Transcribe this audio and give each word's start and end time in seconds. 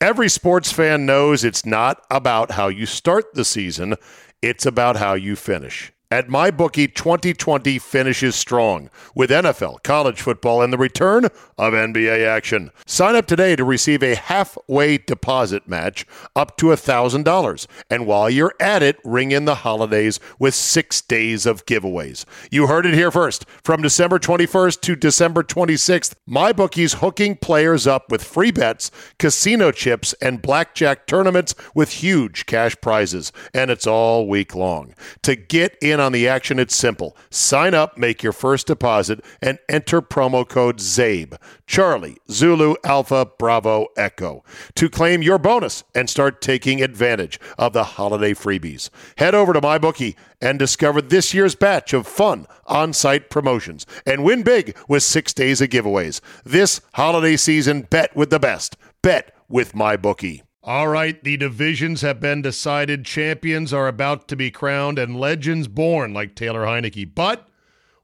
Every 0.00 0.28
sports 0.28 0.70
fan 0.70 1.06
knows 1.06 1.42
it's 1.42 1.64
not 1.64 2.04
about 2.10 2.50
how 2.50 2.68
you 2.68 2.84
start 2.84 3.32
the 3.32 3.46
season, 3.46 3.94
it's 4.42 4.66
about 4.66 4.96
how 4.96 5.14
you 5.14 5.36
finish. 5.36 5.90
At 6.08 6.28
MyBookie, 6.28 6.94
2020 6.94 7.80
finishes 7.80 8.36
strong 8.36 8.90
with 9.16 9.28
NFL, 9.28 9.82
college 9.82 10.22
football, 10.22 10.62
and 10.62 10.72
the 10.72 10.78
return 10.78 11.24
of 11.58 11.72
NBA 11.72 12.24
action. 12.24 12.70
Sign 12.86 13.16
up 13.16 13.26
today 13.26 13.56
to 13.56 13.64
receive 13.64 14.04
a 14.04 14.14
halfway 14.14 14.98
deposit 14.98 15.66
match 15.66 16.06
up 16.36 16.56
to 16.58 16.66
$1,000. 16.66 17.66
And 17.90 18.06
while 18.06 18.30
you're 18.30 18.54
at 18.60 18.84
it, 18.84 19.00
ring 19.02 19.32
in 19.32 19.46
the 19.46 19.56
holidays 19.56 20.20
with 20.38 20.54
six 20.54 21.00
days 21.00 21.44
of 21.44 21.66
giveaways. 21.66 22.24
You 22.52 22.68
heard 22.68 22.86
it 22.86 22.94
here 22.94 23.10
first. 23.10 23.44
From 23.64 23.82
December 23.82 24.20
21st 24.20 24.80
to 24.82 24.94
December 24.94 25.42
26th, 25.42 26.14
MyBookie's 26.30 26.94
hooking 26.94 27.34
players 27.34 27.84
up 27.84 28.12
with 28.12 28.22
free 28.22 28.52
bets, 28.52 28.92
casino 29.18 29.72
chips, 29.72 30.12
and 30.22 30.40
blackjack 30.40 31.08
tournaments 31.08 31.56
with 31.74 31.94
huge 31.94 32.46
cash 32.46 32.76
prizes. 32.80 33.32
And 33.52 33.72
it's 33.72 33.88
all 33.88 34.28
week 34.28 34.54
long. 34.54 34.94
To 35.22 35.34
get 35.34 35.76
in 35.82 35.95
on 36.00 36.12
the 36.12 36.28
action, 36.28 36.58
it's 36.58 36.74
simple. 36.74 37.16
Sign 37.30 37.74
up, 37.74 37.98
make 37.98 38.22
your 38.22 38.32
first 38.32 38.66
deposit, 38.66 39.24
and 39.40 39.58
enter 39.68 40.00
promo 40.00 40.48
code 40.48 40.78
CZABE, 40.78 41.38
Charlie, 41.66 42.18
Zulu, 42.30 42.76
Alpha, 42.84 43.26
Bravo, 43.38 43.88
Echo, 43.96 44.44
to 44.74 44.88
claim 44.88 45.22
your 45.22 45.38
bonus 45.38 45.84
and 45.94 46.08
start 46.08 46.40
taking 46.40 46.82
advantage 46.82 47.38
of 47.58 47.72
the 47.72 47.84
holiday 47.84 48.32
freebies. 48.32 48.90
Head 49.18 49.34
over 49.34 49.52
to 49.52 49.60
MyBookie 49.60 50.16
and 50.40 50.58
discover 50.58 51.02
this 51.02 51.34
year's 51.34 51.54
batch 51.54 51.92
of 51.92 52.06
fun 52.06 52.46
on 52.66 52.92
site 52.92 53.30
promotions 53.30 53.86
and 54.04 54.24
win 54.24 54.42
big 54.42 54.76
with 54.88 55.02
six 55.02 55.32
days 55.32 55.60
of 55.60 55.68
giveaways. 55.68 56.20
This 56.44 56.80
holiday 56.94 57.36
season, 57.36 57.82
bet 57.82 58.14
with 58.14 58.30
the 58.30 58.38
best. 58.38 58.76
Bet 59.02 59.34
with 59.48 59.72
MyBookie. 59.72 60.45
All 60.68 60.88
right, 60.88 61.22
the 61.22 61.36
divisions 61.36 62.00
have 62.00 62.18
been 62.18 62.42
decided. 62.42 63.04
Champions 63.04 63.72
are 63.72 63.86
about 63.86 64.26
to 64.26 64.34
be 64.34 64.50
crowned 64.50 64.98
and 64.98 65.14
legends 65.14 65.68
born 65.68 66.12
like 66.12 66.34
Taylor 66.34 66.64
Heinicke. 66.64 67.14
But 67.14 67.46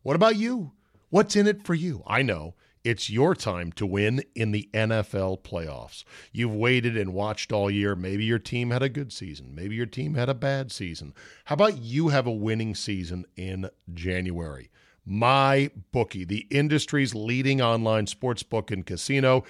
what 0.02 0.14
about 0.14 0.36
you? 0.36 0.70
What's 1.10 1.34
in 1.34 1.48
it 1.48 1.64
for 1.64 1.74
you? 1.74 2.04
I 2.06 2.22
know. 2.22 2.54
It's 2.84 3.10
your 3.10 3.34
time 3.34 3.72
to 3.72 3.84
win 3.84 4.22
in 4.36 4.52
the 4.52 4.70
NFL 4.72 5.42
playoffs. 5.42 6.04
You've 6.30 6.54
waited 6.54 6.96
and 6.96 7.12
watched 7.12 7.50
all 7.50 7.68
year. 7.68 7.96
Maybe 7.96 8.22
your 8.24 8.38
team 8.38 8.70
had 8.70 8.84
a 8.84 8.88
good 8.88 9.12
season. 9.12 9.56
Maybe 9.56 9.74
your 9.74 9.86
team 9.86 10.14
had 10.14 10.28
a 10.28 10.34
bad 10.34 10.70
season. 10.70 11.14
How 11.46 11.54
about 11.54 11.78
you 11.78 12.10
have 12.10 12.28
a 12.28 12.32
winning 12.32 12.76
season 12.76 13.24
in 13.34 13.70
January? 13.92 14.70
My 15.04 15.72
bookie, 15.90 16.24
the 16.24 16.46
industry's 16.48 17.12
leading 17.12 17.60
online 17.60 18.06
sports 18.06 18.44
book 18.44 18.70
and 18.70 18.86
casino, 18.86 19.42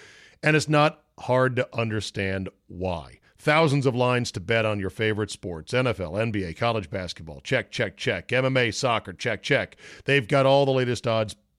and 0.43 0.57
it's 0.57 0.69
not 0.69 1.02
hard 1.21 1.57
to 1.57 1.69
understand 1.77 2.49
why. 2.67 3.19
Thousands 3.39 3.87
of 3.87 3.97
lines 3.97 4.31
to 4.33 4.41
bet 4.41 4.65
on 4.65 4.79
your 4.79 4.89
favorite 4.89 5.31
sports 5.31 5.73
NFL, 5.73 6.13
NBA, 6.33 6.57
college 6.57 6.89
basketball. 6.89 7.41
Check, 7.41 7.73
check, 7.73 7.97
check. 7.97 8.29
MMA, 8.29 8.73
soccer. 8.73 9.13
Check, 9.13 9.43
check. 9.43 9.77
They've 10.05 10.29
got 10.29 10.47
all 10.47 10.65
the 10.65 10.71
latest 10.71 11.09
odds 11.09 11.35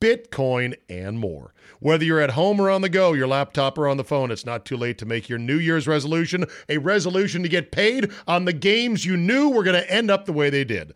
Bitcoin, 0.00 0.74
and 0.88 1.18
more. 1.18 1.54
Whether 1.80 2.04
you're 2.04 2.20
at 2.20 2.30
home 2.30 2.60
or 2.60 2.70
on 2.70 2.82
the 2.82 2.88
go, 2.88 3.12
your 3.12 3.26
laptop 3.26 3.78
or 3.78 3.88
on 3.88 3.96
the 3.96 4.04
phone, 4.04 4.30
it's 4.30 4.46
not 4.46 4.64
too 4.64 4.76
late 4.76 4.98
to 4.98 5.06
make 5.06 5.28
your 5.28 5.38
New 5.38 5.58
Year's 5.58 5.86
resolution 5.86 6.44
a 6.68 6.78
resolution 6.78 7.42
to 7.42 7.48
get 7.48 7.72
paid 7.72 8.10
on 8.26 8.44
the 8.44 8.52
games 8.52 9.04
you 9.04 9.16
knew 9.16 9.48
were 9.48 9.64
going 9.64 9.80
to 9.80 9.90
end 9.90 10.10
up 10.10 10.24
the 10.24 10.32
way 10.32 10.50
they 10.50 10.64
did. 10.64 10.94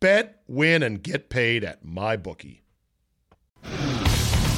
Bet, 0.00 0.42
win, 0.46 0.82
and 0.82 1.02
get 1.02 1.30
paid 1.30 1.64
at 1.64 1.84
MyBookie. 1.84 2.60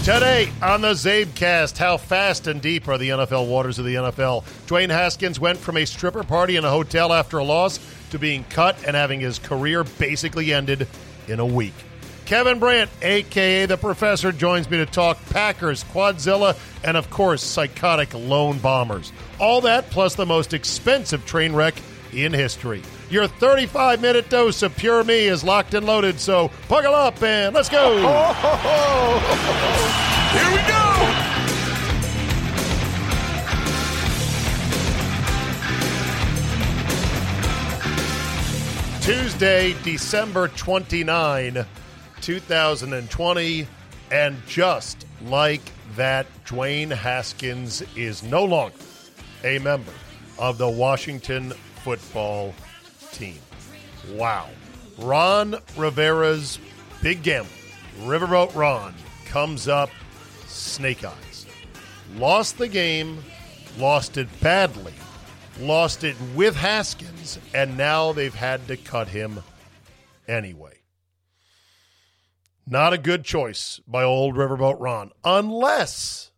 Today 0.05 0.53
on 0.61 0.83
the 0.83 0.93
Czabecast, 0.93 1.79
how 1.79 1.97
fast 1.97 2.47
and 2.47 2.61
deep 2.61 2.89
are 2.89 2.99
the 2.99 3.09
NFL 3.09 3.49
waters 3.49 3.79
of 3.79 3.87
the 3.87 3.95
NFL? 3.95 4.45
Dwayne 4.67 4.91
Haskins 4.91 5.41
went 5.41 5.59
from 5.59 5.79
a 5.79 5.87
stripper 5.87 6.23
party 6.23 6.57
in 6.57 6.65
a 6.65 6.71
hotel 6.71 7.11
after 7.11 7.39
a 7.39 7.45
loss 7.45 7.81
to 8.11 8.19
being 8.19 8.45
cut 8.45 8.77
and 8.87 8.95
having 8.95 9.21
his 9.21 9.39
career 9.39 9.83
basically 9.83 10.53
ended 10.53 10.87
in 11.27 11.41
a 11.41 11.47
week. 11.47 11.73
Kevin 12.27 12.59
Brandt, 12.59 12.91
aka 13.03 13.67
the 13.67 13.77
Professor, 13.77 14.33
joins 14.33 14.71
me 14.71 14.79
to 14.79 14.87
talk 14.87 15.19
Packers, 15.31 15.85
Quadzilla, 15.85 16.57
and 16.83 16.97
of 16.97 17.11
course, 17.11 17.43
psychotic 17.43 18.15
lone 18.15 18.59
bombers. 18.59 19.13
All 19.39 19.61
that 19.63 19.91
plus 19.91 20.15
the 20.15 20.25
most 20.25 20.55
expensive 20.55 21.27
train 21.27 21.53
wreck 21.53 21.75
in 22.13 22.33
history. 22.33 22.83
Your 23.11 23.27
35 23.27 24.01
minute 24.01 24.31
dose 24.31 24.63
of 24.63 24.75
pure 24.77 25.05
me 25.05 25.27
is 25.27 25.45
locked 25.45 25.75
and 25.75 25.85
loaded, 25.85 26.19
so 26.19 26.51
buckle 26.69 26.95
up 26.95 27.23
and 27.23 27.55
let's 27.55 27.69
go. 27.69 27.97
Here 30.33 30.51
we 30.51 30.57
go. 30.69 30.81
Tuesday, 39.03 39.77
December 39.83 40.49
29, 40.49 41.67
2020. 42.25 43.67
And 44.11 44.37
just 44.47 45.07
like 45.27 45.61
that, 45.97 46.27
Dwayne 46.47 46.91
Haskins 46.91 47.83
is 47.95 48.23
no 48.23 48.45
longer 48.45 48.77
a 49.45 49.59
member 49.59 49.93
of 50.39 50.57
the 50.57 50.69
Washington 50.69 51.51
football 51.83 52.55
team. 53.13 53.39
Wow. 54.13 54.49
Ron 54.99 55.57
Rivera's 55.77 56.59
big 57.03 57.23
gamble, 57.23 57.51
Riverboat 58.03 58.55
Ron, 58.55 58.95
comes 59.27 59.69
up 59.69 59.91
snake 60.47 61.05
eyes. 61.05 61.47
Lost 62.17 62.57
the 62.57 62.69
game, 62.69 63.23
lost 63.79 64.17
it 64.17 64.29
badly, 64.41 64.95
lost 65.61 66.05
it 66.05 66.17
with 66.35 66.57
Haskins, 66.57 67.39
and 67.53 67.77
now 67.77 68.13
they've 68.13 68.35
had 68.35 68.67
to 68.69 68.77
cut 68.77 69.09
him 69.09 69.43
anyway. 70.27 70.84
Not 72.67 72.93
a 72.93 72.99
good 72.99 73.25
choice 73.25 73.81
by 73.87 74.03
old 74.03 74.37
Riverboat 74.37 74.81
Ron, 74.81 75.13
unless, 75.23 76.31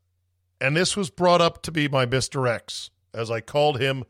and 0.60 0.76
this 0.76 0.96
was 0.96 1.08
brought 1.08 1.40
up 1.40 1.62
to 1.62 1.70
be 1.70 1.88
my 1.88 2.04
Mr. 2.04 2.48
X, 2.48 2.90
as 3.14 3.30
I 3.30 3.40
called 3.40 3.80
him 3.80 4.04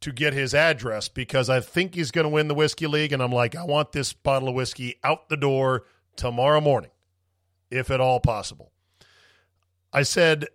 to 0.00 0.12
get 0.12 0.34
his 0.34 0.52
address 0.52 1.08
because 1.08 1.48
I 1.48 1.60
think 1.60 1.94
he's 1.94 2.10
going 2.10 2.24
to 2.24 2.28
win 2.28 2.48
the 2.48 2.54
Whiskey 2.54 2.86
League. 2.86 3.12
And 3.12 3.22
I'm 3.22 3.32
like, 3.32 3.56
I 3.56 3.64
want 3.64 3.92
this 3.92 4.12
bottle 4.12 4.50
of 4.50 4.54
whiskey 4.54 4.96
out 5.02 5.30
the 5.30 5.36
door 5.36 5.84
tomorrow 6.14 6.60
morning, 6.60 6.90
if 7.70 7.90
at 7.90 8.02
all 8.02 8.20
possible. 8.20 8.70
I 9.94 10.02
said, 10.02 10.46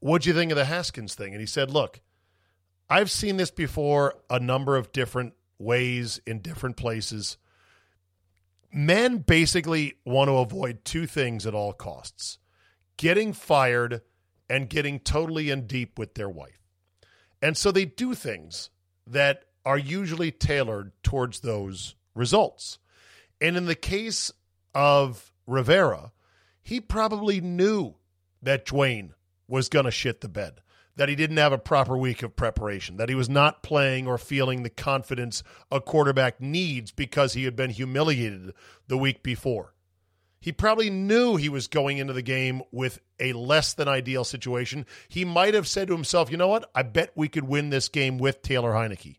What'd 0.00 0.26
you 0.26 0.34
think 0.34 0.50
of 0.50 0.58
the 0.58 0.64
Haskins 0.64 1.14
thing? 1.14 1.32
And 1.32 1.40
he 1.40 1.46
said, 1.46 1.70
Look, 1.70 2.00
I've 2.90 3.10
seen 3.10 3.38
this 3.38 3.50
before 3.50 4.16
a 4.28 4.38
number 4.38 4.76
of 4.76 4.92
different 4.92 5.34
ways 5.58 6.20
in 6.26 6.40
different 6.40 6.76
places 6.76 7.38
men 8.72 9.18
basically 9.18 9.94
want 10.04 10.28
to 10.28 10.36
avoid 10.36 10.84
two 10.84 11.06
things 11.06 11.46
at 11.46 11.54
all 11.54 11.72
costs 11.72 12.38
getting 12.96 13.32
fired 13.32 14.00
and 14.48 14.68
getting 14.68 15.00
totally 15.00 15.50
in 15.50 15.66
deep 15.66 15.98
with 15.98 16.14
their 16.14 16.28
wife. 16.28 16.60
And 17.40 17.56
so 17.56 17.72
they 17.72 17.84
do 17.84 18.14
things 18.14 18.70
that 19.06 19.44
are 19.64 19.78
usually 19.78 20.30
tailored 20.30 20.92
towards 21.02 21.40
those 21.40 21.94
results. 22.14 22.78
And 23.40 23.56
in 23.56 23.66
the 23.66 23.74
case 23.74 24.30
of 24.74 25.32
Rivera, 25.46 26.12
he 26.62 26.80
probably 26.80 27.40
knew 27.40 27.96
that 28.42 28.66
Dwayne 28.66 29.10
was 29.48 29.68
going 29.68 29.84
to 29.84 29.90
shit 29.90 30.20
the 30.20 30.28
bed 30.28 30.60
that 30.96 31.08
he 31.08 31.14
didn't 31.14 31.38
have 31.38 31.52
a 31.52 31.58
proper 31.58 31.96
week 31.96 32.22
of 32.22 32.36
preparation, 32.36 32.96
that 32.96 33.08
he 33.08 33.14
was 33.14 33.28
not 33.28 33.62
playing 33.62 34.06
or 34.06 34.18
feeling 34.18 34.62
the 34.62 34.70
confidence 34.70 35.42
a 35.70 35.80
quarterback 35.80 36.40
needs 36.40 36.90
because 36.90 37.32
he 37.32 37.44
had 37.44 37.56
been 37.56 37.70
humiliated 37.70 38.52
the 38.88 38.98
week 38.98 39.22
before. 39.22 39.74
He 40.40 40.52
probably 40.52 40.90
knew 40.90 41.36
he 41.36 41.48
was 41.48 41.68
going 41.68 41.98
into 41.98 42.12
the 42.12 42.20
game 42.20 42.62
with 42.72 42.98
a 43.20 43.32
less 43.32 43.74
than 43.74 43.86
ideal 43.86 44.24
situation. 44.24 44.86
He 45.08 45.24
might 45.24 45.54
have 45.54 45.68
said 45.68 45.86
to 45.86 45.94
himself, 45.94 46.32
you 46.32 46.36
know 46.36 46.48
what? 46.48 46.68
I 46.74 46.82
bet 46.82 47.12
we 47.14 47.28
could 47.28 47.44
win 47.44 47.70
this 47.70 47.88
game 47.88 48.18
with 48.18 48.42
Taylor 48.42 48.72
Heinicke. 48.72 49.18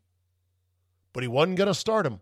But 1.14 1.22
he 1.22 1.28
wasn't 1.28 1.56
going 1.56 1.68
to 1.68 1.74
start 1.74 2.04
him. 2.04 2.20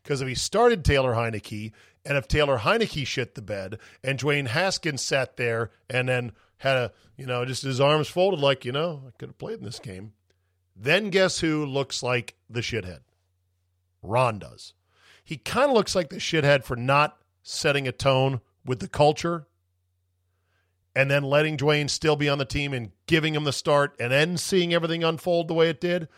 Because 0.00 0.22
if 0.22 0.28
he 0.28 0.36
started 0.36 0.84
Taylor 0.84 1.14
Heinicke, 1.14 1.72
and 2.04 2.16
if 2.16 2.28
Taylor 2.28 2.58
Heinicke 2.58 3.04
shit 3.04 3.34
the 3.34 3.42
bed, 3.42 3.80
and 4.04 4.16
Dwayne 4.16 4.46
Haskins 4.46 5.02
sat 5.02 5.36
there 5.36 5.72
and 5.90 6.08
then 6.08 6.30
had 6.58 6.76
a, 6.76 6.92
you 7.16 7.26
know, 7.26 7.44
just 7.44 7.62
his 7.62 7.80
arms 7.80 8.08
folded 8.08 8.40
like, 8.40 8.64
you 8.64 8.72
know, 8.72 9.02
I 9.06 9.10
could 9.18 9.28
have 9.30 9.38
played 9.38 9.58
in 9.58 9.64
this 9.64 9.78
game, 9.78 10.12
Then 10.74 11.10
guess 11.10 11.40
who 11.40 11.64
looks 11.64 12.02
like 12.02 12.34
the 12.50 12.60
shithead? 12.60 13.00
Ron 14.02 14.38
does. 14.38 14.74
He 15.24 15.36
kind 15.38 15.70
of 15.70 15.74
looks 15.76 15.94
like 15.94 16.10
the 16.10 16.16
shithead 16.16 16.64
for 16.64 16.76
not 16.76 17.18
setting 17.42 17.88
a 17.88 17.92
tone 17.92 18.40
with 18.64 18.80
the 18.80 18.88
culture 18.88 19.46
and 20.94 21.10
then 21.10 21.22
letting 21.22 21.56
Dwayne 21.56 21.90
still 21.90 22.16
be 22.16 22.28
on 22.28 22.38
the 22.38 22.44
team 22.44 22.72
and 22.72 22.92
giving 23.06 23.34
him 23.34 23.44
the 23.44 23.52
start 23.52 23.94
and 23.98 24.12
then 24.12 24.36
seeing 24.36 24.72
everything 24.72 25.02
unfold 25.04 25.48
the 25.48 25.54
way 25.54 25.68
it 25.68 25.80
did, 25.80 26.08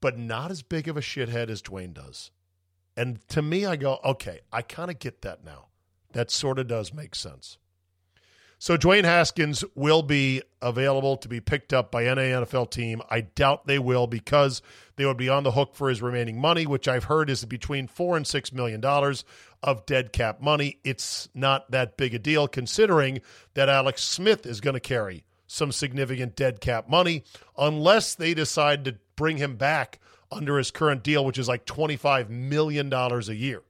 but 0.00 0.18
not 0.18 0.50
as 0.50 0.62
big 0.62 0.88
of 0.88 0.96
a 0.96 1.00
shithead 1.00 1.48
as 1.48 1.62
Dwayne 1.62 1.92
does. 1.92 2.30
And 2.96 3.26
to 3.28 3.42
me, 3.42 3.66
I 3.66 3.76
go, 3.76 3.98
okay, 4.04 4.40
I 4.52 4.62
kind 4.62 4.90
of 4.90 4.98
get 4.98 5.22
that 5.22 5.44
now. 5.44 5.68
That 6.12 6.30
sort 6.30 6.58
of 6.58 6.66
does 6.66 6.92
make 6.92 7.14
sense. 7.14 7.58
So 8.62 8.76
Dwayne 8.76 9.02
Haskins 9.02 9.64
will 9.74 10.04
be 10.04 10.40
available 10.60 11.16
to 11.16 11.26
be 11.26 11.40
picked 11.40 11.72
up 11.72 11.90
by 11.90 12.06
any 12.06 12.22
NFL 12.22 12.70
team. 12.70 13.02
I 13.10 13.22
doubt 13.22 13.66
they 13.66 13.80
will 13.80 14.06
because 14.06 14.62
they 14.94 15.04
would 15.04 15.16
be 15.16 15.28
on 15.28 15.42
the 15.42 15.50
hook 15.50 15.74
for 15.74 15.88
his 15.88 16.00
remaining 16.00 16.40
money, 16.40 16.64
which 16.64 16.86
I've 16.86 17.02
heard 17.02 17.28
is 17.28 17.44
between 17.44 17.88
four 17.88 18.16
and 18.16 18.24
six 18.24 18.52
million 18.52 18.80
dollars 18.80 19.24
of 19.64 19.84
dead 19.84 20.12
cap 20.12 20.40
money. 20.40 20.78
It's 20.84 21.28
not 21.34 21.72
that 21.72 21.96
big 21.96 22.14
a 22.14 22.20
deal 22.20 22.46
considering 22.46 23.20
that 23.54 23.68
Alex 23.68 24.04
Smith 24.04 24.46
is 24.46 24.60
going 24.60 24.74
to 24.74 24.80
carry 24.80 25.24
some 25.48 25.72
significant 25.72 26.36
dead 26.36 26.60
cap 26.60 26.88
money 26.88 27.24
unless 27.58 28.14
they 28.14 28.32
decide 28.32 28.84
to 28.84 28.94
bring 29.16 29.38
him 29.38 29.56
back 29.56 29.98
under 30.30 30.56
his 30.56 30.70
current 30.70 31.02
deal, 31.02 31.24
which 31.24 31.36
is 31.36 31.48
like 31.48 31.66
$25 31.66 32.28
million 32.28 32.92
a 32.92 33.32
year. 33.32 33.62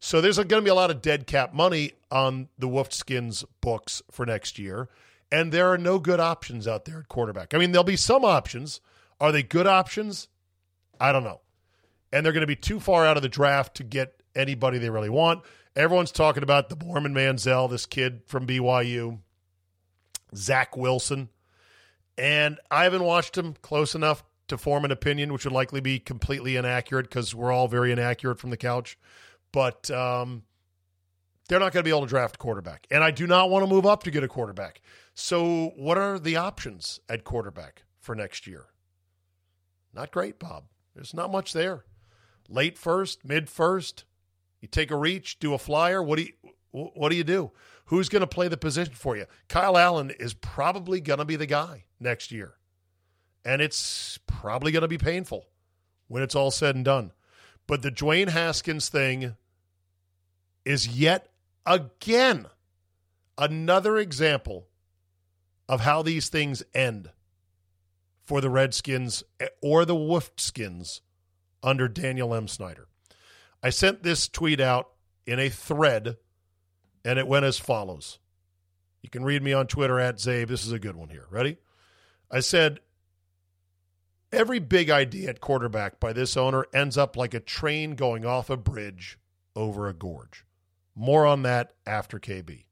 So 0.00 0.22
there's 0.22 0.38
going 0.38 0.48
to 0.48 0.62
be 0.62 0.70
a 0.70 0.74
lot 0.74 0.90
of 0.90 1.02
dead 1.02 1.26
cap 1.26 1.52
money 1.52 1.92
on 2.10 2.48
the 2.58 2.66
Wolfskins 2.66 3.44
books 3.60 4.02
for 4.10 4.24
next 4.24 4.58
year. 4.58 4.88
And 5.30 5.52
there 5.52 5.68
are 5.70 5.78
no 5.78 5.98
good 5.98 6.18
options 6.18 6.66
out 6.66 6.86
there 6.86 7.00
at 7.00 7.08
quarterback. 7.08 7.54
I 7.54 7.58
mean, 7.58 7.70
there'll 7.70 7.84
be 7.84 7.96
some 7.96 8.24
options. 8.24 8.80
Are 9.20 9.30
they 9.30 9.42
good 9.42 9.66
options? 9.66 10.28
I 10.98 11.12
don't 11.12 11.22
know. 11.22 11.42
And 12.12 12.24
they're 12.24 12.32
going 12.32 12.40
to 12.40 12.46
be 12.46 12.56
too 12.56 12.80
far 12.80 13.06
out 13.06 13.16
of 13.16 13.22
the 13.22 13.28
draft 13.28 13.76
to 13.76 13.84
get 13.84 14.22
anybody 14.34 14.78
they 14.78 14.90
really 14.90 15.10
want. 15.10 15.42
Everyone's 15.76 16.10
talking 16.10 16.42
about 16.42 16.68
the 16.70 16.84
Mormon 16.84 17.14
Manziel, 17.14 17.70
this 17.70 17.86
kid 17.86 18.22
from 18.26 18.46
BYU, 18.46 19.20
Zach 20.34 20.76
Wilson. 20.76 21.28
And 22.18 22.58
I 22.70 22.84
haven't 22.84 23.04
watched 23.04 23.36
him 23.36 23.54
close 23.62 23.94
enough 23.94 24.24
to 24.48 24.58
form 24.58 24.84
an 24.84 24.90
opinion, 24.90 25.32
which 25.32 25.44
would 25.44 25.54
likely 25.54 25.80
be 25.80 25.98
completely 26.00 26.56
inaccurate 26.56 27.04
because 27.04 27.34
we're 27.34 27.52
all 27.52 27.68
very 27.68 27.92
inaccurate 27.92 28.40
from 28.40 28.50
the 28.50 28.56
couch 28.56 28.98
but 29.52 29.90
um, 29.90 30.42
they're 31.48 31.58
not 31.58 31.72
going 31.72 31.82
to 31.82 31.88
be 31.88 31.90
able 31.90 32.02
to 32.02 32.06
draft 32.06 32.36
a 32.36 32.38
quarterback. 32.38 32.86
And 32.90 33.02
I 33.02 33.10
do 33.10 33.26
not 33.26 33.50
want 33.50 33.64
to 33.64 33.70
move 33.70 33.86
up 33.86 34.02
to 34.04 34.10
get 34.10 34.22
a 34.22 34.28
quarterback. 34.28 34.80
So, 35.14 35.72
what 35.76 35.98
are 35.98 36.18
the 36.18 36.36
options 36.36 37.00
at 37.08 37.24
quarterback 37.24 37.82
for 37.98 38.14
next 38.14 38.46
year? 38.46 38.66
Not 39.92 40.12
great, 40.12 40.38
Bob. 40.38 40.64
There's 40.94 41.14
not 41.14 41.32
much 41.32 41.52
there. 41.52 41.84
Late 42.48 42.78
first, 42.78 43.24
mid 43.24 43.48
first, 43.48 44.04
you 44.60 44.68
take 44.68 44.90
a 44.90 44.96
reach, 44.96 45.38
do 45.38 45.54
a 45.54 45.58
flyer. 45.58 46.02
What 46.02 46.18
do 46.18 46.24
you 46.24 46.32
what 46.72 47.10
do 47.10 47.16
you 47.16 47.24
do? 47.24 47.50
Who's 47.86 48.08
going 48.08 48.20
to 48.20 48.28
play 48.28 48.46
the 48.46 48.56
position 48.56 48.94
for 48.94 49.16
you? 49.16 49.26
Kyle 49.48 49.76
Allen 49.76 50.12
is 50.20 50.34
probably 50.34 51.00
going 51.00 51.18
to 51.18 51.24
be 51.24 51.34
the 51.34 51.46
guy 51.46 51.84
next 51.98 52.30
year. 52.30 52.54
And 53.44 53.60
it's 53.60 54.18
probably 54.26 54.70
going 54.70 54.82
to 54.82 54.88
be 54.88 54.98
painful 54.98 55.46
when 56.06 56.22
it's 56.22 56.36
all 56.36 56.52
said 56.52 56.76
and 56.76 56.84
done. 56.84 57.12
But 57.66 57.82
the 57.82 57.90
Dwayne 57.90 58.28
Haskins 58.28 58.88
thing 58.88 59.34
is 60.64 60.88
yet 60.88 61.28
again 61.66 62.46
another 63.38 63.96
example 63.96 64.66
of 65.68 65.80
how 65.80 66.02
these 66.02 66.28
things 66.28 66.62
end 66.74 67.10
for 68.22 68.40
the 68.40 68.50
Redskins 68.50 69.24
or 69.62 69.84
the 69.84 69.94
Wolfskins 69.94 71.00
under 71.62 71.88
Daniel 71.88 72.34
M. 72.34 72.48
Snyder. 72.48 72.86
I 73.62 73.70
sent 73.70 74.02
this 74.02 74.28
tweet 74.28 74.60
out 74.60 74.90
in 75.26 75.38
a 75.38 75.48
thread, 75.48 76.16
and 77.04 77.18
it 77.18 77.26
went 77.26 77.44
as 77.44 77.58
follows. 77.58 78.18
You 79.02 79.10
can 79.10 79.24
read 79.24 79.42
me 79.42 79.52
on 79.52 79.66
Twitter 79.66 79.98
at 79.98 80.16
Czabe. 80.16 80.48
This 80.48 80.66
is 80.66 80.72
a 80.72 80.78
good 80.78 80.96
one 80.96 81.08
here. 81.08 81.26
Ready? 81.30 81.58
I 82.30 82.40
said, 82.40 82.80
Every 84.32 84.60
big 84.60 84.90
idea 84.90 85.30
at 85.30 85.40
quarterback 85.40 85.98
by 85.98 86.12
this 86.12 86.36
owner 86.36 86.64
ends 86.72 86.96
up 86.96 87.16
like 87.16 87.34
a 87.34 87.40
train 87.40 87.96
going 87.96 88.24
off 88.24 88.48
a 88.48 88.56
bridge 88.56 89.18
over 89.56 89.88
a 89.88 89.94
gorge. 89.94 90.44
More 91.00 91.24
on 91.24 91.44
that 91.44 91.72
after 91.86 92.18
KB. 92.18 92.64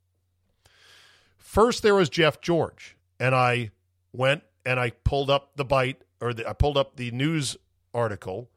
First, 1.38 1.82
there 1.82 1.94
was 1.94 2.10
Jeff 2.10 2.42
George, 2.42 2.94
and 3.18 3.34
I 3.34 3.70
went 4.12 4.42
and 4.66 4.78
I 4.78 4.90
pulled 4.90 5.30
up 5.30 5.56
the 5.56 5.64
bite, 5.64 6.02
or 6.20 6.34
the, 6.34 6.46
I 6.46 6.52
pulled 6.52 6.76
up 6.76 6.96
the 6.96 7.10
news 7.10 7.56
article 7.94 8.50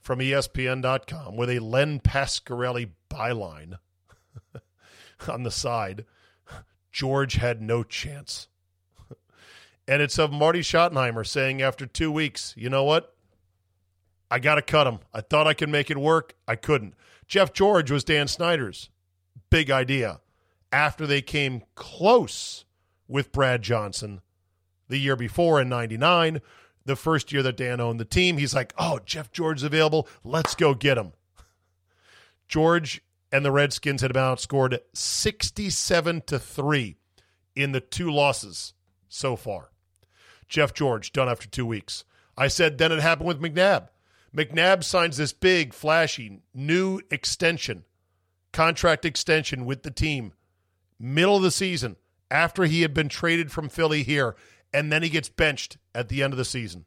from 0.00 0.20
ESPN.com 0.20 1.36
with 1.36 1.50
a 1.50 1.58
Len 1.58 2.00
Pasquarelli 2.00 2.92
byline 3.10 3.78
on 5.28 5.42
the 5.42 5.50
side. 5.50 6.06
George 6.90 7.34
had 7.34 7.60
no 7.60 7.82
chance. 7.82 8.48
And 9.86 10.00
it's 10.00 10.18
of 10.18 10.32
Marty 10.32 10.60
Schottenheimer 10.60 11.26
saying 11.26 11.60
after 11.60 11.84
two 11.84 12.10
weeks, 12.10 12.54
you 12.56 12.70
know 12.70 12.84
what? 12.84 13.14
I 14.30 14.38
got 14.38 14.54
to 14.54 14.62
cut 14.62 14.86
him. 14.86 15.00
I 15.12 15.20
thought 15.20 15.46
I 15.46 15.52
could 15.52 15.68
make 15.68 15.90
it 15.90 15.98
work. 15.98 16.36
I 16.48 16.56
couldn't. 16.56 16.94
Jeff 17.26 17.52
George 17.52 17.90
was 17.90 18.02
Dan 18.02 18.26
Snyder's 18.26 18.88
big 19.50 19.70
idea 19.70 20.20
after 20.72 21.06
they 21.06 21.22
came 21.22 21.62
close 21.74 22.64
with 23.08 23.32
Brad 23.32 23.62
Johnson 23.62 24.20
the 24.88 24.98
year 24.98 25.16
before 25.16 25.60
in 25.60 25.68
99, 25.68 26.40
the 26.84 26.96
first 26.96 27.32
year 27.32 27.42
that 27.42 27.56
Dan 27.56 27.80
owned 27.80 28.00
the 28.00 28.04
team. 28.04 28.38
He's 28.38 28.54
like, 28.54 28.72
oh, 28.78 29.00
Jeff 29.04 29.32
George's 29.32 29.62
available. 29.62 30.08
Let's 30.24 30.54
go 30.54 30.74
get 30.74 30.98
him. 30.98 31.12
George 32.48 33.02
and 33.32 33.44
the 33.44 33.52
Redskins 33.52 34.02
had 34.02 34.12
been 34.12 34.22
outscored 34.22 34.78
67 34.92 36.22
to 36.26 36.38
3 36.38 36.96
in 37.54 37.72
the 37.72 37.80
two 37.80 38.10
losses 38.10 38.74
so 39.08 39.36
far. 39.36 39.70
Jeff 40.48 40.74
George, 40.74 41.12
done 41.12 41.28
after 41.28 41.48
two 41.48 41.66
weeks. 41.66 42.04
I 42.36 42.48
said 42.48 42.78
then 42.78 42.90
it 42.90 43.00
happened 43.00 43.28
with 43.28 43.40
McNabb. 43.40 43.88
McNabb 44.34 44.84
signs 44.84 45.16
this 45.16 45.32
big, 45.32 45.72
flashy, 45.72 46.40
new 46.54 47.00
extension, 47.10 47.84
contract 48.52 49.04
extension 49.04 49.64
with 49.64 49.82
the 49.82 49.90
team, 49.90 50.32
middle 50.98 51.36
of 51.36 51.42
the 51.42 51.50
season, 51.50 51.96
after 52.30 52.64
he 52.64 52.82
had 52.82 52.94
been 52.94 53.08
traded 53.08 53.50
from 53.50 53.68
Philly 53.68 54.02
here, 54.02 54.36
and 54.72 54.92
then 54.92 55.02
he 55.02 55.08
gets 55.08 55.28
benched 55.28 55.78
at 55.94 56.08
the 56.08 56.22
end 56.22 56.32
of 56.32 56.38
the 56.38 56.44
season. 56.44 56.84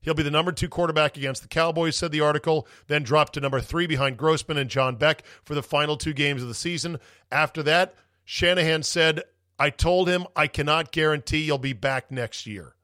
He'll 0.00 0.14
be 0.14 0.24
the 0.24 0.30
number 0.30 0.50
two 0.52 0.68
quarterback 0.68 1.16
against 1.16 1.42
the 1.42 1.48
Cowboys, 1.48 1.96
said 1.96 2.10
the 2.10 2.20
article, 2.20 2.66
then 2.88 3.04
dropped 3.04 3.34
to 3.34 3.40
number 3.40 3.60
three 3.60 3.86
behind 3.86 4.16
Grossman 4.16 4.58
and 4.58 4.68
John 4.68 4.96
Beck 4.96 5.22
for 5.44 5.54
the 5.54 5.62
final 5.62 5.96
two 5.96 6.12
games 6.12 6.42
of 6.42 6.48
the 6.48 6.54
season. 6.54 6.98
After 7.30 7.62
that, 7.62 7.94
Shanahan 8.24 8.82
said, 8.82 9.22
I 9.58 9.70
told 9.70 10.08
him 10.08 10.26
I 10.34 10.48
cannot 10.48 10.90
guarantee 10.90 11.44
you'll 11.44 11.58
be 11.58 11.72
back 11.72 12.10
next 12.10 12.46
year. 12.46 12.74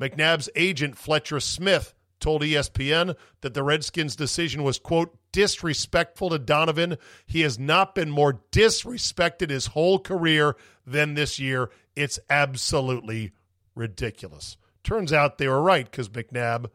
McNabb's 0.00 0.48
agent, 0.56 0.96
Fletcher 0.96 1.40
Smith, 1.40 1.94
told 2.20 2.40
ESPN 2.40 3.16
that 3.42 3.52
the 3.52 3.62
Redskins' 3.62 4.16
decision 4.16 4.62
was, 4.62 4.78
quote, 4.78 5.18
disrespectful 5.32 6.30
to 6.30 6.38
Donovan. 6.38 6.98
He 7.26 7.40
has 7.40 7.58
not 7.58 7.94
been 7.94 8.10
more 8.10 8.40
disrespected 8.52 9.50
his 9.50 9.66
whole 9.66 9.98
career 9.98 10.56
than 10.86 11.14
this 11.14 11.38
year. 11.38 11.70
It's 11.96 12.18
absolutely 12.30 13.32
ridiculous. 13.74 14.56
Turns 14.84 15.12
out 15.12 15.38
they 15.38 15.48
were 15.48 15.62
right 15.62 15.90
because 15.90 16.08
McNabb 16.08 16.66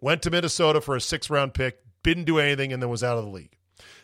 went 0.00 0.22
to 0.22 0.30
Minnesota 0.30 0.80
for 0.80 0.96
a 0.96 1.00
six 1.00 1.28
round 1.30 1.54
pick, 1.54 1.80
didn't 2.02 2.24
do 2.24 2.38
anything, 2.38 2.72
and 2.72 2.82
then 2.82 2.90
was 2.90 3.04
out 3.04 3.18
of 3.18 3.24
the 3.24 3.30
league. 3.30 3.56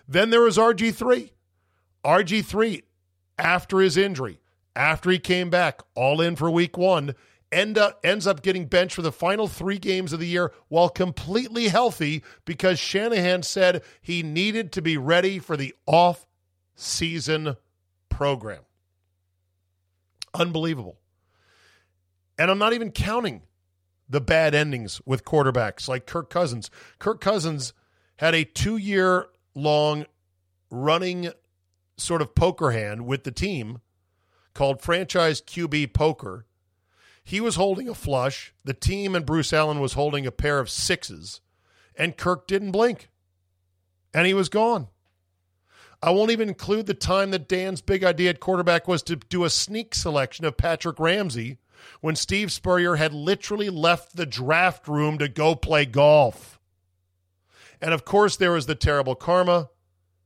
Then 0.06 0.30
there 0.30 0.42
was 0.42 0.58
RG3. 0.58 1.30
RG3 2.04 2.82
after 3.38 3.80
his 3.80 3.96
injury, 3.96 4.40
after 4.76 5.10
he 5.10 5.18
came 5.18 5.50
back, 5.50 5.80
all 5.94 6.20
in 6.20 6.36
for 6.36 6.50
week 6.50 6.76
one, 6.76 7.14
end 7.54 7.78
up, 7.78 8.00
ends 8.04 8.26
up 8.26 8.42
getting 8.42 8.66
benched 8.66 8.94
for 8.94 9.02
the 9.02 9.12
final 9.12 9.48
three 9.48 9.78
games 9.78 10.12
of 10.12 10.20
the 10.20 10.26
year 10.26 10.52
while 10.68 10.88
completely 10.88 11.68
healthy 11.68 12.22
because 12.44 12.78
Shanahan 12.78 13.42
said 13.42 13.82
he 14.02 14.22
needed 14.22 14.72
to 14.72 14.82
be 14.82 14.96
ready 14.96 15.38
for 15.38 15.56
the 15.56 15.74
off 15.86 16.26
season 16.74 17.56
program. 18.08 18.62
Unbelievable. 20.34 20.98
And 22.38 22.50
I'm 22.50 22.58
not 22.58 22.72
even 22.72 22.90
counting 22.90 23.42
the 24.08 24.20
bad 24.20 24.54
endings 24.54 25.00
with 25.06 25.24
quarterbacks 25.24 25.88
like 25.88 26.06
Kirk 26.06 26.30
Cousins. 26.30 26.70
Kirk 26.98 27.20
Cousins 27.20 27.72
had 28.16 28.34
a 28.34 28.44
two 28.44 28.76
year 28.76 29.26
long 29.54 30.06
running 30.70 31.30
sort 31.96 32.20
of 32.20 32.34
poker 32.34 32.72
hand 32.72 33.06
with 33.06 33.24
the 33.24 33.30
team 33.30 33.80
called 34.52 34.82
Franchise 34.82 35.40
QB 35.40 35.92
Poker. 35.92 36.46
He 37.24 37.40
was 37.40 37.56
holding 37.56 37.88
a 37.88 37.94
flush. 37.94 38.52
The 38.64 38.74
team 38.74 39.16
and 39.16 39.24
Bruce 39.24 39.52
Allen 39.52 39.80
was 39.80 39.94
holding 39.94 40.26
a 40.26 40.30
pair 40.30 40.58
of 40.58 40.70
sixes, 40.70 41.40
and 41.96 42.16
Kirk 42.16 42.46
didn't 42.46 42.72
blink. 42.72 43.08
And 44.12 44.26
he 44.26 44.34
was 44.34 44.50
gone. 44.50 44.88
I 46.02 46.10
won't 46.10 46.30
even 46.30 46.48
include 46.48 46.84
the 46.84 46.94
time 46.94 47.30
that 47.30 47.48
Dan's 47.48 47.80
big 47.80 48.04
idea 48.04 48.28
at 48.28 48.40
quarterback 48.40 48.86
was 48.86 49.02
to 49.04 49.16
do 49.16 49.44
a 49.44 49.50
sneak 49.50 49.94
selection 49.94 50.44
of 50.44 50.58
Patrick 50.58 51.00
Ramsey 51.00 51.58
when 52.02 52.14
Steve 52.14 52.52
Spurrier 52.52 52.96
had 52.96 53.14
literally 53.14 53.70
left 53.70 54.14
the 54.14 54.26
draft 54.26 54.86
room 54.86 55.16
to 55.16 55.28
go 55.28 55.54
play 55.54 55.86
golf. 55.86 56.60
And 57.80 57.94
of 57.94 58.04
course, 58.04 58.36
there 58.36 58.52
was 58.52 58.66
the 58.66 58.74
terrible 58.74 59.14
karma 59.14 59.70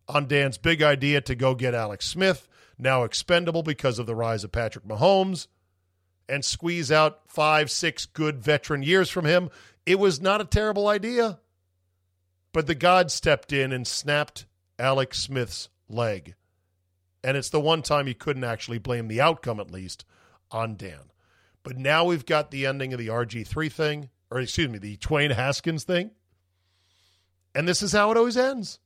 on 0.09 0.27
Dan's 0.27 0.59
big 0.59 0.83
idea 0.83 1.21
to 1.21 1.35
go 1.37 1.55
get 1.55 1.75
Alex 1.75 2.07
Smith, 2.07 2.49
now 2.77 3.05
expendable 3.05 3.63
because 3.63 3.99
of 4.01 4.07
the 4.07 4.17
rise 4.17 4.43
of 4.43 4.51
Patrick 4.51 4.85
Mahomes, 4.85 5.47
and 6.29 6.45
squeeze 6.45 6.93
out 6.93 7.21
five, 7.27 7.71
six 7.71 8.07
good 8.07 8.39
veteran 8.39 8.83
years 8.83 9.11
from 9.11 9.25
him. 9.25 9.51
It 9.87 9.99
was 9.99 10.21
not 10.21 10.41
a 10.41 10.45
terrible 10.45 10.89
idea. 10.89 11.39
But 12.53 12.67
the 12.67 12.75
God 12.75 13.11
stepped 13.11 13.53
in 13.53 13.73
and 13.73 13.87
snapped 13.87 14.47
Alex 14.79 15.19
Smith's 15.19 15.69
leg. 15.89 16.35
And 17.23 17.37
it's 17.37 17.51
the 17.51 17.61
one 17.61 17.83
time 17.83 18.09
you 18.09 18.15
couldn't 18.15 18.45
actually 18.45 18.79
blame 18.79 19.09
the 19.09 19.21
outcome, 19.21 19.61
at 19.61 19.71
least, 19.71 20.05
on 20.51 20.77
Dan. 20.77 21.11
But 21.63 21.77
now 21.77 22.05
we've 22.05 22.27
got 22.27 22.51
the 22.51 22.67
ending 22.67 22.93
of 22.93 22.99
the 22.99 23.09
RG3 23.09 23.71
thing, 23.71 24.11
or 24.31 24.41
excuse 24.41 24.69
me, 24.69 24.79
the 24.79 24.97
Dwayne 24.97 25.35
Haskins 25.35 25.85
thing. 25.85 26.13
And 27.55 27.67
this 27.67 27.83
is 27.83 27.93
how 27.93 28.11
it 28.11 28.17
always 28.17 28.37
ends. 28.37 28.79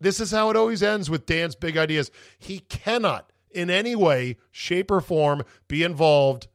This 0.00 0.18
is 0.18 0.30
how 0.30 0.50
it 0.50 0.56
always 0.56 0.82
ends 0.82 1.08
with 1.08 1.26
Dan's 1.26 1.54
big 1.54 1.76
ideas. 1.76 2.10
He 2.38 2.60
cannot, 2.60 3.30
in 3.50 3.70
any 3.70 3.94
way, 3.94 4.38
shape, 4.50 4.90
or 4.90 5.00
form, 5.00 5.44
be 5.68 5.84
involved 5.84 6.48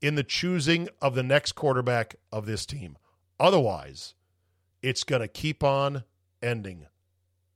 in 0.00 0.14
the 0.14 0.24
choosing 0.24 0.88
of 1.00 1.14
the 1.14 1.22
next 1.22 1.52
quarterback 1.52 2.16
of 2.32 2.46
this 2.46 2.66
team. 2.66 2.96
Otherwise, 3.38 4.14
it's 4.82 5.04
going 5.04 5.22
to 5.22 5.28
keep 5.28 5.62
on 5.62 6.04
ending 6.42 6.86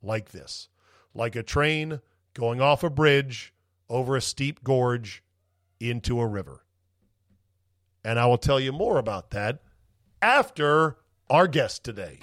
like 0.03 0.31
this 0.33 0.69
like 1.15 1.37
a 1.37 1.43
train 1.43 2.01
going 2.35 2.61
off 2.61 2.83
a 2.83 2.91
bridge 2.91 3.55
over 3.89 4.17
a 4.17 4.21
steep 4.21 4.63
gorge 4.65 5.23
into 5.81 6.21
a 6.21 6.27
river. 6.27 6.65
And 8.05 8.19
I 8.19 8.27
will 8.27 8.39
tell 8.39 8.61
you 8.61 8.73
more 8.73 8.99
about 8.99 9.31
that 9.31 9.61
after 10.21 10.97
our 11.31 11.47
guest 11.47 11.85
today. 11.85 12.19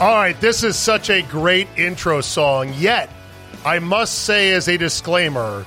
All 0.00 0.16
right, 0.16 0.38
this 0.40 0.64
is 0.64 0.76
such 0.76 1.08
a 1.08 1.22
great 1.22 1.68
intro 1.76 2.20
song, 2.20 2.74
yet 2.76 3.08
I 3.64 3.78
must 3.78 4.24
say 4.24 4.52
as 4.52 4.66
a 4.66 4.76
disclaimer, 4.76 5.64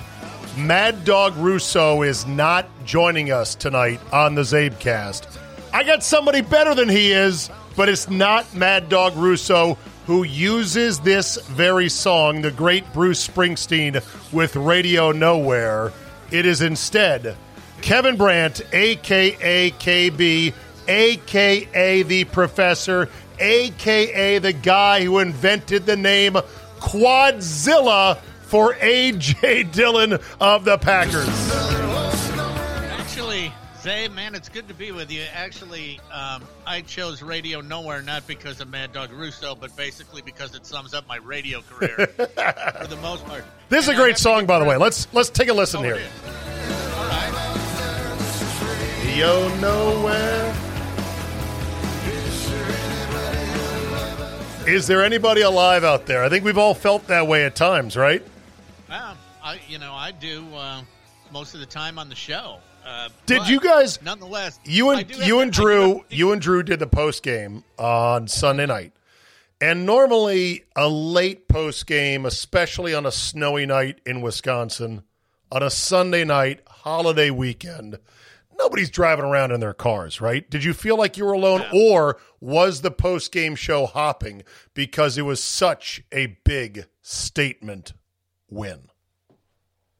Mad 0.57 1.05
Dog 1.05 1.37
Russo 1.37 2.01
is 2.01 2.27
not 2.27 2.67
joining 2.83 3.31
us 3.31 3.55
tonight 3.55 4.01
on 4.11 4.35
the 4.35 4.41
Czabecast. 4.41 5.27
I 5.73 5.83
got 5.85 6.03
somebody 6.03 6.41
better 6.41 6.75
than 6.75 6.89
he 6.89 7.13
is, 7.13 7.49
but 7.77 7.87
it's 7.87 8.09
not 8.09 8.53
Mad 8.53 8.89
Dog 8.89 9.15
Russo 9.15 9.77
who 10.07 10.23
uses 10.23 10.99
this 10.99 11.37
very 11.47 11.87
song, 11.87 12.41
the 12.41 12.51
great 12.51 12.91
Bruce 12.91 13.25
Springsteen 13.25 14.03
with 14.33 14.57
Radio 14.57 15.13
Nowhere. 15.13 15.93
It 16.31 16.45
is 16.45 16.61
instead 16.61 17.37
Kevin 17.81 18.17
Brandt, 18.17 18.61
aka 18.73 19.71
KB, 19.71 20.53
aka 20.87 22.03
the 22.03 22.23
Professor, 22.25 23.09
aka 23.39 24.39
the 24.39 24.53
guy 24.53 25.03
who 25.03 25.19
invented 25.19 25.85
the 25.85 25.95
name 25.97 26.33
Quadzilla 26.79 28.17
for 28.43 28.73
AJ 28.75 29.71
Dillon 29.73 30.19
of 30.39 30.63
the 30.65 30.77
Packers. 30.77 31.27
Actually, 32.99 33.51
Zay, 33.81 34.07
man, 34.09 34.35
it's 34.35 34.47
good 34.49 34.67
to 34.67 34.73
be 34.73 34.91
with 34.91 35.11
you. 35.11 35.23
Actually, 35.33 35.99
um, 36.11 36.43
I 36.65 36.81
chose 36.81 37.21
Radio 37.21 37.61
Nowhere 37.61 38.01
not 38.01 38.25
because 38.27 38.59
of 38.61 38.69
Mad 38.69 38.93
Dog 38.93 39.11
Russo, 39.11 39.55
but 39.55 39.75
basically 39.75 40.21
because 40.21 40.55
it 40.55 40.65
sums 40.65 40.93
up 40.93 41.07
my 41.07 41.17
radio 41.17 41.61
career 41.61 42.07
for 42.07 42.87
the 42.87 42.97
most 43.01 43.25
part. 43.25 43.43
This 43.69 43.83
is 43.85 43.89
And 43.89 43.97
a 43.97 44.01
great 44.01 44.17
song, 44.17 44.45
by 44.45 44.59
the 44.59 44.65
way. 44.65 44.77
Let's 44.77 45.07
let's 45.13 45.29
take 45.29 45.49
a 45.49 45.53
listen 45.53 45.79
Oh, 45.81 45.83
here. 45.83 45.95
it 45.95 46.01
is. 46.01 46.11
All 46.95 47.07
right. 47.07 47.33
Radio 49.05 49.47
Nowhere. 49.57 50.53
Is 54.67 54.85
there 54.85 55.01
anybody 55.01 55.41
alive 55.41 55.85
out 55.85 56.07
there? 56.07 56.25
I 56.25 56.29
think 56.29 56.43
we've 56.43 56.57
all 56.57 56.73
felt 56.73 57.07
that 57.07 57.25
way 57.25 57.45
at 57.45 57.55
times, 57.55 57.95
right? 57.95 58.21
Well, 58.89 59.15
I, 59.41 59.59
you 59.69 59.79
know, 59.79 59.93
I 59.93 60.11
do 60.11 60.45
uh, 60.53 60.81
most 61.31 61.53
of 61.53 61.61
the 61.61 61.65
time 61.65 61.97
on 61.97 62.09
the 62.09 62.15
show. 62.15 62.57
Uh, 62.85 63.07
Did 63.25 63.47
you 63.47 63.61
guys 63.61 64.01
Nonetheless, 64.01 64.59
you 64.65 64.89
and 64.89 65.09
you 65.09 65.39
and 65.39 65.53
do 65.53 65.61
Drew 65.61 66.05
you 66.09 66.33
and 66.33 66.41
Drew 66.41 66.63
did 66.63 66.79
the 66.79 66.87
post 66.87 67.23
game 67.23 67.63
on 67.77 68.27
Sunday 68.27 68.65
night. 68.65 68.91
And 69.61 69.85
normally 69.85 70.65
a 70.75 70.89
late 70.89 71.47
post 71.47 71.87
game, 71.87 72.25
especially 72.25 72.93
on 72.93 73.05
a 73.05 73.11
snowy 73.11 73.65
night 73.65 74.01
in 74.05 74.21
Wisconsin, 74.21 75.03
on 75.49 75.63
a 75.63 75.69
Sunday 75.69 76.25
night 76.25 76.59
holiday 76.67 77.29
weekend, 77.29 77.99
nobody's 78.57 78.89
driving 78.89 79.25
around 79.25 79.51
in 79.51 79.59
their 79.59 79.73
cars, 79.73 80.19
right? 80.21 80.49
Did 80.49 80.63
you 80.63 80.73
feel 80.73 80.97
like 80.97 81.17
you 81.17 81.25
were 81.25 81.33
alone 81.33 81.63
or 81.73 82.17
was 82.39 82.81
the 82.81 82.91
post 82.91 83.31
game 83.31 83.55
show 83.55 83.85
hopping 83.85 84.43
because 84.73 85.17
it 85.17 85.23
was 85.23 85.43
such 85.43 86.03
a 86.11 86.37
big 86.43 86.85
statement 87.01 87.93
win? 88.49 88.89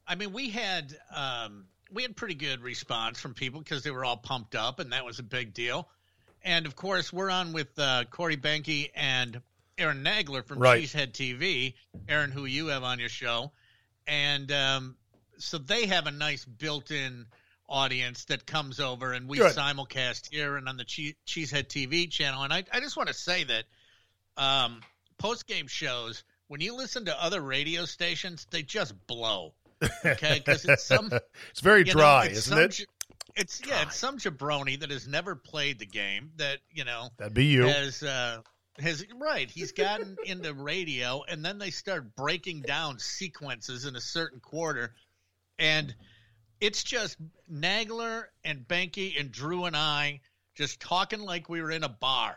I 0.06 0.14
mean, 0.14 0.32
we 0.32 0.50
had 0.50 0.96
um, 1.14 1.66
we 1.92 2.02
had 2.02 2.16
pretty 2.16 2.34
good 2.34 2.62
response 2.62 3.20
from 3.20 3.34
people 3.34 3.60
because 3.60 3.82
they 3.82 3.90
were 3.90 4.04
all 4.04 4.16
pumped 4.16 4.54
up, 4.54 4.80
and 4.80 4.92
that 4.92 5.04
was 5.04 5.18
a 5.18 5.22
big 5.22 5.54
deal. 5.54 5.88
And 6.42 6.66
of 6.66 6.76
course, 6.76 7.12
we're 7.12 7.30
on 7.30 7.52
with 7.52 7.78
uh, 7.78 8.04
Corey 8.10 8.36
Behnke 8.36 8.90
and 8.94 9.40
Aaron 9.76 10.02
Nagler 10.02 10.44
from 10.44 10.58
Right. 10.58 10.82
Cheesehead 10.82 11.12
TV. 11.12 11.74
Aaron, 12.08 12.30
who 12.30 12.46
you 12.46 12.68
have 12.68 12.84
on 12.84 12.98
your 12.98 13.08
show, 13.08 13.52
and 14.06 14.50
um, 14.50 14.96
so 15.38 15.58
they 15.58 15.86
have 15.86 16.06
a 16.06 16.10
nice 16.10 16.44
built-in 16.44 17.26
audience 17.68 18.24
that 18.26 18.46
comes 18.46 18.80
over, 18.80 19.12
and 19.12 19.28
we 19.28 19.38
Good. 19.38 19.54
simulcast 19.54 20.30
here 20.32 20.56
and 20.56 20.68
on 20.68 20.76
the 20.76 20.84
Chee- 20.84 21.16
Cheesehead 21.26 21.68
TV 21.68 22.10
channel. 22.10 22.42
And 22.42 22.52
I, 22.52 22.64
I 22.72 22.80
just 22.80 22.96
want 22.96 23.08
to 23.08 23.14
say 23.14 23.44
that 23.44 23.64
um, 24.36 24.80
post-game 25.18 25.66
shows, 25.66 26.24
when 26.48 26.60
you 26.60 26.74
listen 26.76 27.04
to 27.06 27.22
other 27.22 27.40
radio 27.40 27.84
stations, 27.84 28.46
they 28.50 28.62
just 28.62 28.94
blow. 29.06 29.52
Okay, 30.04 30.42
because 30.44 30.64
it's 30.64 30.82
some 30.84 31.10
It's 31.50 31.60
very 31.60 31.80
you 31.80 31.86
know, 31.86 31.92
dry, 31.92 32.26
it's 32.26 32.38
isn't 32.48 32.58
it? 32.58 32.68
j- 32.72 32.84
It's 33.36 33.60
yeah, 33.66 33.82
it's 33.82 33.96
some 33.96 34.18
jabroni 34.18 34.80
that 34.80 34.90
has 34.90 35.06
never 35.06 35.36
played 35.36 35.78
the 35.78 35.86
game 35.86 36.32
that 36.36 36.58
you 36.72 36.84
know 36.84 37.10
That'd 37.16 37.34
be 37.34 37.44
you. 37.46 37.62
has 37.66 38.02
uh, 38.02 38.38
has 38.80 39.04
right. 39.20 39.48
He's 39.48 39.70
gotten 39.72 40.16
into 40.26 40.52
radio, 40.52 41.22
and 41.28 41.44
then 41.44 41.58
they 41.58 41.70
start 41.70 42.16
breaking 42.16 42.62
down 42.62 42.98
sequences 42.98 43.84
in 43.84 43.94
a 43.94 44.00
certain 44.00 44.40
quarter, 44.40 44.94
and 45.60 45.94
it's 46.60 46.82
just 46.82 47.16
Nagler 47.52 48.24
and 48.44 48.66
Banky 48.66 49.18
and 49.18 49.30
Drew 49.30 49.64
and 49.64 49.76
I 49.76 50.20
just 50.54 50.80
talking 50.80 51.20
like 51.20 51.48
we 51.48 51.62
were 51.62 51.70
in 51.70 51.84
a 51.84 51.88
bar. 51.88 52.36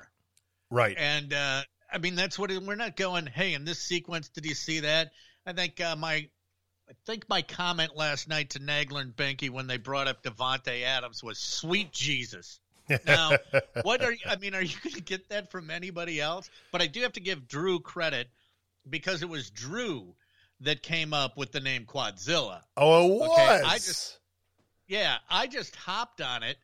Right. 0.69 0.95
And 0.97 1.33
uh, 1.33 1.61
I 1.91 1.97
mean, 1.97 2.15
that's 2.15 2.39
what 2.39 2.51
it, 2.51 2.61
we're 2.61 2.75
not 2.75 2.95
going. 2.95 3.25
Hey, 3.25 3.53
in 3.53 3.65
this 3.65 3.79
sequence, 3.79 4.29
did 4.29 4.45
you 4.45 4.55
see 4.55 4.81
that? 4.81 5.11
I 5.45 5.53
think 5.53 5.81
uh, 5.81 5.95
my, 5.95 6.13
I 6.89 6.93
think 7.05 7.27
my 7.27 7.41
comment 7.41 7.95
last 7.95 8.27
night 8.27 8.51
to 8.51 8.59
Nagler 8.59 9.01
and 9.01 9.15
Behnke 9.15 9.49
when 9.49 9.67
they 9.67 9.77
brought 9.77 10.07
up 10.07 10.23
Davante 10.23 10.83
Adams 10.83 11.23
was 11.23 11.37
"Sweet 11.39 11.91
Jesus." 11.91 12.59
Now, 13.05 13.31
what 13.83 14.03
are 14.03 14.11
you, 14.11 14.19
I 14.25 14.37
mean? 14.37 14.55
Are 14.55 14.61
you 14.61 14.75
going 14.83 14.95
to 14.95 15.01
get 15.01 15.29
that 15.29 15.51
from 15.51 15.69
anybody 15.69 16.21
else? 16.21 16.49
But 16.71 16.81
I 16.81 16.87
do 16.87 17.01
have 17.01 17.13
to 17.13 17.21
give 17.21 17.47
Drew 17.47 17.79
credit 17.79 18.29
because 18.89 19.21
it 19.21 19.29
was 19.29 19.49
Drew 19.49 20.15
that 20.61 20.81
came 20.83 21.13
up 21.13 21.37
with 21.37 21.51
the 21.51 21.59
name 21.59 21.85
Quadzilla. 21.85 22.61
Oh, 22.77 23.05
it 23.05 23.19
was. 23.19 23.29
Okay, 23.31 23.61
I 23.65 23.73
just- 23.75 24.19
Yeah, 24.87 25.17
I 25.29 25.47
just 25.47 25.75
hopped 25.75 26.21
on 26.21 26.43
it, 26.43 26.57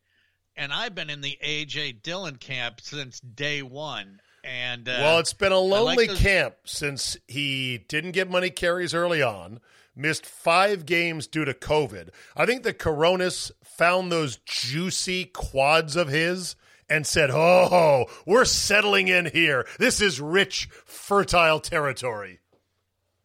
and 0.56 0.72
I've 0.74 0.94
been 0.96 1.10
in 1.10 1.22
the 1.22 1.38
AJ 1.44 2.04
Dillon 2.04 2.36
camp 2.38 2.82
since 2.82 3.20
day 3.20 3.62
one. 3.62 4.20
And 4.44 4.88
uh, 4.88 4.98
well, 5.02 5.20
it's 5.20 5.34
been 5.34 5.52
a 5.52 5.60
lonely 5.60 6.08
those- 6.08 6.20
camp 6.20 6.56
since 6.66 7.18
he 7.28 7.80
didn't 7.90 8.12
get 8.12 8.30
money 8.30 8.50
carries 8.50 8.94
early 8.94 9.22
on, 9.22 9.60
missed 9.96 10.26
five 10.26 10.86
games 10.86 11.28
due 11.28 11.44
to 11.46 11.54
COVID. 11.54 12.10
I 12.36 12.46
think 12.46 12.64
the 12.64 12.74
Coronas 12.74 13.52
found 13.64 14.12
those 14.12 14.38
juicy 14.46 15.26
quads 15.26 15.96
of 15.96 16.08
his 16.08 16.56
and 16.90 17.06
said, 17.06 17.30
Oh, 17.32 18.06
we're 18.26 18.46
settling 18.46 19.08
in 19.10 19.26
here. 19.26 19.66
This 19.80 20.00
is 20.00 20.22
rich, 20.22 20.70
fertile 20.86 21.60
territory. 21.60 22.40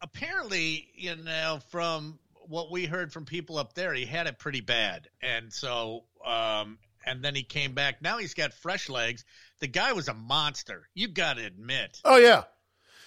Apparently, 0.03 0.89
you 0.95 1.15
know, 1.15 1.59
from 1.71 2.19
what 2.47 2.69
we 2.71 2.85
heard 2.85 3.11
from 3.11 3.25
people 3.25 3.57
up 3.57 3.73
there, 3.73 3.93
he 3.93 4.05
had 4.05 4.27
it 4.27 4.37
pretty 4.37 4.61
bad, 4.61 5.07
and 5.21 5.51
so, 5.51 6.03
um, 6.25 6.77
and 7.05 7.23
then 7.23 7.33
he 7.35 7.43
came 7.43 7.73
back. 7.73 8.01
Now 8.01 8.17
he's 8.17 8.33
got 8.33 8.53
fresh 8.53 8.89
legs. 8.89 9.23
The 9.59 9.67
guy 9.67 9.93
was 9.93 10.07
a 10.09 10.13
monster. 10.13 10.87
You 10.93 11.07
got 11.07 11.37
to 11.37 11.45
admit, 11.45 11.99
Oh, 12.05 12.17
yeah. 12.17 12.43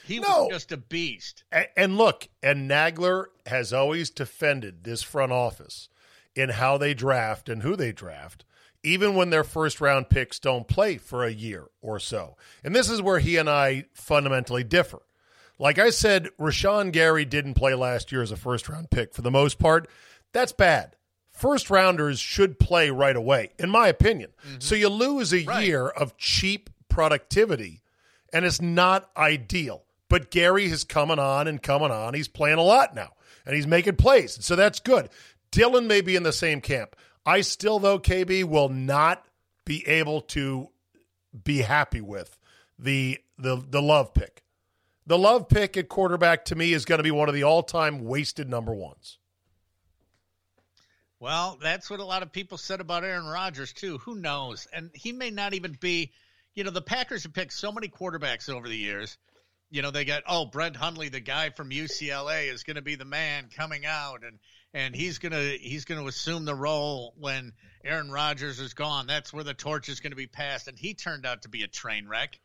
he 0.04 0.18
No. 0.20 0.44
was 0.44 0.48
just 0.50 0.72
a 0.72 0.76
beast. 0.78 1.44
A- 1.52 1.78
And 1.78 1.96
look, 1.98 2.28
and 2.42 2.68
Nagler 2.70 3.26
has 3.46 3.72
always 3.72 4.10
defended 4.10 4.84
this 4.84 5.02
front 5.02 5.32
office 5.32 5.88
in 6.34 6.50
how 6.50 6.76
they 6.78 6.94
draft 6.94 7.48
and 7.48 7.62
who 7.62 7.76
they 7.76 7.92
draft, 7.92 8.44
even 8.82 9.14
when 9.14 9.30
their 9.30 9.44
first 9.44 9.80
round 9.80 10.08
picks 10.10 10.38
don't 10.38 10.68
play 10.68 10.96
for 10.96 11.24
a 11.24 11.30
year 11.32 11.66
or 11.82 11.98
so. 11.98 12.36
And 12.64 12.74
this 12.74 12.88
is 12.90 13.02
where 13.02 13.18
he 13.18 13.36
and 13.36 13.48
I 13.50 13.84
fundamentally 13.94 14.64
differ. 14.64 15.00
Like 15.58 15.78
I 15.78 15.90
said, 15.90 16.28
Rashan 16.38 16.92
Gary 16.92 17.24
didn't 17.24 17.54
play 17.54 17.74
last 17.74 18.12
year 18.12 18.22
as 18.22 18.30
a 18.30 18.36
first 18.36 18.68
round 18.68 18.90
pick 18.90 19.14
for 19.14 19.22
the 19.22 19.30
most 19.30 19.58
part. 19.58 19.88
That's 20.32 20.52
bad. 20.52 20.96
First 21.30 21.70
rounders 21.70 22.18
should 22.18 22.58
play 22.58 22.90
right 22.90 23.16
away, 23.16 23.50
in 23.58 23.70
my 23.70 23.88
opinion. 23.88 24.30
Mm-hmm. 24.46 24.56
So 24.60 24.74
you 24.74 24.88
lose 24.88 25.34
a 25.34 25.44
right. 25.44 25.66
year 25.66 25.88
of 25.88 26.16
cheap 26.16 26.70
productivity, 26.88 27.82
and 28.32 28.44
it's 28.44 28.60
not 28.60 29.10
ideal. 29.16 29.84
But 30.08 30.30
Gary 30.30 30.66
is 30.66 30.84
coming 30.84 31.18
on 31.18 31.48
and 31.48 31.62
coming 31.62 31.90
on. 31.90 32.14
He's 32.14 32.28
playing 32.28 32.58
a 32.58 32.62
lot 32.62 32.94
now, 32.94 33.10
and 33.44 33.54
he's 33.54 33.66
making 33.66 33.96
plays. 33.96 34.42
So 34.44 34.56
that's 34.56 34.80
good. 34.80 35.10
Dillon 35.50 35.86
may 35.86 36.00
be 36.00 36.16
in 36.16 36.22
the 36.22 36.32
same 36.32 36.60
camp. 36.60 36.96
I 37.24 37.40
still, 37.40 37.78
though, 37.78 37.98
KB 37.98 38.44
will 38.44 38.68
not 38.68 39.26
be 39.64 39.86
able 39.88 40.20
to 40.22 40.68
be 41.44 41.58
happy 41.58 42.00
with 42.00 42.38
the 42.78 43.18
the 43.36 43.62
the 43.68 43.82
love 43.82 44.14
pick. 44.14 44.42
The 45.06 45.18
love 45.18 45.48
pick 45.48 45.76
at 45.76 45.88
quarterback 45.88 46.46
to 46.46 46.56
me 46.56 46.72
is 46.72 46.84
going 46.84 46.98
to 46.98 47.04
be 47.04 47.12
one 47.12 47.28
of 47.28 47.34
the 47.34 47.44
all 47.44 47.62
time 47.62 48.04
wasted 48.04 48.48
number 48.48 48.74
ones. 48.74 49.18
Well, 51.20 51.58
that's 51.62 51.88
what 51.88 52.00
a 52.00 52.04
lot 52.04 52.22
of 52.22 52.32
people 52.32 52.58
said 52.58 52.80
about 52.80 53.04
Aaron 53.04 53.26
Rodgers 53.26 53.72
too. 53.72 53.98
Who 53.98 54.16
knows? 54.16 54.66
And 54.72 54.90
he 54.94 55.12
may 55.12 55.30
not 55.30 55.54
even 55.54 55.76
be. 55.80 56.12
You 56.54 56.64
know, 56.64 56.70
the 56.70 56.82
Packers 56.82 57.24
have 57.24 57.34
picked 57.34 57.52
so 57.52 57.70
many 57.70 57.88
quarterbacks 57.88 58.48
over 58.48 58.66
the 58.66 58.76
years. 58.76 59.18
You 59.70 59.82
know, 59.82 59.90
they 59.90 60.04
got 60.04 60.22
oh 60.26 60.46
Brett 60.46 60.74
Hundley, 60.74 61.08
the 61.08 61.20
guy 61.20 61.50
from 61.50 61.70
UCLA, 61.70 62.52
is 62.52 62.62
going 62.62 62.76
to 62.76 62.82
be 62.82 62.94
the 62.94 63.04
man 63.04 63.48
coming 63.54 63.84
out, 63.84 64.24
and 64.24 64.38
and 64.72 64.94
he's 64.94 65.18
gonna 65.18 65.56
he's 65.60 65.84
gonna 65.84 66.06
assume 66.06 66.44
the 66.44 66.54
role 66.54 67.14
when 67.18 67.52
Aaron 67.84 68.10
Rodgers 68.10 68.58
is 68.58 68.74
gone. 68.74 69.06
That's 69.06 69.32
where 69.32 69.44
the 69.44 69.54
torch 69.54 69.88
is 69.88 70.00
going 70.00 70.12
to 70.12 70.16
be 70.16 70.26
passed. 70.26 70.68
And 70.68 70.78
he 70.78 70.94
turned 70.94 71.26
out 71.26 71.42
to 71.42 71.48
be 71.48 71.62
a 71.62 71.68
train 71.68 72.08
wreck. 72.08 72.38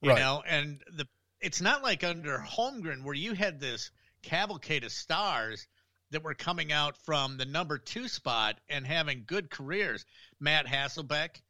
You 0.00 0.10
right. 0.10 0.18
know, 0.18 0.42
and 0.46 0.82
the 0.96 1.06
it's 1.46 1.60
not 1.60 1.84
like 1.84 2.02
under 2.02 2.38
Holmgren 2.38 3.04
where 3.04 3.14
you 3.14 3.32
had 3.32 3.60
this 3.60 3.92
cavalcade 4.22 4.82
of 4.82 4.90
stars 4.90 5.68
that 6.10 6.24
were 6.24 6.34
coming 6.34 6.72
out 6.72 6.96
from 6.96 7.36
the 7.36 7.44
number 7.44 7.78
two 7.78 8.08
spot 8.08 8.58
and 8.68 8.84
having 8.84 9.22
good 9.28 9.48
careers. 9.48 10.04
Matt 10.40 10.66
Hasselbeck, 10.66 11.40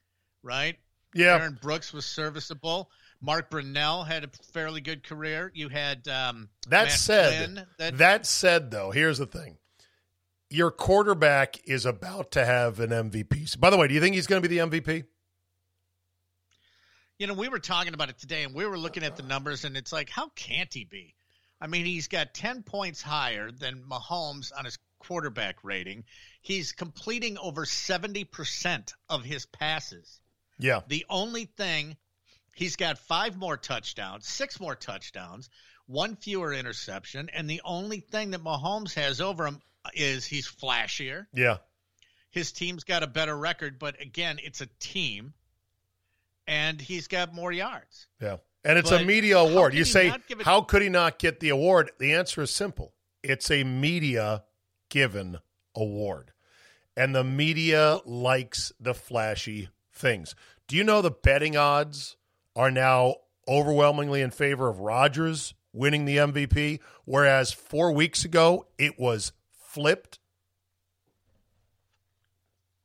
right? 0.43 0.76
Yeah. 1.15 1.38
Aaron 1.38 1.59
Brooks 1.62 1.95
was 1.95 2.05
serviceable. 2.05 2.91
Mark 3.23 3.50
Brunell 3.50 4.07
had 4.07 4.25
a 4.25 4.29
fairly 4.53 4.83
good 4.83 5.03
career. 5.03 5.50
You 5.55 5.71
had 5.71 6.07
um, 6.09 6.50
that 6.69 6.88
Matt 6.88 6.93
said. 6.93 7.67
that, 7.79 7.97
that 7.97 8.26
said, 8.26 8.71
though, 8.71 8.91
here's 8.91 9.17
the 9.17 9.25
thing: 9.25 9.57
your 10.50 10.71
quarterback 10.71 11.59
is 11.67 11.87
about 11.87 12.33
to 12.33 12.45
have 12.45 12.81
an 12.81 12.91
MVP. 12.91 13.59
By 13.59 13.71
the 13.71 13.79
way, 13.79 13.88
do 13.88 13.95
you 13.95 14.00
think 14.00 14.15
he's 14.15 14.26
going 14.26 14.43
to 14.43 14.47
be 14.47 14.59
the 14.59 14.67
MVP? 14.67 15.05
You 17.18 17.26
know, 17.26 17.35
we 17.35 17.49
were 17.49 17.58
talking 17.58 17.94
about 17.94 18.11
it 18.11 18.18
today, 18.18 18.42
and 18.42 18.54
we 18.54 18.66
were 18.66 18.78
looking 18.78 19.02
at 19.02 19.16
the 19.16 19.23
numbers, 19.23 19.64
and 19.64 19.76
it's 19.76 19.92
like, 19.92 20.11
how 20.11 20.28
can't 20.37 20.73
he 20.73 20.85
be? 20.85 21.14
I 21.61 21.66
mean, 21.66 21.87
he's 21.87 22.08
got 22.08 22.35
10 22.35 22.62
points 22.62 23.00
higher 23.00 23.50
than 23.50 23.85
Mahomes 23.90 24.52
on 24.56 24.66
his 24.66 24.78
quarterback 24.99 25.64
rating. 25.64 26.04
He's 26.42 26.73
completing 26.73 27.38
over 27.38 27.64
70% 27.64 28.92
of 29.08 29.25
his 29.25 29.46
passes. 29.46 30.20
Yeah. 30.58 30.80
The 30.88 31.06
only 31.08 31.46
thing, 31.46 31.96
he's 32.54 32.76
got 32.76 32.99
five 32.99 33.37
more 33.37 33.56
touchdowns, 33.56 34.28
six 34.28 34.61
more 34.61 34.75
touchdowns, 34.75 35.49
one 35.87 36.16
fewer 36.16 36.52
interception, 36.52 37.30
and 37.32 37.49
the 37.49 37.62
only 37.64 38.00
thing 38.00 38.32
that 38.32 38.44
Mahomes 38.44 38.94
has 38.94 39.23
over 39.23 39.46
him 39.46 39.61
is 39.94 40.26
he's 40.26 40.49
flashier. 40.49 41.26
Yeah. 41.32 41.58
His 42.30 42.52
team's 42.52 42.85
got 42.85 43.02
a 43.02 43.06
better 43.06 43.37
record, 43.37 43.78
but 43.78 44.02
again, 44.02 44.38
it's 44.42 44.61
a 44.61 44.68
team 44.78 45.32
and 46.47 46.81
he's 46.81 47.09
got 47.09 47.35
more 47.35 47.53
yards. 47.53 48.07
Yeah. 48.21 48.37
And 48.65 48.79
it's 48.79 48.91
but 48.91 49.03
a 49.03 49.05
media 49.05 49.38
award. 49.38 49.75
You 49.75 49.85
say, 49.85 50.12
how 50.43 50.61
could 50.62 50.83
he 50.83 50.88
not 50.88 51.19
get 51.19 51.41
the 51.41 51.50
award? 51.50 51.93
The 51.99 52.15
answer 52.15 52.43
is 52.43 52.50
simple 52.50 52.93
it's 53.23 53.50
a 53.50 53.65
media 53.65 54.45
given 54.88 55.38
award. 55.75 56.33
And 56.97 57.15
the 57.15 57.25
media 57.25 58.00
likes 58.05 58.73
the 58.81 58.94
flashy 58.94 59.68
things. 59.92 60.35
Do 60.66 60.77
you 60.77 60.85
know 60.85 61.03
the 61.03 61.11
betting 61.11 61.57
odds 61.57 62.16
are 62.55 62.70
now 62.70 63.16
overwhelmingly 63.47 64.23
in 64.23 64.31
favor 64.31 64.68
of 64.68 64.81
Rodgers 64.81 65.55
winning 65.73 66.07
the 66.07 66.16
MVP, 66.16 66.81
whereas 67.05 67.53
four 67.53 67.92
weeks 67.92 68.25
ago 68.25 68.66
it 68.79 68.99
was 68.99 69.33
flipped 69.53 70.18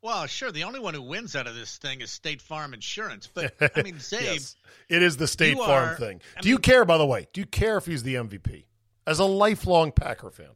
well, 0.02 0.26
sure. 0.26 0.52
The 0.52 0.64
only 0.64 0.80
one 0.80 0.94
who 0.94 1.02
wins 1.02 1.36
out 1.36 1.48
of 1.48 1.56
this 1.56 1.78
thing 1.78 2.02
is 2.02 2.12
State 2.12 2.42
Farm 2.42 2.74
Insurance. 2.74 3.30
But 3.32 3.54
I 3.60 3.82
mean, 3.84 3.96
Czabe, 4.00 4.22
yes, 4.22 4.56
it 4.90 5.04
is 5.04 5.18
the 5.18 5.28
State 5.28 5.58
Farm 5.58 5.90
are, 5.90 5.96
thing. 5.96 6.22
I 6.38 6.42
Do 6.42 6.48
mean, 6.48 6.56
you 6.56 6.60
care? 6.60 6.86
By 6.86 6.98
the 6.98 7.06
way, 7.06 7.28
do 7.34 7.42
you 7.42 7.48
care 7.48 7.78
if 7.78 7.86
he's 7.86 8.04
the 8.04 8.16
MVP? 8.16 8.66
As 9.06 9.20
a 9.20 9.26
lifelong 9.26 9.92
Packer 9.92 10.32
fan. 10.32 10.48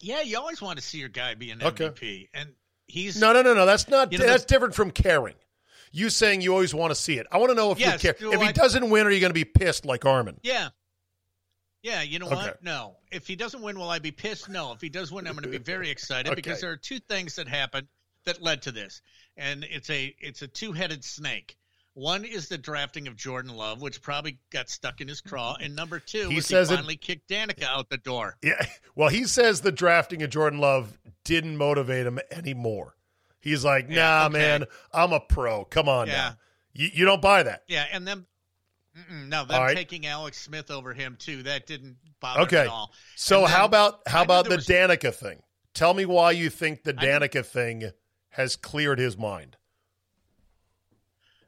Yeah, 0.00 0.22
you 0.22 0.38
always 0.38 0.62
want 0.62 0.78
to 0.78 0.84
see 0.84 0.98
your 0.98 1.08
guy 1.08 1.34
be 1.34 1.50
an 1.50 1.62
okay. 1.62 1.88
MVP, 1.88 2.28
and 2.32 2.50
he's 2.86 3.20
no, 3.20 3.32
no, 3.32 3.42
no, 3.42 3.54
no. 3.54 3.66
That's 3.66 3.88
not. 3.88 4.12
You 4.12 4.18
know, 4.18 4.26
that's 4.26 4.44
different 4.44 4.74
from 4.74 4.90
caring. 4.90 5.34
You 5.90 6.10
saying 6.10 6.42
you 6.42 6.52
always 6.52 6.74
want 6.74 6.90
to 6.90 6.94
see 6.94 7.18
it. 7.18 7.26
I 7.32 7.38
want 7.38 7.50
to 7.50 7.54
know 7.54 7.72
if 7.72 7.80
you 7.80 7.86
care. 7.98 8.14
If 8.18 8.40
I, 8.40 8.46
he 8.46 8.52
doesn't 8.52 8.90
win, 8.90 9.06
are 9.06 9.10
you 9.10 9.20
going 9.20 9.30
to 9.30 9.34
be 9.34 9.44
pissed 9.44 9.86
like 9.86 10.04
Armin? 10.04 10.38
Yeah, 10.42 10.68
yeah, 11.82 12.02
you 12.02 12.18
know 12.18 12.26
okay. 12.26 12.36
what? 12.36 12.62
No. 12.62 12.96
If 13.10 13.26
he 13.26 13.36
doesn't 13.36 13.62
win, 13.62 13.78
will 13.78 13.90
I 13.90 13.98
be 13.98 14.10
pissed? 14.10 14.48
No. 14.48 14.72
If 14.72 14.80
he 14.80 14.88
does 14.88 15.12
win, 15.12 15.26
I'm 15.26 15.34
going 15.34 15.44
to 15.44 15.48
be 15.48 15.58
very 15.64 15.90
excited 15.90 16.26
okay. 16.26 16.34
because 16.34 16.60
there 16.60 16.70
are 16.70 16.76
two 16.76 16.98
things 16.98 17.36
that 17.36 17.48
happened 17.48 17.86
that 18.24 18.42
led 18.42 18.62
to 18.62 18.72
this, 18.72 19.00
and 19.36 19.64
it's 19.64 19.90
a 19.90 20.14
it's 20.20 20.42
a 20.42 20.48
two 20.48 20.72
headed 20.72 21.04
snake. 21.04 21.56
One 21.94 22.24
is 22.24 22.48
the 22.48 22.58
drafting 22.58 23.08
of 23.08 23.16
Jordan 23.16 23.56
Love, 23.56 23.82
which 23.82 24.00
probably 24.00 24.38
got 24.52 24.68
stuck 24.68 25.00
in 25.00 25.08
his 25.08 25.20
craw, 25.20 25.56
and 25.60 25.74
number 25.74 25.98
two, 25.98 26.28
he 26.28 26.40
says 26.40 26.68
he 26.68 26.76
finally 26.76 26.94
it, 26.94 27.00
kicked 27.00 27.28
Danica 27.28 27.64
out 27.64 27.88
the 27.88 27.96
door. 27.96 28.36
Yeah, 28.42 28.64
well, 28.94 29.08
he 29.08 29.24
says 29.24 29.60
the 29.60 29.72
drafting 29.72 30.22
of 30.22 30.30
Jordan 30.30 30.60
Love 30.60 30.96
didn't 31.24 31.56
motivate 31.56 32.06
him 32.06 32.20
anymore. 32.30 32.94
He's 33.40 33.64
like, 33.64 33.88
nah, 33.88 33.94
yeah, 33.94 34.26
okay. 34.26 34.38
man, 34.38 34.64
I'm 34.92 35.12
a 35.12 35.20
pro. 35.20 35.64
Come 35.64 35.88
on 35.88 36.06
yeah. 36.08 36.12
now. 36.12 36.36
You, 36.72 36.88
you 36.92 37.04
don't 37.04 37.22
buy 37.22 37.42
that. 37.42 37.62
Yeah, 37.66 37.86
and 37.92 38.06
then 38.06 38.26
Mm-mm, 38.98 39.28
no, 39.28 39.44
them 39.44 39.60
right. 39.60 39.76
taking 39.76 40.06
Alex 40.06 40.40
Smith 40.40 40.70
over 40.70 40.92
him 40.92 41.16
too. 41.18 41.44
That 41.44 41.66
didn't 41.66 41.96
bother 42.20 42.40
okay. 42.42 42.56
me 42.56 42.62
at 42.62 42.68
all. 42.68 42.92
So 43.16 43.40
then, 43.40 43.50
how 43.50 43.64
about 43.64 44.00
how 44.06 44.22
about 44.22 44.48
the 44.48 44.56
was, 44.56 44.66
Danica 44.66 45.14
thing? 45.14 45.42
Tell 45.74 45.94
me 45.94 46.04
why 46.04 46.32
you 46.32 46.50
think 46.50 46.82
the 46.82 46.94
Danica 46.94 47.44
thing 47.44 47.90
has 48.30 48.56
cleared 48.56 48.98
his 48.98 49.16
mind. 49.16 49.56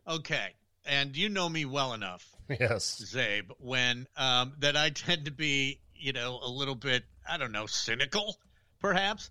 Okay, 0.07 0.55
and 0.85 1.17
you 1.17 1.29
know 1.29 1.49
me 1.49 1.65
well 1.65 1.93
enough, 1.95 2.27
yes, 2.49 3.03
Czabe, 3.15 3.51
when 3.59 4.07
um, 4.17 4.55
that 4.59 4.77
I 4.77 4.91
tend 4.95 5.25
to 5.25 5.31
be, 5.31 5.81
you 5.95 6.13
know, 6.13 6.39
a 6.43 6.51
little 6.51 6.75
bit, 6.75 7.05
I 7.29 7.37
don't 7.37 7.53
know, 7.53 7.67
cynical, 7.67 8.39
perhaps. 8.81 9.31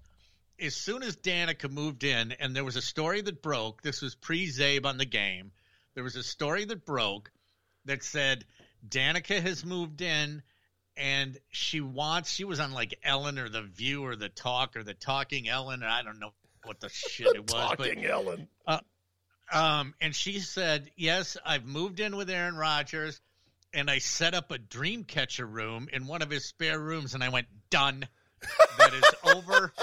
As 0.62 0.76
soon 0.76 1.04
as 1.04 1.16
Danica 1.16 1.72
moved 1.72 2.04
in, 2.04 2.34
and 2.34 2.54
there 2.54 2.66
was 2.66 2.76
a 2.76 2.82
story 2.82 3.22
that 3.22 3.42
broke. 3.42 3.82
This 3.82 4.02
was 4.02 4.16
pre 4.16 4.48
Zabe 4.48 4.86
on 4.86 4.98
the 4.98 5.06
game. 5.06 5.52
There 5.96 6.04
was 6.04 6.18
a 6.18 6.24
story 6.24 6.66
that 6.66 6.86
broke 6.86 7.32
that 7.90 8.04
said 8.04 8.46
Danica 8.88 9.42
has 9.42 9.66
moved 9.66 10.02
in 10.02 10.44
and 10.96 11.38
she 11.50 11.82
wants 11.82 12.32
she 12.32 12.44
was 12.44 12.60
on 12.60 12.72
like 12.72 13.00
Ellen 13.04 13.40
or 13.40 13.50
the 13.50 13.64
View 13.64 14.06
or 14.06 14.16
the 14.16 14.30
Talk 14.30 14.76
or 14.76 14.84
the 14.84 14.94
Talking 14.94 15.50
Ellen 15.50 15.82
I 15.84 16.04
don't 16.04 16.20
know 16.20 16.32
what 16.64 16.80
the 16.80 16.90
shit 16.90 17.36
it 17.36 17.42
was 17.52 17.52
Talking 17.52 18.02
but, 18.02 18.10
Ellen. 18.10 18.48
Uh, 18.68 18.80
um 19.52 19.96
and 20.00 20.16
she 20.16 20.40
said, 20.40 20.92
"Yes, 20.96 21.36
I've 21.44 21.66
moved 21.66 22.00
in 22.00 22.16
with 22.16 22.30
Aaron 22.30 22.56
Rodgers 22.56 23.20
and 23.74 23.90
I 23.90 23.98
set 23.98 24.36
up 24.36 24.52
a 24.52 24.60
dream 24.60 25.04
catcher 25.04 25.46
room 25.46 25.90
in 25.92 26.06
one 26.06 26.22
of 26.22 26.30
his 26.30 26.46
spare 26.46 26.80
rooms 26.80 27.16
and 27.16 27.24
I 27.24 27.30
went, 27.30 27.48
"Done. 27.72 28.08
That 28.78 28.94
is 28.94 29.04
over." 29.36 29.74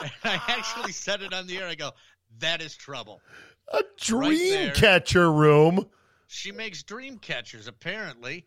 and 0.00 0.10
I 0.24 0.40
actually 0.48 0.92
said 0.92 1.20
it 1.20 1.34
on 1.34 1.46
the 1.46 1.58
air. 1.58 1.68
I 1.68 1.74
go, 1.74 1.90
"That 2.38 2.62
is 2.62 2.74
trouble." 2.74 3.20
A 3.72 3.82
dream 3.98 4.68
right 4.68 4.74
catcher 4.74 5.30
room. 5.30 5.86
She 6.32 6.52
makes 6.52 6.82
dream 6.82 7.18
catchers 7.18 7.66
apparently. 7.66 8.46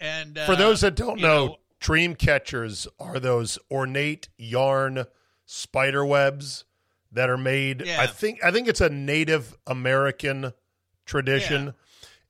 And 0.00 0.38
uh, 0.38 0.46
for 0.46 0.56
those 0.56 0.80
that 0.82 0.94
don't 0.94 1.20
know, 1.20 1.46
know, 1.46 1.56
dream 1.80 2.14
catchers 2.14 2.86
are 2.98 3.18
those 3.18 3.58
ornate 3.70 4.28
yarn 4.36 5.04
spider 5.44 6.04
webs 6.04 6.64
that 7.12 7.28
are 7.28 7.38
made. 7.38 7.84
Yeah. 7.84 8.00
I 8.00 8.06
think 8.06 8.44
I 8.44 8.50
think 8.50 8.68
it's 8.68 8.80
a 8.80 8.88
Native 8.88 9.56
American 9.66 10.52
tradition, 11.06 11.74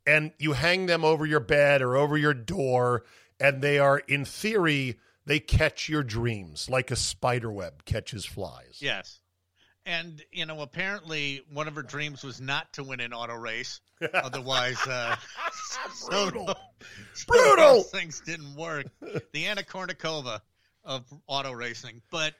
yeah. 0.07 0.15
and 0.15 0.33
you 0.39 0.53
hang 0.53 0.87
them 0.87 1.05
over 1.05 1.27
your 1.27 1.41
bed 1.41 1.83
or 1.83 1.97
over 1.97 2.17
your 2.17 2.35
door, 2.35 3.05
and 3.39 3.61
they 3.61 3.79
are 3.79 3.99
in 3.99 4.25
theory 4.25 4.99
they 5.29 5.39
catch 5.39 5.91
your 5.91 6.03
dreams 6.03 6.71
like 6.71 6.91
a 6.91 6.97
spider 6.97 7.53
web 7.53 7.85
catches 7.85 8.25
flies. 8.25 8.79
Yes. 8.81 9.21
And 9.89 10.23
you 10.31 10.45
know, 10.45 10.61
apparently, 10.61 11.41
one 11.51 11.67
of 11.67 11.75
her 11.75 11.83
dreams 11.83 12.23
was 12.23 12.43
not 12.43 12.71
to 12.75 12.85
win 12.85 13.01
an 13.01 13.15
auto 13.15 13.35
race. 13.35 13.81
Otherwise, 14.15 14.77
uh, 14.87 15.17
brutal, 16.11 16.47
so, 17.15 17.25
brutal 17.27 17.83
things 17.85 18.21
didn't 18.21 18.55
work. 18.55 18.85
The 19.33 19.47
Anna 19.47 19.63
Kournikova 19.63 20.41
of 20.85 21.05
auto 21.27 21.53
racing, 21.53 22.03
but. 22.11 22.35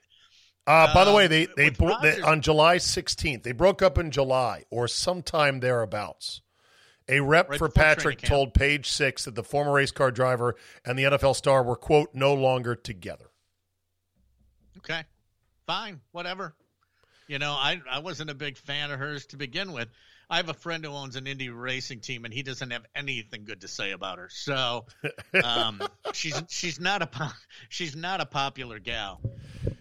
Uh, 0.67 0.93
by 0.93 1.07
the 1.07 1.15
way, 1.15 1.27
they 1.27 1.47
um, 1.47 1.53
they, 1.57 1.71
bro- 1.71 1.97
they, 2.03 2.21
on 2.21 2.43
July 2.43 2.77
16th 2.77 3.43
they 3.43 3.53
broke 3.53 3.81
up 3.81 3.97
in 3.97 4.11
July 4.11 4.65
or 4.71 4.87
sometime 4.87 5.61
thereabouts, 5.61 6.43
A 7.09 7.21
rep 7.21 7.49
Right 7.49 7.59
for 7.59 7.71
Patrick 7.71 8.21
told 8.21 8.53
Page 8.53 8.91
Six 8.91 9.25
that 9.25 9.35
the 9.35 9.43
former 9.43 9.73
race 9.73 9.91
car 9.91 10.11
driver 10.11 10.55
and 10.85 10.99
the 10.99 11.05
NFL 11.05 11.35
star 11.35 11.63
were 11.63 11.77
quote 11.77 12.11
no 12.13 12.35
longer 12.35 12.75
together. 12.75 13.31
Okay, 14.77 15.05
fine, 15.67 16.03
whatever. 16.13 16.55
You 17.29 17.39
know, 17.39 17.53
I 17.53 17.81
I 17.91 17.99
wasn't 18.01 18.31
a 18.31 18.35
big 18.35 18.57
fan 18.57 18.91
of 18.91 18.99
hers 18.99 19.27
to 19.27 19.37
begin 19.37 19.73
with. 19.73 19.89
I 20.31 20.37
have 20.37 20.49
a 20.49 20.55
friend 20.55 20.85
who 20.85 20.91
owns 20.91 21.17
an 21.17 21.27
Indy 21.27 21.49
racing 21.49 22.01
team, 22.01 22.25
and 22.25 22.35
he 22.35 22.43
doesn't 22.43 22.71
have 22.71 22.85
anything 22.95 23.45
good 23.45 23.63
to 23.63 23.69
say 23.69 23.93
about 23.93 24.19
her. 24.19 24.29
So, 24.31 24.87
um, 25.45 25.83
she's 26.13 26.43
she's 26.49 26.81
not 26.81 27.03
a 27.03 27.33
she's 27.69 27.95
not 27.97 28.21
a 28.21 28.27
popular 28.27 28.79
gal. 28.79 29.21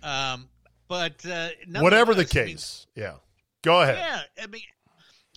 Um, 0.03 0.47
but 0.87 1.25
uh, 1.25 1.49
Whatever 1.79 2.13
the 2.13 2.21
nonetheless, 2.23 2.35
I 2.35 2.39
mean, 2.45 2.47
case, 2.55 2.87
yeah. 2.95 3.13
Go 3.61 3.81
ahead. 3.81 3.97
yeah, 3.97 4.43
I 4.43 4.47
mean, 4.47 4.61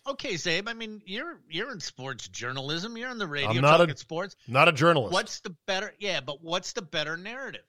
okay, 0.07 0.35
Czabe. 0.35 0.69
I 0.69 0.75
mean, 0.75 1.03
you're 1.07 1.41
you're 1.49 1.73
in 1.73 1.81
sports 1.81 2.29
journalism. 2.29 2.97
You're 2.97 3.09
on 3.11 3.19
the 3.19 3.27
radio 3.27 3.51
I'm 3.51 3.61
not 3.61 3.81
a- 3.89 3.97
sports. 3.97 4.37
Not 4.47 4.69
a 4.69 4.73
journalist. 4.73 5.13
What's 5.13 5.41
the 5.41 5.55
better? 5.67 5.93
Yeah, 5.99 6.21
but 6.21 6.43
what's 6.43 6.73
the 6.73 6.83
better 6.83 7.17
narrative? 7.17 7.65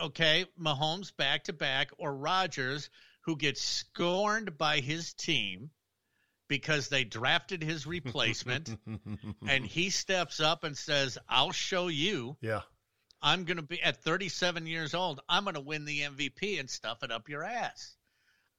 Okay, 0.00 0.46
Mahomes 0.58 1.14
back 1.14 1.44
to 1.44 1.52
back 1.52 1.90
or 1.98 2.14
Rodgers, 2.14 2.88
who 3.24 3.36
gets 3.36 3.62
scorned 3.62 4.56
by 4.58 4.80
his 4.80 5.14
team 5.14 5.70
because 6.48 6.88
they 6.88 7.04
drafted 7.04 7.62
his 7.62 7.86
replacement, 7.98 8.76
and 9.48 9.64
he 9.64 9.90
steps 10.02 10.40
up 10.40 10.64
and 10.64 10.76
says, 10.76 11.18
"I'll 11.28 11.52
show 11.52 11.88
you. 11.88 12.36
yeah. 12.40 12.60
I'm 13.24 13.44
going 13.44 13.58
to 13.58 13.62
be 13.62 13.80
at 13.80 14.02
37 14.02 14.66
years 14.66 14.94
old. 14.94 15.20
I'm 15.28 15.44
going 15.44 15.54
to 15.54 15.60
win 15.60 15.84
the 15.84 16.00
MVP 16.00 16.58
and 16.58 16.68
stuff 16.68 17.02
it 17.02 17.12
up 17.12 17.28
your 17.28 17.44
ass." 17.44 17.96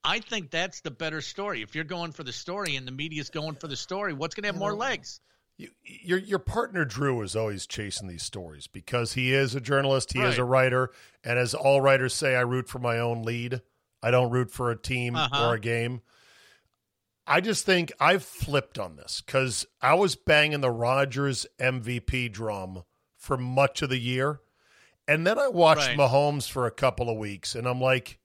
I 0.05 0.19
think 0.19 0.51
that's 0.51 0.81
the 0.81 0.91
better 0.91 1.21
story. 1.21 1.61
If 1.61 1.75
you're 1.75 1.85
going 1.85 2.11
for 2.11 2.23
the 2.23 2.33
story 2.33 2.75
and 2.75 2.85
the 2.85 2.91
media's 2.91 3.29
going 3.29 3.55
for 3.55 3.67
the 3.67 3.75
story, 3.75 4.13
what's 4.13 4.35
going 4.35 4.43
to 4.43 4.49
have 4.49 4.57
more 4.57 4.75
legs? 4.75 5.21
You, 5.57 5.69
your 5.83 6.17
your 6.17 6.39
partner 6.39 6.83
Drew 6.83 7.21
is 7.21 7.35
always 7.35 7.67
chasing 7.67 8.07
these 8.07 8.23
stories 8.23 8.67
because 8.67 9.13
he 9.13 9.33
is 9.33 9.53
a 9.53 9.61
journalist, 9.61 10.11
he 10.11 10.19
is 10.19 10.37
a 10.39 10.43
writer, 10.43 10.89
and 11.23 11.37
as 11.37 11.53
all 11.53 11.79
writers 11.79 12.13
say, 12.13 12.35
I 12.35 12.41
root 12.41 12.67
for 12.67 12.79
my 12.79 12.97
own 12.99 13.21
lead. 13.21 13.61
I 14.03 14.11
don't 14.11 14.29
root 14.31 14.51
for 14.51 14.69
a 14.69 14.75
team 14.77 15.15
Uh-huh. 15.15 15.47
or 15.49 15.53
a 15.55 15.59
game. 15.59 16.01
I 17.25 17.39
just 17.39 17.65
think 17.65 17.91
I've 18.01 18.23
flipped 18.23 18.77
on 18.77 18.97
this 18.97 19.23
because 19.25 19.65
I 19.81 19.93
was 19.93 20.15
banging 20.17 20.59
the 20.61 20.69
Rodgers 20.69 21.47
MVP 21.59 22.31
drum 22.31 22.83
for 23.15 23.37
much 23.37 23.81
of 23.81 23.89
the 23.89 23.97
year, 23.97 24.41
and 25.07 25.25
then 25.25 25.39
I 25.39 25.47
watched 25.47 25.87
Right. 25.87 25.97
Mahomes 25.97 26.49
for 26.49 26.67
a 26.67 26.71
couple 26.71 27.09
of 27.09 27.17
weeks, 27.17 27.55
and 27.55 27.65
I'm 27.65 27.79
like, 27.79 28.19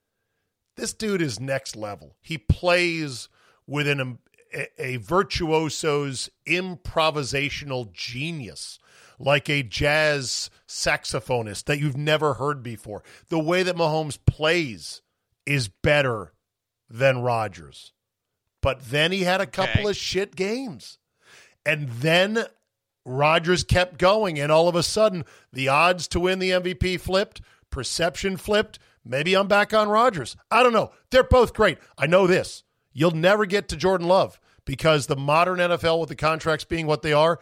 this 0.75 0.93
dude 0.93 1.23
is 1.23 1.39
next 1.39 1.77
level. 1.77 2.17
He 2.21 2.39
plays 2.39 3.29
with 3.69 3.87
an 3.87 4.19
a, 4.53 4.67
a 4.83 4.97
virtuoso's 4.97 6.29
improvisational 6.47 7.93
genius, 7.93 8.79
like 9.19 9.49
a 9.49 9.63
jazz 9.63 10.51
saxophonist 10.67 11.65
that 11.65 11.79
you've 11.79 11.97
never 11.97 12.35
heard 12.35 12.63
before. 12.63 13.03
The 13.29 13.39
way 13.39 13.63
that 13.63 13.77
Mahomes 13.77 14.19
plays 14.27 15.03
is 15.49 15.69
better 15.69 16.33
than 16.91 17.23
Rodgers. 17.23 17.93
But 18.61 18.91
then 18.91 19.13
he 19.13 19.23
had 19.23 19.41
a 19.41 19.47
couple 19.47 19.81
Okay. 19.83 19.91
of 19.91 19.97
shit 19.97 20.37
games. 20.37 20.99
And 21.65 21.89
then 21.89 22.45
Rodgers 23.05 23.65
kept 23.65 23.99
going, 23.99 24.39
and 24.39 24.53
all 24.53 24.69
of 24.69 24.75
a 24.75 24.83
sudden, 24.83 25.25
the 25.53 25.69
odds 25.69 26.07
to 26.09 26.21
win 26.21 26.39
the 26.39 26.51
MVP 26.53 26.99
flipped, 26.99 27.41
perception 27.71 28.37
flipped. 28.37 28.79
Maybe 29.05 29.35
I'm 29.35 29.49
back 29.49 29.73
on 29.73 29.89
Rodgers. 29.89 30.37
I 30.51 30.63
don't 30.63 30.73
know. 30.75 30.93
They're 31.11 31.23
both 31.23 31.55
great. 31.55 31.79
I 31.97 32.07
know 32.07 32.27
this. 32.27 32.65
You'll 32.93 33.13
never 33.13 33.47
get 33.47 33.69
to 33.69 33.77
Jordan 33.77 34.07
Love 34.09 34.39
because 34.67 35.07
the 35.07 35.17
modern 35.17 35.59
NFL, 35.61 36.01
with 36.01 36.09
the 36.11 36.17
contracts 36.17 36.65
being 36.65 36.87
what 36.87 37.01
they 37.03 37.13
are, 37.15 37.39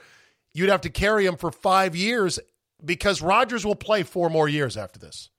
you'd 0.52 0.68
have 0.68 0.82
to 0.82 0.90
carry 0.90 1.26
him 1.26 1.36
for 1.36 1.50
five 1.50 1.96
years 1.96 2.38
because 2.84 3.20
Rodgers 3.22 3.64
will 3.64 3.74
play 3.74 4.02
four 4.04 4.28
more 4.30 4.48
years 4.48 4.76
after 4.76 4.98
this. 5.00 5.30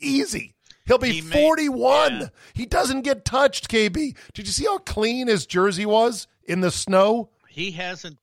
Easy. 0.00 0.54
He'll 0.86 0.98
be 0.98 1.12
He 1.12 1.20
may- 1.22 1.42
41. 1.42 2.20
yeah. 2.20 2.28
He 2.52 2.66
doesn't 2.66 3.02
get 3.02 3.24
touched, 3.24 3.68
KB. 3.68 4.16
Did 4.34 4.46
you 4.46 4.52
see 4.52 4.64
how 4.64 4.78
clean 4.78 5.28
his 5.28 5.46
jersey 5.46 5.86
was 5.86 6.26
in 6.44 6.60
the 6.60 6.70
snow? 6.70 7.30
he 7.48 7.70
hasn't 7.70 8.18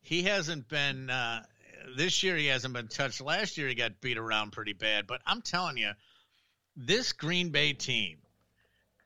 he 0.00 0.22
hasn't 0.22 0.66
been 0.70 1.10
uh 1.10 1.42
this 1.98 2.22
year 2.22 2.34
he 2.34 2.46
hasn't 2.46 2.72
been 2.72 2.88
touched 2.88 3.20
last 3.20 3.58
year 3.58 3.68
he 3.68 3.74
got 3.74 4.00
beat 4.00 4.16
around 4.16 4.52
pretty 4.52 4.72
bad 4.72 5.06
but 5.06 5.20
i'm 5.26 5.42
telling 5.42 5.76
you 5.76 5.90
this 6.74 7.12
green 7.12 7.50
bay 7.50 7.74
team 7.74 8.16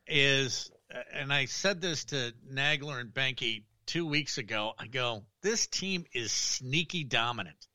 is 0.07 0.71
and 1.13 1.33
i 1.33 1.45
said 1.47 1.81
this 1.81 2.05
to 2.05 2.33
nagler 2.53 3.01
and 3.01 3.11
behnke 3.13 3.65
two 3.85 4.07
weeks 4.07 4.39
ago 4.39 4.75
i 4.79 4.87
go 4.87 5.25
this 5.43 5.67
team 5.67 6.05
is 6.15 6.31
sneaky 6.31 7.03
dominant 7.03 7.67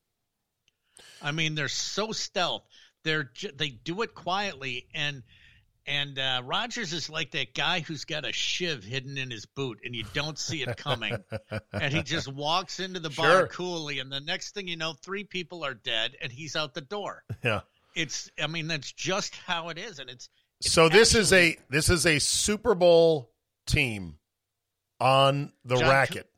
i 1.21 1.31
mean 1.33 1.53
they're 1.53 1.67
so 1.67 2.13
stealth 2.13 2.63
they're 3.07 3.31
they 3.55 3.69
do 3.69 4.01
it 4.01 4.13
quietly 4.13 4.85
and 4.93 5.23
and 5.87 6.19
uh, 6.19 6.41
Rodgers 6.43 6.91
is 6.91 7.09
like 7.09 7.31
that 7.31 7.53
guy 7.53 7.79
who's 7.79 8.03
got 8.03 8.25
a 8.25 8.33
shiv 8.33 8.83
hidden 8.83 9.17
in 9.17 9.31
his 9.31 9.45
boot, 9.45 9.79
and 9.85 9.95
you 9.95 10.03
don't 10.13 10.37
see 10.37 10.61
it 10.61 10.75
coming, 10.75 11.15
and 11.71 11.93
he 11.93 12.03
just 12.03 12.27
walks 12.27 12.81
into 12.81 12.99
the 12.99 13.09
bar 13.09 13.29
Sure. 13.29 13.47
coolly, 13.47 13.99
and 13.99 14.11
the 14.11 14.19
next 14.19 14.53
thing 14.53 14.67
you 14.67 14.75
know, 14.75 14.91
three 15.01 15.23
people 15.23 15.63
are 15.63 15.73
dead, 15.73 16.17
and 16.21 16.29
he's 16.29 16.57
out 16.57 16.73
the 16.73 16.81
door. 16.81 17.23
Yeah. 17.41 17.61
It's, 17.95 18.29
I 18.37 18.47
mean, 18.47 18.67
that's 18.67 18.91
just 18.91 19.33
how 19.35 19.69
it 19.69 19.77
is, 19.77 19.99
and 19.99 20.09
it's. 20.09 20.27
it's 20.59 20.71
So 20.73 20.89
this 20.89 21.15
is 21.15 21.31
a 21.31 21.57
this 21.69 21.89
is 21.89 22.05
a 22.05 22.19
Super 22.19 22.75
Bowl 22.75 23.31
team 23.65 24.17
on 24.99 25.53
the 25.63 25.77
John 25.77 25.89
racket. 25.89 26.29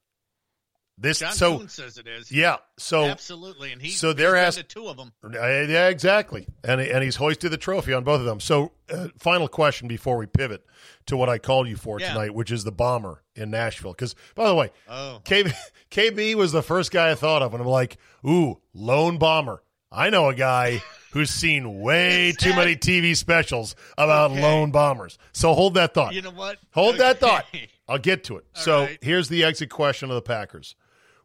This 1.01 1.19
John 1.19 1.31
so 1.31 1.57
Kuhn 1.59 1.69
says 1.69 1.97
it 1.97 2.07
is. 2.07 2.29
yeah. 2.29 2.57
So 2.77 3.05
absolutely, 3.05 3.71
and 3.71 3.81
he 3.81 3.89
so 3.91 4.11
there 4.11 4.35
has- 4.35 4.57
to 4.57 4.63
two 4.63 4.87
of 4.87 4.97
them. 4.97 5.13
Uh, 5.23 5.29
Yeah, 5.31 5.87
exactly. 5.87 6.45
And 6.63 6.81
and 6.81 7.03
he's 7.03 7.15
hoisted 7.15 7.51
the 7.51 7.57
trophy 7.57 7.93
on 7.93 8.03
both 8.03 8.19
of 8.19 8.25
them. 8.25 8.39
So, 8.41 8.73
uh, 8.93 9.07
final 9.17 9.47
question 9.47 9.87
before 9.87 10.17
we 10.17 10.25
pivot 10.25 10.65
to 11.05 11.15
what 11.15 11.29
I 11.29 11.37
called 11.37 11.69
you 11.69 11.77
for 11.77 11.99
Yeah. 12.01 12.09
tonight, 12.13 12.33
which 12.33 12.51
is 12.51 12.65
the 12.65 12.71
bomber 12.73 13.23
in 13.35 13.49
Nashville. 13.49 13.91
Because, 13.93 14.13
by 14.35 14.47
the 14.47 14.55
way, 14.55 14.71
Oh, 14.89 15.21
KB, 15.23 15.53
KB 15.91 16.35
was 16.35 16.51
the 16.51 16.61
first 16.63 16.91
guy 16.91 17.11
I 17.11 17.15
thought 17.15 17.41
of, 17.41 17.53
and 17.53 17.61
I'm 17.61 17.67
like, 17.69 17.97
ooh, 18.27 18.59
lone 18.73 19.17
bomber. 19.17 19.63
I 19.91 20.09
know 20.11 20.29
a 20.29 20.35
guy 20.35 20.83
who's 21.13 21.29
seen 21.31 21.79
way 21.79 22.33
too 22.37 22.53
many 22.55 22.75
TV 22.75 23.15
specials 23.15 23.75
about 23.97 24.31
Okay. 24.31 24.41
lone 24.41 24.69
bombers. 24.71 25.17
So 25.31 25.53
hold 25.53 25.75
that 25.75 25.93
thought. 25.95 26.13
you 26.13 26.21
know 26.21 26.29
what? 26.31 26.57
Hold 26.71 26.97
that 26.97 27.19
thought. 27.19 27.45
I'll 27.87 27.97
get 27.97 28.25
to 28.25 28.37
it. 28.37 28.45
so 28.53 28.81
right. 28.81 28.99
here's 29.01 29.29
the 29.29 29.43
exit 29.43 29.69
question 29.71 30.09
of 30.11 30.15
the 30.15 30.21
Packers. 30.21 30.75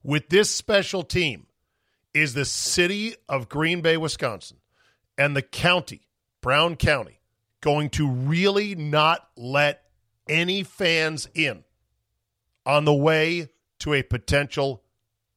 With 0.04 0.28
this 0.28 0.54
special 0.54 1.02
team, 1.02 1.46
is 2.14 2.32
the 2.34 2.44
city 2.44 3.16
of 3.28 3.48
Green 3.48 3.80
Bay, 3.80 3.96
Wisconsin, 3.96 4.58
and 5.18 5.36
the 5.36 5.42
county, 5.42 6.02
Brown 6.40 6.76
County, 6.76 7.20
going 7.60 7.90
to 7.90 8.08
really 8.08 8.74
not 8.76 9.28
let 9.36 9.82
any 10.28 10.62
fans 10.62 11.28
in 11.34 11.64
on 12.64 12.84
the 12.84 12.94
way 12.94 13.48
to 13.80 13.92
a 13.92 14.02
potential 14.02 14.84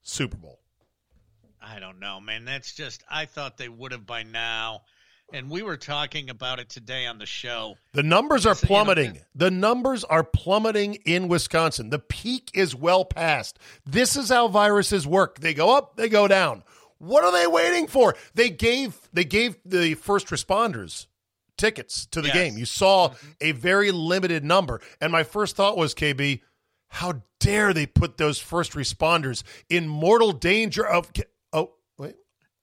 Super 0.03 0.37
Bowl? 0.37 0.59
I 1.61 1.79
don't 1.79 1.99
know, 1.99 2.21
man. 2.21 2.45
That's 2.45 2.73
just. 2.73 3.03
I 3.09 3.25
thought 3.25 3.57
they 3.57 3.67
would 3.67 3.91
have 3.91 4.05
by 4.05 4.23
now, 4.23 4.83
and 5.33 5.49
we 5.49 5.61
were 5.61 5.77
talking 5.77 6.29
about 6.29 6.59
it 6.59 6.69
today 6.69 7.05
on 7.05 7.17
the 7.17 7.25
show. 7.25 7.75
The 7.93 8.03
numbers 8.03 8.45
are 8.45 8.55
So, 8.55 8.65
you 8.67 8.69
know, 8.69 8.83
plummeting. 8.83 9.19
the 9.35 9.51
numbers 9.51 10.03
are 10.03 10.23
plummeting 10.23 10.95
in 11.05 11.27
Wisconsin. 11.27 11.89
The 11.89 11.99
peak 11.99 12.51
is 12.53 12.73
well 12.75 13.05
past. 13.05 13.59
This 13.85 14.15
is 14.15 14.29
how 14.29 14.47
viruses 14.47 15.05
work. 15.05 15.39
They 15.39 15.53
go 15.53 15.75
up, 15.75 15.95
they 15.97 16.09
go 16.09 16.27
down. 16.27 16.63
What 16.99 17.23
are 17.23 17.31
they 17.31 17.45
waiting 17.47 17.87
for? 17.87 18.15
They 18.33 18.49
gave 18.49 18.97
they 19.13 19.23
gave 19.25 19.57
the 19.65 19.93
first 19.95 20.27
responders 20.27 21.07
tickets 21.57 22.05
to 22.07 22.21
the 22.21 22.27
Yes. 22.29 22.35
game. 22.35 22.57
You 22.57 22.65
saw 22.65 23.09
mm-hmm. 23.09 23.27
a 23.41 23.51
very 23.51 23.91
limited 23.91 24.43
number. 24.43 24.79
And 25.01 25.11
my 25.11 25.23
first 25.23 25.55
thought 25.55 25.77
was 25.77 25.93
KB, 25.93 26.41
how 26.89 27.21
dare 27.39 27.73
they 27.73 27.85
put 27.85 28.17
those 28.17 28.39
first 28.39 28.71
responders 28.73 29.43
in 29.69 29.87
mortal 29.87 30.31
danger 30.31 30.85
of 30.87 31.11
Oh, 31.53 31.73
wait. 31.97 32.15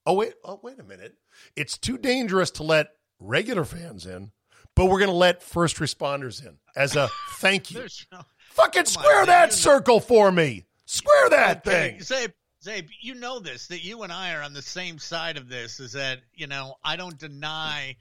Oh, 0.06 0.14
wait. 0.14 0.34
Oh, 0.44 0.60
wait 0.62 0.78
a 0.78 0.84
minute. 0.84 1.14
It's 1.56 1.78
too 1.78 1.98
dangerous 1.98 2.50
to 2.52 2.62
let 2.62 2.88
regular 3.18 3.64
fans 3.64 4.06
in, 4.06 4.32
but 4.74 4.86
we're 4.86 4.98
going 4.98 5.10
to 5.10 5.16
let 5.16 5.42
first 5.42 5.76
responders 5.76 6.44
in 6.44 6.58
as 6.76 6.96
a 6.96 7.08
thank 7.36 7.70
you. 7.70 7.86
No. 8.12 8.20
Fucking 8.50 8.84
Come 8.84 8.96
on, 8.96 9.02
square 9.02 9.26
that 9.26 9.52
circle 9.52 10.00
for 10.00 10.30
me. 10.30 10.64
Square 10.86 11.30
that 11.30 11.64
thing. 11.64 11.98
Czabe, 11.98 12.32
Czabe, 12.64 12.88
you 13.00 13.14
know 13.14 13.40
this 13.40 13.66
that 13.68 13.84
you 13.84 14.02
and 14.02 14.12
I 14.12 14.34
are 14.34 14.42
on 14.42 14.52
the 14.52 14.62
same 14.62 14.98
side 14.98 15.36
of 15.36 15.48
this. 15.48 15.80
Is 15.80 15.92
that 15.92 16.20
you 16.34 16.46
know 16.46 16.76
I 16.84 16.96
don't 16.96 17.18
deny, 17.18 17.96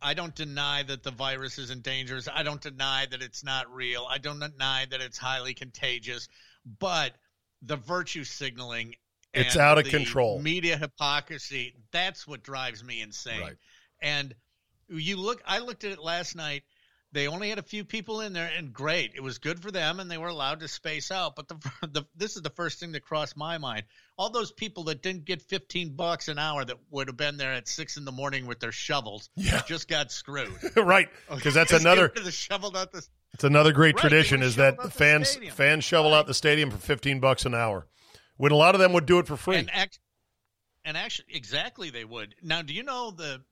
I 0.00 0.14
don't 0.14 0.34
deny 0.34 0.82
that 0.84 1.02
the 1.02 1.10
virus 1.10 1.58
isn't 1.58 1.82
dangerous. 1.82 2.28
I 2.32 2.42
don't 2.42 2.60
deny 2.60 3.06
that 3.10 3.22
it's 3.22 3.42
not 3.42 3.72
real. 3.74 4.06
I 4.08 4.18
don't 4.18 4.38
deny 4.38 4.86
that 4.90 5.00
it's 5.00 5.18
highly 5.18 5.54
contagious. 5.54 6.28
But 6.78 7.12
the 7.62 7.76
virtue 7.76 8.24
signaling, 8.24 8.94
It's 9.32 9.56
out 9.56 9.78
of 9.78 9.84
control. 9.86 10.40
Media 10.40 10.76
hypocrisy. 10.76 11.74
That's 11.92 12.26
what 12.26 12.42
drives 12.42 12.82
me 12.82 13.00
insane. 13.00 13.40
Right. 13.40 13.56
And 14.02 14.34
you 14.88 15.16
look, 15.16 15.42
I 15.46 15.60
looked 15.60 15.84
at 15.84 15.92
it 15.92 16.00
last 16.00 16.34
night. 16.34 16.62
they 17.12 17.26
only 17.28 17.48
had 17.48 17.58
a 17.58 17.62
few 17.62 17.84
people 17.84 18.20
in 18.20 18.32
there, 18.32 18.50
and 18.56 18.72
great, 18.72 19.12
it 19.14 19.20
was 19.22 19.38
good 19.38 19.60
for 19.60 19.70
them, 19.70 19.98
and 20.00 20.10
they 20.10 20.18
were 20.18 20.28
allowed 20.28 20.60
to 20.60 20.68
space 20.68 21.10
out. 21.10 21.34
But 21.36 21.48
the, 21.48 21.56
the 21.92 22.04
this 22.16 22.36
is 22.36 22.42
the 22.42 22.50
first 22.50 22.80
thing 22.80 22.92
that 22.92 23.02
crossed 23.02 23.36
my 23.36 23.58
mind: 23.58 23.84
all 24.18 24.30
those 24.30 24.50
people 24.52 24.84
that 24.84 25.02
didn't 25.02 25.24
get 25.24 25.42
fifteen 25.42 25.94
bucks 25.94 26.28
an 26.28 26.38
hour 26.38 26.64
that 26.64 26.76
would 26.90 27.06
have 27.08 27.16
been 27.16 27.36
there 27.36 27.52
at 27.52 27.68
six 27.68 27.96
in 27.96 28.04
the 28.04 28.12
morning 28.12 28.46
with 28.46 28.58
their 28.60 28.72
shovels, 28.72 29.28
Yeah. 29.36 29.62
just 29.66 29.86
got 29.88 30.10
screwed. 30.10 30.52
right, 30.76 31.08
because 31.32 31.54
that's 31.54 31.72
another 31.72 32.08
get 32.08 32.14
rid 32.14 32.18
of 32.18 32.24
the 32.24 32.32
shoveled 32.32 32.76
out 32.76 32.90
the 32.92 33.06
it's 33.32 33.44
another 33.44 33.72
great 33.72 33.94
Right, 33.94 34.00
tradition 34.02 34.42
is 34.42 34.56
that 34.56 34.92
fans 34.92 35.36
fans 35.52 35.84
shovel 35.84 36.14
out 36.14 36.26
the 36.26 36.34
stadium 36.34 36.70
for 36.72 36.78
fifteen 36.78 37.20
bucks 37.20 37.44
an 37.44 37.54
hour, 37.54 37.86
when 38.40 38.52
a 38.52 38.56
lot 38.56 38.74
of 38.74 38.80
them 38.80 38.94
would 38.94 39.04
do 39.04 39.18
it 39.18 39.26
for 39.26 39.36
free. 39.36 39.56
And 39.56 39.70
act, 39.70 39.98
and 40.82 40.96
actually, 40.96 41.26
exactly, 41.34 41.90
they 41.90 42.06
would. 42.06 42.34
Now, 42.42 42.62
do 42.62 42.72
you 42.72 42.82
know 42.82 43.10
the? 43.10 43.42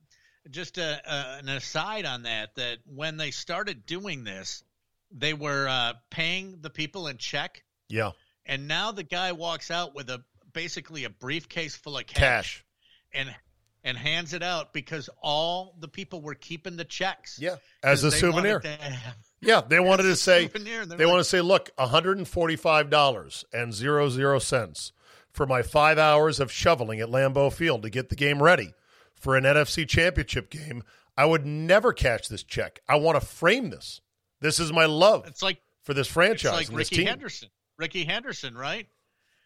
Just 0.50 0.78
a, 0.78 1.00
a, 1.04 1.38
an 1.40 1.48
aside 1.50 2.06
on 2.06 2.22
that, 2.22 2.54
that 2.54 2.78
when 2.86 3.18
they 3.18 3.30
started 3.30 3.84
doing 3.84 4.24
this, 4.24 4.62
they 5.10 5.34
were 5.34 5.68
uh, 5.68 5.92
paying 6.10 6.60
the 6.62 6.70
people 6.70 7.06
in 7.06 7.18
check, 7.18 7.62
yeah, 7.90 8.12
and 8.46 8.66
now 8.66 8.92
the 8.92 9.02
guy 9.02 9.32
walks 9.32 9.70
out 9.70 9.94
with 9.94 10.08
a 10.08 10.22
basically 10.54 11.04
a 11.04 11.10
briefcase 11.10 11.76
full 11.76 11.98
of 11.98 12.06
cash, 12.06 12.16
cash. 12.16 12.64
and 13.12 13.36
and 13.84 13.98
hands 13.98 14.32
it 14.32 14.42
out 14.42 14.72
because 14.72 15.10
all 15.22 15.76
the 15.80 15.88
people 15.88 16.22
were 16.22 16.34
keeping 16.34 16.78
the 16.78 16.84
checks. 16.86 17.38
Yeah, 17.38 17.56
as 17.82 18.04
a 18.04 18.10
souvenir. 18.10 18.62
have- 18.64 19.16
Yeah, 19.40 19.60
they 19.60 19.80
wanted 19.80 20.04
to 20.04 20.16
say 20.16 20.46
they're 20.48 20.84
like, 20.84 20.98
want 21.00 21.18
to 21.20 21.24
say, 21.24 21.40
look, 21.40 21.70
one 21.76 21.88
hundred 21.88 22.18
and 22.18 22.26
forty-five 22.28 22.90
dollars 22.90 23.44
and 23.52 23.72
zero 23.72 24.08
zero 24.08 24.38
cents 24.38 24.92
for 25.30 25.46
my 25.46 25.62
five 25.62 25.98
hours 25.98 26.40
of 26.40 26.50
shoveling 26.50 27.00
at 27.00 27.08
Lambeau 27.08 27.52
Field 27.52 27.82
to 27.82 27.90
get 27.90 28.08
the 28.08 28.16
game 28.16 28.42
ready 28.42 28.74
for 29.14 29.36
an 29.36 29.44
NFC 29.44 29.88
Championship 29.88 30.50
game. 30.50 30.82
I 31.16 31.24
would 31.26 31.44
never 31.44 31.92
cash 31.92 32.28
this 32.28 32.42
check. 32.42 32.80
I 32.88 32.96
want 32.96 33.20
to 33.20 33.26
frame 33.26 33.70
this. 33.70 34.00
This 34.40 34.60
is 34.60 34.72
my 34.72 34.86
love 34.86 35.26
It's 35.26 35.42
like 35.42 35.60
for 35.82 35.92
this 35.94 36.06
it's 36.06 36.14
franchise 36.14 36.52
like 36.70 36.76
Rickey. 36.76 37.04
Henderson. 37.04 37.48
Rickey 37.76 38.04
Henderson, 38.04 38.56
right? 38.56 38.86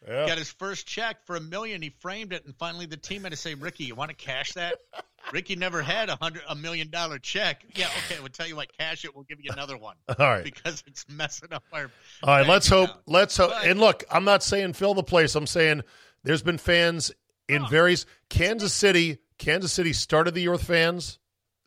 Yeah. 0.07 0.27
got 0.27 0.39
his 0.39 0.51
first 0.51 0.87
check 0.87 1.25
for 1.25 1.37
a 1.37 1.41
million. 1.41 1.81
He 1.81 1.91
framed 1.91 2.33
it, 2.33 2.45
and 2.45 2.57
finally 2.57 2.87
the 2.87 2.97
team 2.97 3.23
had 3.23 3.31
to 3.31 3.37
say, 3.39 3.55
"Rickey, 3.55 3.85
you 3.85 3.95
want 3.95 4.11
to 4.11 4.17
cash 4.17 4.53
that?" 4.55 4.79
Rickey 5.33 5.57
never 5.57 5.83
had 5.83 6.09
a 6.09 6.17
hundred, 6.17 6.43
a 6.49 6.55
million 6.55 6.91
dollar 6.91 7.19
check. 7.19 7.65
Yeah, 7.75 7.89
okay. 8.07 8.19
We'll 8.21 8.29
tell 8.31 8.47
you 8.47 8.57
what, 8.57 8.77
cash 8.77 9.05
it. 9.05 9.15
We'll 9.15 9.25
give 9.25 9.41
you 9.41 9.51
another 9.53 9.77
one 9.77 9.97
All 10.09 10.29
right. 10.29 10.45
because 10.45 10.83
it's 10.87 11.05
messing 11.09 11.53
up 11.53 11.63
our. 11.73 11.91
All 12.23 12.37
right, 12.37 12.47
let's 12.47 12.69
hope. 12.69 12.91
Let's 13.07 13.37
hope. 13.37 13.51
But- 13.51 13.67
And 13.67 13.79
look, 13.81 14.05
I'm 14.11 14.25
not 14.25 14.43
saying 14.43 14.73
fill 14.75 14.95
the 14.95 15.03
place. 15.03 15.35
I'm 15.35 15.47
saying 15.47 15.83
there's 16.25 16.43
been 16.43 16.59
fans 16.59 17.13
in 17.49 17.63
Oh. 17.63 17.67
various 17.69 18.07
Kansas 18.29 18.73
City. 18.73 19.19
Kansas 19.39 19.73
City 19.73 19.93
started 19.93 20.35
the 20.35 20.41
year 20.43 20.53
with 20.53 20.65
fans. 20.65 21.19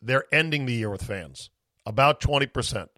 They're 0.02 0.24
ending 0.32 0.66
the 0.66 0.74
year 0.74 0.90
with 0.90 1.02
fans. 1.02 1.50
About 1.84 2.20
twenty 2.20 2.46
percent. 2.46 2.90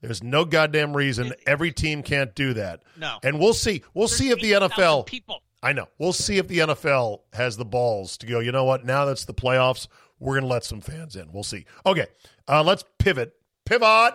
There's 0.00 0.22
no 0.22 0.44
goddamn 0.44 0.96
reason 0.96 1.32
every 1.46 1.72
team 1.72 2.04
can't 2.04 2.32
do 2.34 2.54
that. 2.54 2.82
No. 2.96 3.18
And 3.24 3.40
we'll 3.40 3.52
see. 3.54 3.82
We'll 3.94 4.06
see 4.06 4.30
if 4.30 4.38
the 4.40 4.52
NFL. 4.52 5.06
people. 5.06 5.42
I 5.62 5.72
know. 5.72 5.88
We'll 5.98 6.12
see 6.12 6.38
if 6.38 6.48
the 6.48 6.58
NFL 6.58 7.20
has 7.32 7.56
the 7.56 7.64
balls 7.64 8.16
to 8.18 8.26
go, 8.26 8.38
you 8.40 8.52
know 8.52 8.64
what? 8.64 8.84
Now 8.84 9.04
that's 9.04 9.24
the 9.24 9.34
playoffs. 9.34 9.88
We're 10.20 10.34
going 10.34 10.48
to 10.48 10.52
let 10.52 10.64
some 10.64 10.80
fans 10.80 11.16
in. 11.16 11.32
We'll 11.32 11.42
see. 11.42 11.64
Okay. 11.84 12.06
Uh, 12.48 12.62
let's 12.62 12.84
pivot. 12.98 13.34
Pivot 13.66 14.14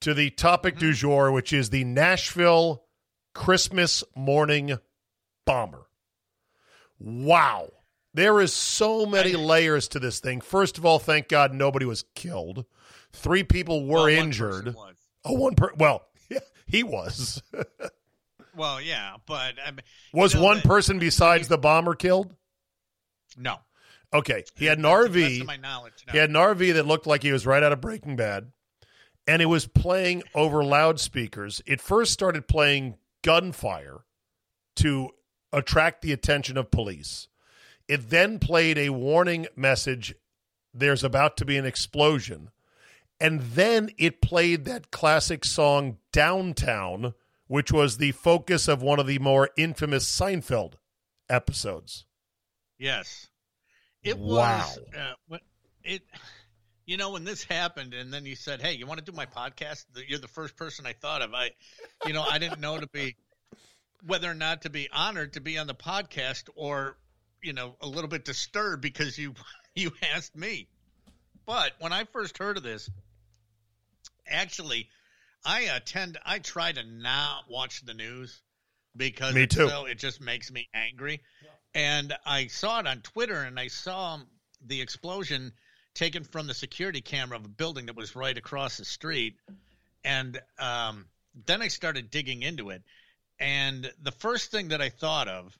to 0.00 0.14
the 0.14 0.30
topic 0.30 0.78
du 0.78 0.92
jour, 0.92 1.32
which 1.32 1.52
is 1.52 1.70
the 1.70 1.84
Nashville 1.84 2.84
Christmas 3.34 4.04
morning 4.14 4.78
bomber. 5.44 5.86
Wow. 6.98 7.70
There 8.14 8.40
is 8.40 8.52
so 8.52 9.04
many 9.04 9.34
layers 9.34 9.88
to 9.88 9.98
this 9.98 10.20
thing. 10.20 10.40
First 10.40 10.78
of 10.78 10.86
all, 10.86 10.98
thank 10.98 11.28
God 11.28 11.52
nobody 11.52 11.84
was 11.84 12.04
killed. 12.14 12.64
Three 13.12 13.42
people 13.44 13.84
were 13.86 13.94
Well, 13.96 14.04
one 14.04 14.12
injured. 14.12 14.76
Oh, 15.24 15.34
one 15.34 15.54
per 15.54 15.72
well, 15.76 16.06
yeah, 16.30 16.38
he 16.66 16.82
was. 16.82 17.42
Well, 18.56 18.80
yeah, 18.80 19.16
but 19.26 19.54
I 19.64 19.70
mean, 19.70 19.82
was 20.12 20.32
you 20.34 20.40
know, 20.40 20.46
one 20.46 20.56
the- 20.58 20.62
person 20.68 20.98
besides 20.98 21.48
the 21.48 21.58
bomber 21.58 21.94
killed? 21.94 22.34
No, 23.36 23.58
Okay, 24.14 24.44
he 24.54 24.64
had 24.66 24.78
an 24.78 24.84
To 24.84 25.08
the 25.08 25.20
best 25.20 25.34
RV. 25.42 25.46
my 25.46 25.56
knowledge, 25.56 25.92
no. 26.06 26.12
He 26.12 26.18
had 26.18 26.30
an 26.30 26.36
RV 26.36 26.72
that 26.74 26.86
looked 26.86 27.06
like 27.06 27.22
he 27.22 27.32
was 27.32 27.44
right 27.44 27.62
out 27.62 27.72
of 27.72 27.80
Breaking 27.80 28.16
Bad, 28.16 28.52
and 29.26 29.42
it 29.42 29.46
was 29.46 29.66
playing 29.66 30.22
over 30.34 30.64
loudspeakers. 30.64 31.60
It 31.66 31.80
first 31.80 32.12
started 32.12 32.48
playing 32.48 32.96
gunfire 33.22 34.04
to 34.76 35.10
attract 35.52 36.02
the 36.02 36.12
attention 36.12 36.56
of 36.56 36.70
police. 36.70 37.28
It 37.88 38.10
then 38.10 38.38
played 38.38 38.78
a 38.78 38.90
warning 38.90 39.46
message 39.56 40.14
there's 40.72 41.04
about 41.04 41.36
to 41.38 41.44
be 41.44 41.56
an 41.56 41.64
explosion. 41.66 42.50
And 43.20 43.40
then 43.40 43.90
it 43.98 44.20
played 44.20 44.64
that 44.66 44.90
classic 44.90 45.44
song 45.44 45.96
Downtown, 46.12 47.14
which 47.46 47.72
was 47.72 47.98
the 47.98 48.12
focus 48.12 48.68
of 48.68 48.82
one 48.82 48.98
of 48.98 49.06
the 49.06 49.18
more 49.18 49.50
infamous 49.56 50.06
Seinfeld 50.06 50.74
episodes. 51.28 52.04
Yes, 52.78 53.28
it 54.02 54.18
Wow. 54.18 54.66
was. 54.68 54.78
Uh, 55.30 55.38
it, 55.84 56.02
you 56.84 56.96
know, 56.96 57.10
when 57.10 57.24
this 57.24 57.42
happened, 57.44 57.94
and 57.94 58.12
then 58.12 58.26
you 58.26 58.36
said, 58.36 58.60
"Hey, 58.60 58.72
you 58.74 58.86
want 58.86 58.98
to 58.98 59.04
do 59.04 59.16
my 59.16 59.26
podcast?" 59.26 59.84
You're 60.06 60.18
the 60.18 60.28
first 60.28 60.56
person 60.56 60.86
I 60.86 60.92
thought 60.92 61.22
of. 61.22 61.34
I, 61.34 61.50
you 62.04 62.12
know, 62.12 62.22
I 62.22 62.38
didn't 62.38 62.60
know 62.60 62.78
to 62.78 62.86
be 62.88 63.16
whether 64.06 64.30
or 64.30 64.34
not 64.34 64.62
to 64.62 64.70
be 64.70 64.88
honored 64.92 65.32
to 65.34 65.40
be 65.40 65.58
on 65.58 65.66
the 65.66 65.74
podcast, 65.74 66.48
or 66.54 66.98
you 67.42 67.52
know, 67.52 67.76
a 67.80 67.86
little 67.86 68.08
bit 68.08 68.24
disturbed 68.24 68.82
because 68.82 69.16
you 69.18 69.34
you 69.74 69.92
asked 70.14 70.36
me. 70.36 70.68
But 71.46 71.72
when 71.78 71.92
I 71.92 72.04
first 72.04 72.38
heard 72.38 72.56
of 72.56 72.62
this, 72.64 72.90
actually, 74.28 74.88
I 75.44 75.62
attend. 75.62 76.18
I 76.24 76.38
try 76.38 76.72
to 76.72 76.82
not 76.82 77.48
watch 77.48 77.84
the 77.84 77.94
news 77.94 78.42
because 78.96 79.34
Me 79.34 79.46
too. 79.46 79.68
so 79.68 79.84
it 79.86 79.98
just 79.98 80.20
makes 80.20 80.50
me 80.50 80.68
angry. 80.74 81.22
And 81.74 82.16
I 82.24 82.46
saw 82.46 82.80
it 82.80 82.86
on 82.86 83.00
Twitter, 83.02 83.42
and 83.42 83.60
I 83.60 83.68
saw 83.68 84.18
the 84.64 84.80
explosion 84.80 85.52
taken 85.94 86.24
from 86.24 86.46
the 86.46 86.54
security 86.54 87.00
camera 87.00 87.36
of 87.36 87.44
a 87.44 87.48
building 87.48 87.86
that 87.86 87.96
was 87.96 88.16
right 88.16 88.36
across 88.36 88.78
the 88.78 88.84
street. 88.84 89.36
And 90.04 90.40
um, 90.58 91.06
then 91.46 91.60
I 91.62 91.68
started 91.68 92.10
digging 92.10 92.42
into 92.42 92.70
it, 92.70 92.82
and 93.38 93.90
the 94.02 94.12
first 94.12 94.50
thing 94.50 94.68
that 94.68 94.80
I 94.80 94.88
thought 94.88 95.28
of, 95.28 95.58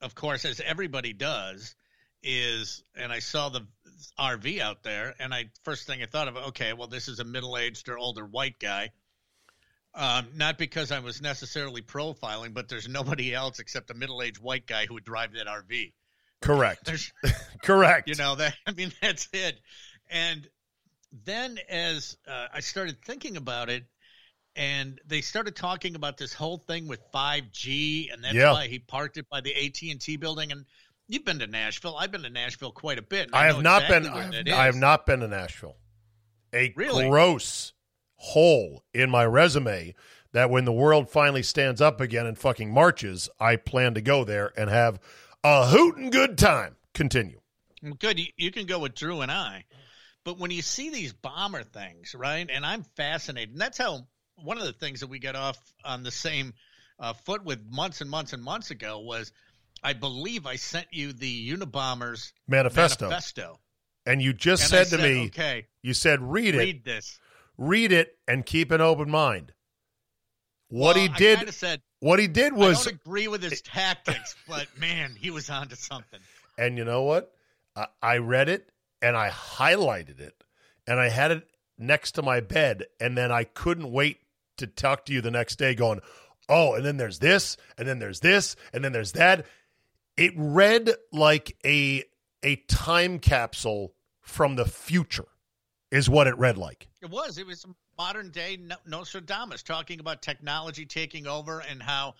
of 0.00 0.14
course, 0.14 0.44
as 0.44 0.60
everybody 0.60 1.12
does, 1.12 1.74
is, 2.22 2.82
and 2.96 3.12
I 3.12 3.18
saw 3.18 3.48
the 3.48 3.66
RV 4.18 4.60
out 4.60 4.82
there, 4.82 5.14
and 5.18 5.34
I 5.34 5.50
first 5.64 5.86
thing 5.86 6.02
I 6.02 6.06
thought 6.06 6.28
of, 6.28 6.36
okay, 6.36 6.72
well, 6.72 6.88
this 6.88 7.08
is 7.08 7.18
a 7.18 7.24
middle-aged 7.24 7.88
or 7.88 7.98
older 7.98 8.24
white 8.24 8.58
guy. 8.58 8.90
Um, 9.94 10.28
not 10.36 10.56
because 10.56 10.92
I 10.92 11.00
was 11.00 11.20
necessarily 11.20 11.82
profiling, 11.82 12.54
but 12.54 12.68
there's 12.68 12.86
nobody 12.88 13.34
else 13.34 13.58
except 13.58 13.90
a 13.90 13.94
middle-aged 13.94 14.38
white 14.40 14.66
guy 14.66 14.86
who 14.86 14.94
would 14.94 15.04
drive 15.04 15.32
that 15.32 15.46
RV. 15.48 15.92
Correct. 16.40 16.84
There's, 16.84 17.12
Correct. 17.62 18.08
you 18.08 18.14
know 18.14 18.36
that. 18.36 18.54
I 18.66 18.72
mean, 18.72 18.92
that's 19.02 19.28
it. 19.32 19.58
And 20.08 20.48
then 21.24 21.58
as 21.68 22.16
uh, 22.28 22.46
I 22.54 22.60
started 22.60 23.02
thinking 23.04 23.36
about 23.36 23.68
it, 23.68 23.84
and 24.56 25.00
they 25.06 25.20
started 25.20 25.54
talking 25.56 25.94
about 25.96 26.16
this 26.16 26.32
whole 26.32 26.58
thing 26.58 26.86
with 26.88 27.00
5G, 27.12 28.12
and 28.12 28.22
that's 28.22 28.34
Yeah. 28.34 28.52
why 28.52 28.66
he 28.68 28.78
parked 28.78 29.16
it 29.16 29.28
by 29.28 29.40
the 29.40 29.54
AT 29.54 29.80
and 29.90 30.00
T 30.00 30.16
building. 30.16 30.50
And 30.52 30.66
you've 31.08 31.24
been 31.24 31.38
to 31.40 31.46
Nashville. 31.46 31.96
I've 31.96 32.10
been 32.12 32.22
to 32.22 32.30
Nashville 32.30 32.72
quite 32.72 32.98
a 32.98 33.02
bit. 33.02 33.26
and 33.26 33.34
I 33.34 33.46
have 33.46 33.62
not 33.62 33.82
exactly 33.82 34.10
been. 34.10 34.18
I 34.18 34.50
have, 34.50 34.58
I 34.60 34.64
have 34.66 34.76
not 34.76 35.06
been 35.06 35.20
to 35.20 35.28
Nashville. 35.28 35.76
A 36.52 36.72
Really? 36.76 37.08
gross 37.08 37.72
hole 38.20 38.84
in 38.92 39.08
my 39.08 39.24
resume 39.24 39.94
that 40.32 40.50
when 40.50 40.66
the 40.66 40.72
world 40.72 41.08
finally 41.10 41.42
stands 41.42 41.80
up 41.80 42.00
again 42.00 42.26
and 42.26 42.38
fucking 42.38 42.72
marches, 42.72 43.28
I 43.40 43.56
plan 43.56 43.94
to 43.94 44.02
go 44.02 44.24
there 44.24 44.52
and 44.56 44.68
have 44.68 45.00
a 45.42 45.66
hootin' 45.66 46.10
good 46.10 46.36
time. 46.36 46.76
Continue. 46.92 47.40
Good. 47.98 48.18
You, 48.18 48.26
you 48.36 48.50
can 48.50 48.66
go 48.66 48.78
with 48.78 48.94
Drew 48.94 49.22
and 49.22 49.32
I. 49.32 49.64
But 50.22 50.38
when 50.38 50.50
you 50.50 50.60
see 50.60 50.90
these 50.90 51.14
bomber 51.14 51.62
things, 51.62 52.14
right? 52.14 52.48
And 52.52 52.64
I'm 52.64 52.84
fascinated. 52.94 53.52
And 53.52 53.60
that's 53.60 53.78
how 53.78 54.06
one 54.36 54.58
of 54.58 54.64
the 54.64 54.74
things 54.74 55.00
that 55.00 55.08
we 55.08 55.18
got 55.18 55.34
off 55.34 55.58
on 55.82 56.02
the 56.02 56.10
same 56.10 56.52
uh, 56.98 57.14
foot 57.14 57.42
with 57.42 57.64
months 57.70 58.02
and 58.02 58.10
months 58.10 58.34
and 58.34 58.42
months 58.42 58.70
ago 58.70 59.00
was 59.00 59.32
I 59.82 59.94
believe 59.94 60.46
I 60.46 60.56
sent 60.56 60.88
you 60.90 61.14
the 61.14 61.50
Unabombers 61.52 62.32
Manifesto. 62.46 63.08
manifesto. 63.08 63.58
And 64.04 64.20
you 64.20 64.34
just 64.34 64.70
And 64.70 64.80
I 64.80 64.84
said 64.84 64.98
to 64.98 65.02
me, 65.02 65.26
okay, 65.26 65.66
you 65.82 65.94
said, 65.94 66.20
read 66.20 66.54
it, 66.54 66.58
read 66.58 66.84
this. 66.84 67.18
Read 67.60 67.92
it, 67.92 68.16
and 68.26 68.44
keep 68.44 68.72
an 68.72 68.80
open 68.80 69.08
mind. 69.10 69.52
What 70.68 70.96
Well, 70.96 71.02
he 71.04 71.08
did, 71.08 71.52
said, 71.54 71.82
what 72.00 72.18
he 72.18 72.26
did 72.26 72.52
was. 72.52 72.86
I 72.86 72.90
don't 72.90 73.00
agree 73.00 73.28
with 73.28 73.42
his 73.42 73.60
tactics, 73.60 74.34
but 74.48 74.66
man, 74.78 75.14
he 75.18 75.30
was 75.30 75.50
onto 75.50 75.76
something. 75.76 76.20
and 76.58 76.76
you 76.78 76.84
know 76.84 77.02
what? 77.02 77.32
I, 77.76 77.86
I 78.02 78.16
read 78.18 78.48
it 78.48 78.68
and 79.02 79.16
I 79.16 79.30
highlighted 79.30 80.20
it 80.20 80.42
and 80.86 80.98
I 81.00 81.08
had 81.08 81.30
it 81.32 81.46
next 81.78 82.12
to 82.12 82.22
my 82.22 82.40
bed, 82.40 82.84
and 83.00 83.16
then 83.16 83.30
I 83.32 83.44
couldn't 83.44 83.90
wait 83.90 84.18
to 84.58 84.66
talk 84.66 85.06
to 85.06 85.12
you 85.12 85.20
the 85.20 85.30
next 85.30 85.56
day, 85.56 85.74
going, 85.74 86.00
"Oh, 86.48 86.74
and 86.74 86.84
then 86.84 86.96
there's 86.98 87.18
this, 87.18 87.56
and 87.78 87.86
then 87.88 87.98
there's 87.98 88.20
this, 88.20 88.56
and 88.72 88.84
then 88.84 88.92
there's 88.92 89.12
that." 89.12 89.46
It 90.16 90.32
read 90.36 90.90
like 91.12 91.56
a 91.64 92.04
a 92.42 92.56
time 92.68 93.18
capsule 93.18 93.94
from 94.20 94.56
the 94.56 94.66
future. 94.66 95.26
Is 95.90 96.08
what 96.08 96.26
it 96.26 96.36
read 96.38 96.56
like. 96.56 96.88
It 97.02 97.10
was. 97.10 97.38
It 97.38 97.46
was 97.46 97.66
modern 97.98 98.30
day 98.30 98.58
Nostradamus 98.86 99.62
talking 99.62 100.00
about 100.00 100.22
technology 100.22 100.86
taking 100.86 101.26
over 101.26 101.60
and 101.60 101.82
how 101.82 102.14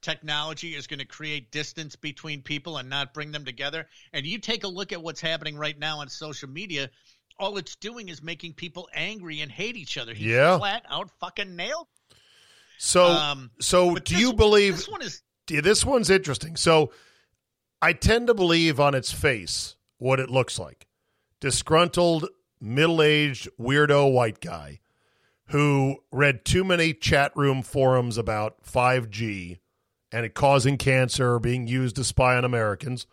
technology 0.00 0.74
is 0.74 0.86
going 0.86 0.98
to 0.98 1.06
create 1.06 1.50
distance 1.50 1.96
between 1.96 2.42
people 2.42 2.78
and 2.78 2.90
not 2.90 3.14
bring 3.14 3.32
them 3.32 3.44
together. 3.44 3.86
And 4.12 4.26
you 4.26 4.38
take 4.38 4.64
a 4.64 4.68
look 4.68 4.92
at 4.92 5.02
what's 5.02 5.20
happening 5.20 5.56
right 5.56 5.78
now 5.78 6.00
on 6.00 6.08
social 6.08 6.48
media. 6.48 6.90
All 7.38 7.56
it's 7.56 7.76
doing 7.76 8.08
is 8.08 8.22
making 8.22 8.54
people 8.54 8.88
angry 8.94 9.40
and 9.40 9.50
hate 9.50 9.76
each 9.76 9.96
other. 9.96 10.12
He 10.12 10.32
yeah. 10.32 10.58
flat 10.58 10.84
out 10.90 11.10
fucking 11.20 11.56
nailed. 11.56 11.86
So, 12.78 13.04
um, 13.04 13.50
so 13.60 13.94
do 13.94 14.16
you 14.16 14.32
believe 14.32 14.76
this 14.76 14.88
one 14.88 15.02
is? 15.02 15.22
This 15.46 15.84
one's 15.84 16.10
interesting. 16.10 16.56
So, 16.56 16.92
I 17.80 17.92
tend 17.92 18.26
to 18.26 18.34
believe 18.34 18.80
on 18.80 18.94
its 18.94 19.12
face 19.12 19.76
what 19.98 20.18
it 20.18 20.30
looks 20.30 20.58
like: 20.58 20.86
disgruntled, 21.40 22.28
middle-aged, 22.62 23.48
weirdo 23.60 24.12
white 24.12 24.40
guy 24.40 24.80
who 25.46 25.96
read 26.10 26.44
too 26.44 26.64
many 26.64 26.94
chat 26.94 27.30
room 27.36 27.62
forums 27.62 28.16
about 28.16 28.62
5G 28.64 29.58
and 30.10 30.24
it 30.24 30.34
causing 30.34 30.78
cancer 30.78 31.34
or 31.34 31.38
being 31.38 31.66
used 31.66 31.96
to 31.96 32.04
spy 32.04 32.36
on 32.36 32.44
Americans, 32.44 33.06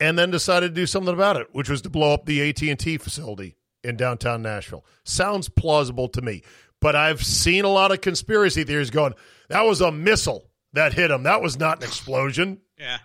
and 0.00 0.18
then 0.18 0.30
decided 0.30 0.74
to 0.74 0.80
do 0.80 0.86
something 0.86 1.14
about 1.14 1.36
it, 1.36 1.48
which 1.52 1.68
was 1.68 1.80
to 1.82 1.88
blow 1.88 2.12
up 2.12 2.26
the 2.26 2.48
AT&T 2.48 2.98
facility 2.98 3.56
in 3.84 3.96
downtown 3.96 4.42
Nashville. 4.42 4.84
Sounds 5.04 5.48
plausible 5.48 6.08
to 6.08 6.20
me. 6.20 6.42
But 6.80 6.96
I've 6.96 7.24
seen 7.24 7.64
a 7.64 7.68
lot 7.68 7.92
of 7.92 8.00
conspiracy 8.00 8.64
theories 8.64 8.90
going, 8.90 9.14
that 9.48 9.62
was 9.62 9.80
a 9.80 9.92
missile 9.92 10.50
that 10.72 10.92
hit 10.92 11.12
him. 11.12 11.22
That 11.22 11.40
was 11.42 11.58
not 11.58 11.78
an 11.78 11.84
explosion. 11.84 12.60
Yeah. 12.76 12.98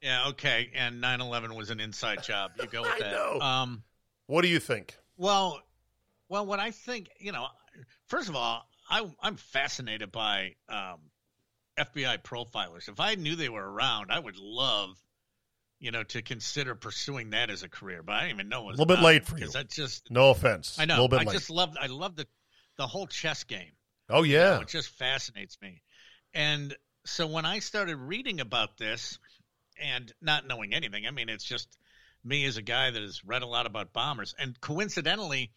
Yeah, 0.00 0.28
okay. 0.28 0.70
And 0.74 1.02
9/11 1.02 1.54
was 1.54 1.68
an 1.70 1.78
inside 1.78 2.22
job. 2.22 2.52
You 2.58 2.66
go 2.66 2.82
with 2.82 2.98
that. 2.98 3.42
Um 3.44 3.84
what 4.26 4.42
do 4.42 4.48
you 4.48 4.58
think? 4.60 4.96
Well, 5.16 5.60
well, 6.28 6.46
what 6.46 6.58
I 6.60 6.70
think, 6.70 7.10
you 7.18 7.32
know, 7.32 7.46
first 8.06 8.28
of 8.28 8.36
all, 8.36 8.66
I, 8.90 9.08
I'm 9.22 9.36
fascinated 9.36 10.12
by 10.12 10.54
um, 10.68 10.98
FBI 11.78 12.22
profilers. 12.22 12.88
If 12.88 13.00
I 13.00 13.14
knew 13.14 13.36
they 13.36 13.48
were 13.48 13.70
around, 13.70 14.10
I 14.10 14.18
would 14.18 14.36
love, 14.36 14.96
you 15.78 15.90
know, 15.90 16.02
to 16.04 16.22
consider 16.22 16.74
pursuing 16.74 17.30
that 17.30 17.50
as 17.50 17.62
a 17.62 17.68
career. 17.68 18.02
But 18.02 18.14
I 18.16 18.20
didn't 18.22 18.36
even 18.36 18.48
know 18.48 18.62
it 18.62 18.72
was 18.72 18.78
a 18.78 18.82
little 18.82 18.96
bit 18.96 19.02
late 19.02 19.26
for 19.26 19.38
you. 19.38 19.46
Because 19.46 19.64
just 19.64 20.10
no 20.10 20.30
offense. 20.30 20.78
I 20.78 20.84
know. 20.84 20.94
A 20.94 20.96
little 20.96 21.08
bit 21.08 21.20
I 21.20 21.24
late. 21.24 21.32
just 21.32 21.50
love. 21.50 21.76
I 21.80 21.86
love 21.86 22.16
the 22.16 22.26
the 22.76 22.86
whole 22.86 23.06
chess 23.06 23.44
game. 23.44 23.72
Oh 24.08 24.22
yeah, 24.22 24.50
you 24.50 24.56
know, 24.56 24.60
it 24.62 24.68
just 24.68 24.88
fascinates 24.90 25.58
me. 25.62 25.82
And 26.34 26.74
so 27.04 27.26
when 27.26 27.44
I 27.44 27.58
started 27.58 27.96
reading 27.96 28.40
about 28.40 28.78
this, 28.78 29.18
and 29.80 30.12
not 30.20 30.46
knowing 30.46 30.74
anything, 30.74 31.06
I 31.06 31.10
mean, 31.10 31.28
it's 31.28 31.44
just 31.44 31.78
me 32.24 32.44
as 32.44 32.56
a 32.56 32.62
guy 32.62 32.90
that 32.90 33.02
has 33.02 33.24
read 33.24 33.42
a 33.42 33.46
lot 33.46 33.66
about 33.66 33.92
bombers, 33.92 34.34
and 34.38 34.60
coincidentally. 34.60 35.50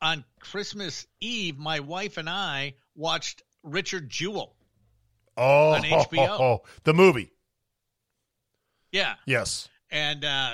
On 0.00 0.24
Christmas 0.38 1.08
Eve, 1.20 1.58
my 1.58 1.80
wife 1.80 2.18
and 2.18 2.30
I 2.30 2.74
watched 2.94 3.42
Richard 3.64 4.08
Jewell 4.08 4.54
Oh, 5.36 5.70
on 5.72 5.82
HBO. 5.82 6.28
oh, 6.38 6.62
the 6.84 6.94
movie. 6.94 7.32
Yeah. 8.92 9.14
Yes. 9.26 9.68
And 9.90 10.24
uh, 10.24 10.52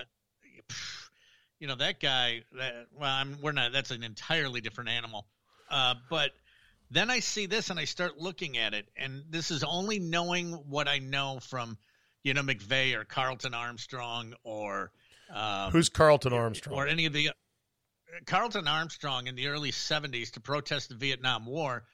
you 1.59 1.67
know 1.67 1.75
that 1.77 2.01
guy. 2.01 2.43
That, 2.53 2.87
well, 2.99 3.11
I'm, 3.11 3.39
we're 3.43 3.53
not. 3.53 3.73
That's 3.73 3.91
an 3.91 4.03
entirely 4.03 4.61
different 4.61 4.91
animal. 4.91 5.27
Uh, 5.71 5.95
but 6.11 6.31
then 6.91 7.11
I 7.11 7.21
see 7.21 7.47
this 7.47 7.71
and 7.71 7.79
I 7.79 7.85
start 7.85 8.19
looking 8.19 8.59
at 8.59 8.75
it, 8.75 8.89
and 8.97 9.25
this 9.31 9.51
is 9.51 9.65
only 9.65 9.99
knowing 9.99 10.53
what 10.53 10.89
I 10.89 10.99
know 10.99 11.39
from, 11.41 11.79
you 12.23 12.35
know, 12.35 12.43
McVeigh 12.43 12.95
or 12.95 13.05
Karleton 13.05 13.55
Armstrong 13.55 14.35
or 14.45 14.91
um, 15.33 15.71
who's 15.71 15.91
Karleton 15.91 16.33
Armstrong 16.33 16.77
or 16.77 16.87
any 16.87 17.07
of 17.07 17.13
the 17.13 17.31
Karleton 18.27 18.69
Armstrong 18.69 19.27
in 19.27 19.35
the 19.35 19.49
early 19.49 19.71
'70s 19.71 20.33
to 20.33 20.41
protest 20.41 20.89
the 20.89 20.95
Vietnam 20.95 21.47
War 21.47 21.85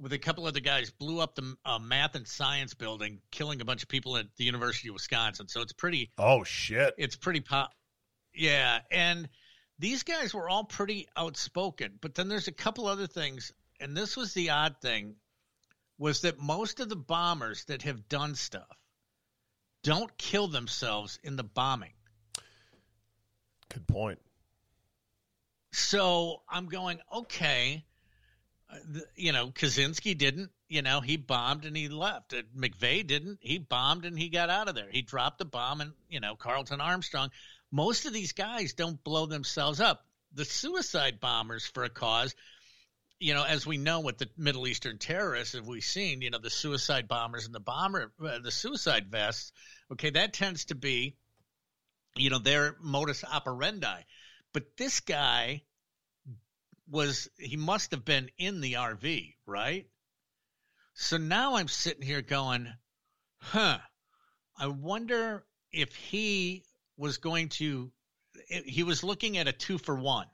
with 0.00 0.12
a 0.12 0.18
couple 0.18 0.46
other 0.46 0.60
guys 0.60 0.90
blew 0.90 1.20
up 1.20 1.34
the 1.34 1.56
uh, 1.64 1.78
math 1.78 2.14
and 2.14 2.26
science 2.26 2.74
building, 2.74 3.20
killing 3.30 3.60
a 3.60 3.64
bunch 3.64 3.82
of 3.82 3.88
people 3.88 4.16
at 4.16 4.26
the 4.36 4.44
University 4.44 4.88
of 4.88 4.94
Wisconsin. 4.94 5.48
So 5.48 5.60
it's 5.60 5.72
pretty. 5.72 6.10
Oh 6.18 6.44
shit! 6.44 6.94
It's 6.98 7.16
pretty 7.16 7.40
pop. 7.40 7.72
Yeah, 8.34 8.80
and 8.90 9.28
these 9.78 10.02
guys 10.02 10.34
were 10.34 10.48
all 10.48 10.64
pretty 10.64 11.08
outspoken. 11.16 11.98
But 12.00 12.14
then 12.14 12.28
there's 12.28 12.48
a 12.48 12.52
couple 12.52 12.86
other 12.86 13.06
things, 13.06 13.52
and 13.80 13.96
this 13.96 14.16
was 14.16 14.34
the 14.34 14.50
odd 14.50 14.76
thing, 14.80 15.16
was 15.98 16.22
that 16.22 16.38
most 16.38 16.80
of 16.80 16.88
the 16.88 16.96
bombers 16.96 17.64
that 17.66 17.82
have 17.82 18.08
done 18.08 18.34
stuff 18.34 18.76
don't 19.82 20.16
kill 20.18 20.48
themselves 20.48 21.18
in 21.22 21.36
the 21.36 21.44
bombing. 21.44 21.92
Good 23.68 23.86
point. 23.86 24.20
So 25.72 26.42
I'm 26.48 26.66
going, 26.66 27.00
okay 27.12 27.84
you 29.16 29.32
know, 29.32 29.48
Kaczynski 29.48 30.16
didn't. 30.16 30.50
You 30.68 30.82
know, 30.82 31.00
he 31.00 31.16
bombed 31.16 31.64
and 31.64 31.76
he 31.76 31.88
left. 31.88 32.32
Uh, 32.32 32.42
McVeigh 32.56 33.06
didn't. 33.06 33.38
He 33.40 33.58
bombed 33.58 34.04
and 34.04 34.18
he 34.18 34.28
got 34.28 34.50
out 34.50 34.68
of 34.68 34.74
there. 34.74 34.90
He 34.90 35.02
dropped 35.02 35.38
the 35.38 35.44
bomb 35.44 35.80
and, 35.80 35.92
you 36.08 36.20
know, 36.20 36.36
Karleton 36.36 36.80
Armstrong. 36.80 37.30
Most 37.70 38.06
of 38.06 38.12
these 38.12 38.32
guys 38.32 38.74
don't 38.74 39.02
blow 39.02 39.26
themselves 39.26 39.80
up. 39.80 40.04
The 40.32 40.44
suicide 40.44 41.20
bombers 41.20 41.66
for 41.66 41.84
a 41.84 41.88
cause, 41.88 42.34
you 43.20 43.34
know, 43.34 43.44
as 43.44 43.66
we 43.66 43.76
know 43.76 44.00
with 44.00 44.18
the 44.18 44.28
Middle 44.36 44.66
Eastern 44.66 44.98
terrorists, 44.98 45.54
have 45.54 45.66
we 45.66 45.80
seen, 45.80 46.22
you 46.22 46.30
know, 46.30 46.38
the 46.38 46.50
suicide 46.50 47.06
bombers 47.06 47.46
and 47.46 47.54
the 47.54 47.60
bomber, 47.60 48.12
uh, 48.24 48.38
the 48.40 48.50
suicide 48.50 49.10
vests. 49.10 49.52
Okay, 49.92 50.10
that 50.10 50.32
tends 50.32 50.66
to 50.66 50.74
be, 50.74 51.16
you 52.16 52.30
know, 52.30 52.38
their 52.38 52.76
modus 52.80 53.24
operandi. 53.24 54.02
But 54.52 54.76
this 54.76 55.00
guy 55.00 55.62
was 56.88 57.28
he 57.38 57.56
must 57.56 57.90
have 57.92 58.04
been 58.04 58.30
in 58.38 58.60
the 58.60 58.74
RV, 58.74 59.34
right? 59.46 59.86
So 60.94 61.16
now 61.16 61.56
I'm 61.56 61.68
sitting 61.68 62.02
here 62.02 62.22
going, 62.22 62.68
huh, 63.38 63.78
I 64.56 64.68
wonder 64.68 65.44
if 65.72 65.94
he 65.96 66.64
was 66.96 67.18
going 67.18 67.48
to, 67.48 67.90
he 68.48 68.84
was 68.84 69.02
looking 69.02 69.36
at 69.38 69.48
a 69.48 69.52
two 69.52 69.78
for 69.78 69.96
one. 69.96 70.28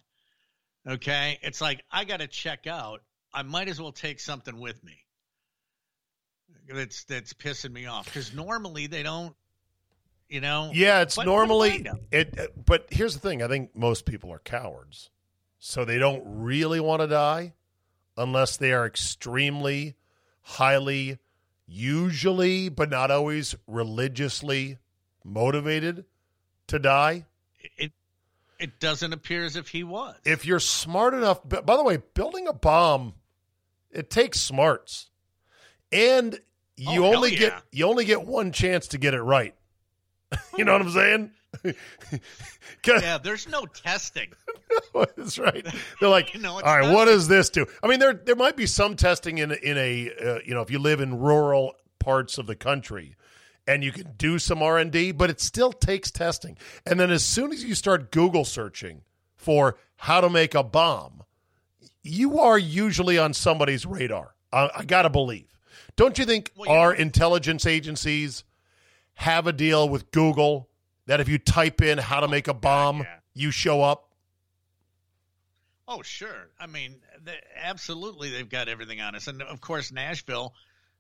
Okay. 0.87 1.39
It's 1.43 1.61
like, 1.61 1.83
I 1.91 2.05
got 2.05 2.21
to 2.21 2.27
check 2.27 2.67
out. 2.67 3.01
I 3.33 3.43
might 3.43 3.69
as 3.69 3.81
well 3.81 3.93
take 3.93 4.21
something 4.21 4.59
with 4.59 4.83
me. 4.85 4.99
That's, 6.69 7.05
that's 7.05 7.33
pissing 7.33 7.73
me 7.73 7.87
off 7.87 8.07
because 8.07 8.35
normally 8.35 8.87
they 8.87 9.03
don't, 9.03 9.35
you 10.31 10.41
know. 10.41 10.71
Yeah, 10.73 11.03
it's 11.03 11.19
normally 11.19 11.87
it. 12.11 12.39
Uh, 12.39 12.47
but 12.65 12.87
here's 12.91 13.15
the 13.15 13.21
thing: 13.21 13.43
I 13.43 13.49
think 13.49 13.77
most 13.77 14.07
people 14.07 14.33
are 14.33 14.39
cowards. 14.39 15.11
So 15.59 15.85
they 15.85 15.99
don't 15.99 16.23
really 16.25 16.81
want 16.81 17.03
to 17.03 17.07
die 17.07 17.53
unless 18.17 18.57
they 18.57 18.73
are 18.73 18.87
extremely, 18.87 19.95
highly, 20.41 21.19
usually, 21.67 22.71
but 22.71 22.89
not 22.89 23.11
always 23.11 23.55
religiously 23.67 24.79
motivated 25.23 26.07
to 26.69 26.79
die. 26.79 27.27
It 27.77 27.93
it 28.59 28.79
doesn't 28.79 29.13
appear 29.13 29.45
as 29.45 29.57
if 29.57 29.69
he 29.69 29.85
was. 29.85 30.17
If 30.25 30.47
you're 30.47 30.61
smart 30.61 31.15
enough, 31.15 31.41
by 31.47 31.77
the 31.77 31.85
way, 31.85 31.99
building 32.15 32.47
a 32.47 32.53
bomb, 32.53 33.15
it 33.91 34.11
takes 34.11 34.41
smarts, 34.41 35.11
and 35.91 36.39
you 36.77 37.05
oh, 37.05 37.15
only 37.15 37.33
yeah. 37.33 37.39
get 37.39 37.63
you 37.73 37.87
only 37.87 38.05
get 38.05 38.23
one 38.27 38.53
chance 38.53 38.89
to 38.89 38.99
get 38.99 39.15
it 39.15 39.23
right. 39.23 39.55
you 40.57 40.65
know 40.65 40.73
what 40.73 40.83
I'm 40.83 40.91
saying? 40.91 41.31
yeah, 42.87 43.19
there's 43.19 43.49
no 43.49 43.67
testing. 43.67 44.29
That's 45.17 45.39
right. 45.39 45.67
They're 46.01 46.09
like, 46.09 46.39
no, 46.39 46.55
all 46.55 46.61
right, 46.61 46.85
not. 46.85 46.95
what 46.95 47.07
does 47.07 47.29
this 47.29 47.51
do? 47.51 47.67
I 47.83 47.89
mean, 47.89 47.99
there 47.99 48.15
there 48.15 48.37
might 48.37 48.57
be 48.57 48.67
some 48.67 48.97
testing 48.97 49.39
in 49.39 49.53
in 49.53 49.77
a 49.77 50.11
uh, 50.23 50.39
you 50.45 50.55
know 50.55 50.61
if 50.61 50.71
you 50.71 50.79
live 50.79 51.01
in 51.01 51.19
rural 51.19 51.75
parts 51.99 52.39
of 52.39 52.47
the 52.47 52.55
country, 52.55 53.17
and 53.67 53.83
you 53.83 53.93
can 53.93 54.13
do 54.17 54.39
some 54.39 54.63
R 54.63 54.79
and 54.79 54.93
D, 54.93 55.13
but 55.13 55.31
it 55.31 55.41
still 55.41 55.73
takes 55.73 56.11
testing. 56.11 56.57
And 56.87 57.01
then 57.01 57.11
as 57.11 57.25
soon 57.25 57.53
as 57.53 57.65
you 57.65 57.75
start 57.75 58.13
Google 58.13 58.45
searching 58.45 59.03
for 59.37 59.77
how 59.97 60.21
to 60.21 60.31
make 60.31 60.55
a 60.55 60.63
bomb, 60.63 61.25
you 62.03 62.39
are 62.39 62.59
usually 62.59 63.19
on 63.19 63.35
somebody's 63.35 63.85
radar. 63.85 64.35
I, 64.53 64.71
I 64.79 64.85
gotta 64.85 65.11
believe. 65.11 65.47
Don't 65.97 66.19
you 66.19 66.25
think 66.25 66.53
well, 66.57 66.69
you 66.69 66.75
our 66.75 66.93
know, 66.95 67.01
intelligence 67.01 67.67
agencies 67.67 68.45
have 69.21 69.47
a 69.47 69.53
deal 69.53 69.87
with 69.87 70.11
Google 70.13 70.71
that 71.05 71.21
if 71.21 71.29
you 71.29 71.39
type 71.39 71.83
in 71.83 71.99
how 71.99 72.21
to 72.21 72.27
oh, 72.27 72.31
make 72.31 72.49
a 72.49 72.55
bomb, 72.55 72.99
God, 72.99 73.07
yeah. 73.07 73.43
you 73.43 73.51
show 73.51 73.83
up? 73.83 74.09
Oh, 75.87 76.01
sure. 76.01 76.49
I 76.59 76.67
mean, 76.67 76.97
they, 77.23 77.37
absolutely, 77.55 78.31
they've 78.31 78.49
got 78.49 78.69
everything 78.69 79.03
on 79.03 79.15
us. 79.15 79.27
And 79.29 79.43
of 79.43 79.61
course, 79.61 79.93
Nashville. 79.93 80.55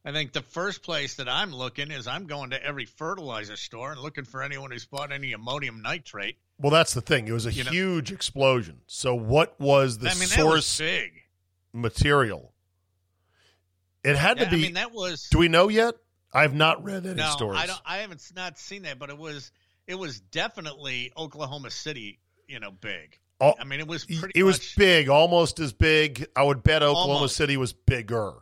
I 0.04 0.12
think 0.12 0.32
the 0.32 0.42
first 0.42 0.82
place 0.82 1.14
that 1.14 1.28
I'm 1.28 1.54
looking 1.54 1.90
is 1.90 2.06
I'm 2.06 2.26
going 2.26 2.50
to 2.50 2.62
every 2.62 2.84
fertilizer 2.84 3.56
store 3.56 3.92
and 3.92 4.00
looking 4.00 4.24
for 4.24 4.42
anyone 4.42 4.70
who's 4.70 4.86
bought 4.86 5.12
any 5.12 5.32
ammonium 5.32 5.80
nitrate. 5.80 6.36
Well, 6.58 6.70
that's 6.70 6.92
the 6.92 7.02
thing. 7.02 7.26
It 7.26 7.32
was 7.32 7.46
a 7.46 7.52
You 7.52 7.64
know- 7.64 7.70
huge 7.70 8.12
explosion. 8.12 8.80
So, 8.86 9.14
what 9.14 9.58
was 9.58 9.98
the 9.98 10.10
I 10.10 10.14
mean, 10.14 10.28
source 10.28 10.78
big. 10.78 11.12
material? 11.72 12.52
It 14.04 14.16
had 14.16 14.38
to 14.38 14.46
be. 14.46 14.56
I 14.56 14.60
mean, 14.60 14.74
that 14.74 14.92
was 14.92 15.28
do 15.30 15.38
we 15.38 15.48
know 15.48 15.68
yet? 15.68 15.94
I've 16.32 16.54
not 16.54 16.84
read 16.84 17.06
any 17.06 17.16
no. 17.16 17.30
stories. 17.30 17.60
I 17.60 17.66
don't. 17.66 17.80
I 17.84 17.98
haven't 17.98 18.22
not 18.36 18.58
seen 18.58 18.82
that, 18.82 18.98
but 18.98 19.10
it 19.10 19.18
was 19.18 19.52
it 19.86 19.96
was 19.96 20.20
definitely 20.20 21.12
Oklahoma 21.16 21.70
City. 21.70 22.20
You 22.46 22.60
know, 22.60 22.70
big. 22.70 23.18
Oh, 23.40 23.54
I 23.58 23.64
mean, 23.64 23.80
it 23.80 23.88
was 23.88 24.04
pretty. 24.04 24.38
it 24.38 24.42
was 24.42 24.74
big, 24.76 25.08
almost 25.08 25.60
as 25.60 25.72
big. 25.72 26.26
I 26.36 26.42
would 26.42 26.62
bet 26.62 26.82
Oklahoma 26.82 27.14
Almost. 27.14 27.36
City 27.36 27.56
was 27.56 27.72
bigger 27.72 28.34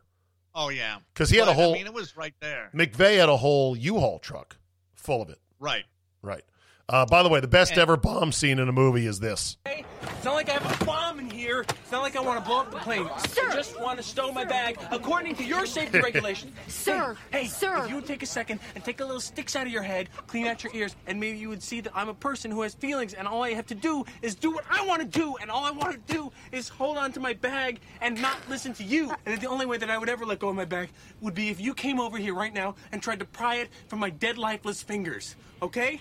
Oh 0.60 0.70
yeah, 0.70 0.98
because 1.14 1.30
he 1.30 1.36
had 1.36 1.46
a 1.46 1.52
whole. 1.52 1.70
I 1.70 1.78
mean, 1.78 1.86
it 1.86 1.94
was 1.94 2.16
right 2.16 2.34
there. 2.40 2.68
McVeigh 2.74 3.18
had 3.18 3.28
a 3.28 3.36
whole 3.36 3.76
U-Haul 3.76 4.18
truck 4.18 4.56
full 4.96 5.22
of 5.22 5.30
it. 5.30 5.38
Right. 5.60 5.84
Right. 6.20 6.42
Uh, 6.90 7.04
by 7.04 7.22
the 7.22 7.28
way, 7.28 7.38
the 7.38 7.46
best 7.46 7.72
And- 7.72 7.80
ever 7.80 7.98
bomb 7.98 8.32
scene 8.32 8.58
in 8.58 8.66
a 8.68 8.72
movie 8.72 9.06
is 9.06 9.20
this. 9.20 9.58
It's 9.66 10.24
not 10.24 10.34
like 10.34 10.48
I 10.48 10.54
have 10.54 10.82
a 10.82 10.84
bomb 10.86 11.18
in 11.20 11.28
here. 11.30 11.60
It's 11.60 11.92
not 11.92 12.00
like 12.02 12.16
I 12.16 12.20
want 12.20 12.42
to 12.42 12.44
blow 12.48 12.60
up 12.60 12.70
the 12.70 12.78
plane. 12.78 13.08
Sir. 13.28 13.50
I 13.50 13.54
just 13.54 13.78
want 13.78 13.98
to 13.98 14.02
stow 14.02 14.32
my 14.32 14.44
bag 14.44 14.78
according 14.90 15.36
to 15.36 15.44
your 15.44 15.66
safety 15.66 16.00
regulations. 16.02 16.52
Sir, 16.66 17.14
hey, 17.30 17.42
hey, 17.42 17.46
sir. 17.46 17.84
if 17.84 17.90
you 17.90 17.96
would 17.96 18.06
take 18.06 18.22
a 18.22 18.26
second 18.26 18.58
and 18.74 18.82
take 18.82 19.00
a 19.00 19.04
little 19.04 19.20
sticks 19.20 19.54
out 19.54 19.66
of 19.66 19.72
your 19.72 19.82
head, 19.82 20.08
clean 20.26 20.46
out 20.46 20.64
your 20.64 20.72
ears, 20.74 20.96
and 21.06 21.20
maybe 21.20 21.36
you 21.38 21.50
would 21.50 21.62
see 21.62 21.80
that 21.82 21.92
I'm 21.94 22.08
a 22.08 22.14
person 22.14 22.50
who 22.50 22.62
has 22.62 22.74
feelings, 22.74 23.12
and 23.14 23.28
all 23.28 23.42
I 23.44 23.52
have 23.52 23.66
to 23.66 23.74
do 23.74 24.04
is 24.22 24.34
do 24.34 24.50
what 24.50 24.64
I 24.70 24.84
want 24.86 25.02
to 25.02 25.06
do, 25.06 25.36
and 25.36 25.50
all 25.50 25.64
I 25.64 25.70
want 25.70 25.92
to 26.06 26.12
do 26.12 26.32
is 26.52 26.68
hold 26.70 26.96
on 26.96 27.12
to 27.12 27.20
my 27.20 27.34
bag 27.34 27.80
and 28.00 28.20
not 28.20 28.36
listen 28.48 28.72
to 28.74 28.82
you. 28.84 29.12
And 29.26 29.38
the 29.40 29.48
only 29.48 29.66
way 29.66 29.76
that 29.76 29.90
I 29.90 29.98
would 29.98 30.08
ever 30.08 30.24
let 30.24 30.38
go 30.40 30.48
of 30.48 30.56
my 30.56 30.64
bag 30.64 30.88
would 31.20 31.34
be 31.34 31.50
if 31.50 31.60
you 31.60 31.74
came 31.74 32.00
over 32.00 32.16
here 32.16 32.34
right 32.34 32.52
now 32.54 32.74
and 32.92 33.02
tried 33.02 33.18
to 33.20 33.24
pry 33.26 33.56
it 33.56 33.68
from 33.88 33.98
my 34.00 34.10
dead, 34.10 34.36
lifeless 34.38 34.82
fingers. 34.82 35.36
Okay? 35.62 36.00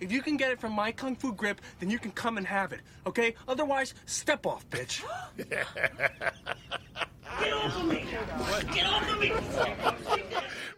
If 0.00 0.12
you 0.12 0.22
can 0.22 0.36
get 0.36 0.50
it 0.50 0.60
from 0.60 0.72
my 0.72 0.92
kung 0.92 1.16
fu 1.16 1.32
grip, 1.32 1.60
then 1.80 1.90
you 1.90 1.98
can 1.98 2.10
come 2.12 2.36
and 2.38 2.46
have 2.46 2.72
it, 2.72 2.80
okay? 3.06 3.34
Otherwise, 3.48 3.94
step 4.06 4.46
off, 4.46 4.68
bitch. 4.70 5.02
Get 7.40 7.52
off 7.52 7.76
of 7.76 7.86
me! 7.86 8.04
Get 8.72 8.86
off 8.86 9.10
of 9.10 9.20
me! 9.20 9.32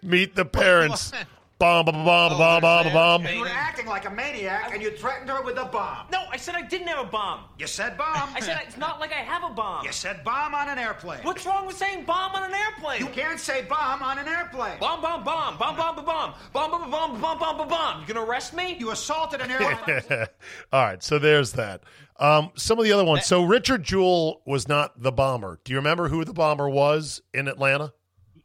Meet 0.02 0.34
the 0.34 0.44
parents. 0.44 1.12
Bomb, 1.58 1.86
bomb, 1.86 2.04
bomb, 2.04 2.38
bomb, 2.38 2.60
bomb, 2.60 2.92
bomb. 2.92 3.26
You 3.26 3.40
were 3.40 3.48
acting 3.48 3.86
like 3.86 4.06
a 4.06 4.10
maniac 4.10 4.72
and 4.72 4.82
you 4.82 4.90
threatened 4.90 5.28
her 5.30 5.42
with 5.42 5.58
a 5.58 5.64
bomb. 5.64 6.06
No, 6.12 6.22
I 6.30 6.36
said 6.36 6.54
I 6.54 6.62
didn't 6.62 6.86
have 6.88 7.04
a 7.04 7.08
bomb. 7.08 7.44
You 7.58 7.66
said 7.66 7.98
bomb. 7.98 8.30
I 8.34 8.40
said 8.40 8.60
it's 8.66 8.76
not 8.76 9.00
like 9.00 9.12
I 9.12 9.16
have 9.16 9.42
a 9.44 9.52
bomb. 9.52 9.84
You 9.84 9.92
said 9.92 10.22
bomb 10.24 10.54
on 10.54 10.68
an 10.68 10.78
airplane. 10.78 11.20
What's 11.22 11.44
wrong 11.44 11.66
with 11.66 11.76
saying 11.76 12.04
bomb 12.04 12.34
on 12.34 12.44
an 12.44 12.54
airplane? 12.54 13.00
You 13.00 13.08
can't 13.08 13.40
say 13.40 13.62
bomb 13.62 14.02
on 14.02 14.18
an 14.18 14.28
airplane. 14.28 14.78
Bomb, 14.78 15.02
bomb, 15.02 15.24
bomb, 15.24 15.58
bomb, 15.58 15.76
bomb, 15.76 15.96
bomb, 15.96 16.04
bomb, 16.04 16.34
bomb, 16.52 16.70
bomb, 16.70 16.90
bomb, 16.90 17.20
bomb, 17.20 17.38
bomb, 17.38 17.56
bomb, 17.58 17.68
bomb. 17.68 18.00
You 18.00 18.06
gonna 18.14 18.26
arrest 18.26 18.54
me? 18.54 18.76
You 18.78 18.90
assaulted 18.90 19.40
an 19.40 19.50
airline. 19.50 20.28
All 20.72 20.84
right, 20.84 21.02
so 21.02 21.18
there's 21.18 21.52
that. 21.52 21.82
Um, 22.20 22.50
some 22.56 22.78
of 22.78 22.84
the 22.84 22.92
other 22.92 23.04
ones. 23.04 23.26
So 23.26 23.44
Richard 23.44 23.84
Jewell 23.84 24.42
was 24.44 24.66
not 24.66 25.00
the 25.00 25.12
bomber. 25.12 25.60
Do 25.64 25.72
you 25.72 25.78
remember 25.78 26.08
who 26.08 26.24
the 26.24 26.32
bomber 26.32 26.68
was 26.68 27.22
in 27.32 27.46
Atlanta? 27.46 27.92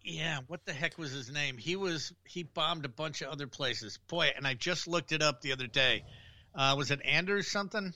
Yeah, 0.04 0.40
what 0.48 0.66
the 0.66 0.74
heck 0.74 0.98
was 0.98 1.12
his 1.12 1.32
name? 1.32 1.58
He 1.58 1.76
was 1.76 2.12
he 2.26 2.44
bombed 2.44 2.84
a 2.86 2.90
bunch 2.90 3.22
of 3.22 3.30
other 3.30 3.48
places. 3.48 4.00
Boy, 4.10 4.32
and 4.36 4.46
I 4.46 4.54
just 4.54 4.88
looked 4.88 5.12
it 5.14 5.22
up 5.22 5.42
the 5.42 5.54
other 5.54 5.68
day. 5.68 6.04
Uh, 6.54 6.76
was 6.78 6.92
it 6.92 7.00
Anders 7.06 7.50
something? 7.50 7.94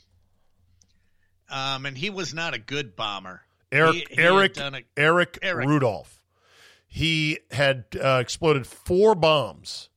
Um, 1.49 1.86
and 1.86 1.97
he 1.97 2.10
was 2.10 2.34
not 2.34 2.53
a 2.53 2.60
good 2.60 2.95
bomber. 2.95 3.41
Eric 3.72 3.93
He- 3.95 4.05
he 4.16 4.18
Eric 4.22 4.58
a- 4.58 4.82
Eric 4.95 5.39
Eric. 5.41 5.68
Rudolph. 5.68 6.22
He 6.88 7.39
had 7.51 7.86
uh, 8.01 8.20
exploded 8.22 8.66
four 8.66 9.14
bombs 9.14 9.89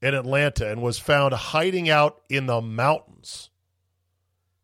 in 0.00 0.14
Atlanta 0.14 0.70
and 0.70 0.80
was 0.80 0.98
found 0.98 1.34
hiding 1.34 1.88
out 1.90 2.20
in 2.28 2.46
the 2.46 2.60
mountains. 2.60 3.50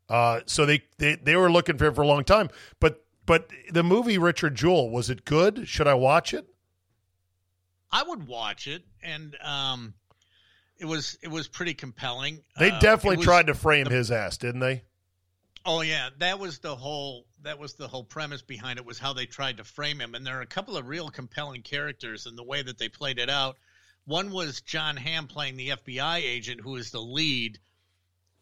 Uh, 0.09 0.41
so 0.47 0.65
they, 0.65 0.85
they 0.99 1.17
they 1.17 1.35
were 1.37 1.51
looking 1.51 1.77
for 1.77 1.87
him 1.87 1.95
for 1.95 2.03
a 2.03 2.07
long 2.07 2.25
time. 2.25 2.49
But 2.81 3.05
but 3.27 3.51
the 3.71 3.83
movie 3.83 4.17
Richard 4.17 4.55
Jewell 4.55 4.89
was 4.91 5.11
it 5.11 5.25
good? 5.25 5.67
Should 5.69 5.89
I 5.89 5.95
watch 5.95 6.33
it? 6.33 6.47
I 7.91 8.03
would 8.03 8.27
watch 8.27 8.67
it, 8.67 8.85
and 9.03 9.37
um, 9.43 9.95
it 10.79 10.85
was 10.85 11.19
it 11.23 11.29
was 11.29 11.49
pretty 11.49 11.75
compelling. 11.75 12.43
They 12.59 12.71
Uh, 12.71 12.79
definitely 12.81 13.15
it 13.15 13.19
was- 13.19 13.27
tried 13.27 13.47
to 13.49 13.55
frame 13.55 13.87
his 13.87 14.11
ass, 14.11 14.37
didn't 14.37 14.61
they? 14.61 14.83
Oh 15.65 15.81
yeah, 15.83 16.11
that 16.19 16.39
was 16.39 16.59
the 16.61 16.77
whole 16.77 17.27
that 17.43 17.59
was 17.59 17.75
the 17.75 17.89
whole 17.89 18.05
premise 18.05 18.43
behind 18.43 18.79
it 18.79 18.85
was 18.85 18.99
how 18.99 19.13
they 19.13 19.27
tried 19.27 19.59
to 19.59 19.65
frame 19.65 20.01
him, 20.01 20.15
and 20.15 20.27
there 20.27 20.39
are 20.39 20.43
a 20.43 20.47
couple 20.47 20.77
of 20.77 20.87
real 20.89 21.09
compelling 21.11 21.63
characters 21.63 22.27
in 22.27 22.37
the 22.37 22.43
way 22.45 22.63
that 22.63 22.79
they 22.79 22.89
played 22.89 23.19
it 23.19 23.29
out. 23.31 23.57
One 24.05 24.31
was 24.31 24.61
Jon 24.63 24.97
Hamm 24.97 25.27
playing 25.29 25.57
the 25.57 25.71
FBI 25.71 26.19
agent 26.19 26.61
who 26.63 26.77
is 26.77 26.91
the 26.91 27.01
lead, 27.03 27.59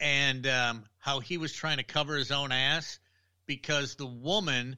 and 0.01 0.47
um, 0.47 0.84
how 0.99 1.20
he 1.20 1.38
was 1.38 1.53
trying 1.53 1.78
to 1.78 1.82
cover 1.82 2.16
his 2.16 2.30
own 2.30 2.53
ass 2.53 2.99
because 3.47 3.94
the 3.97 4.07
woman 4.07 4.76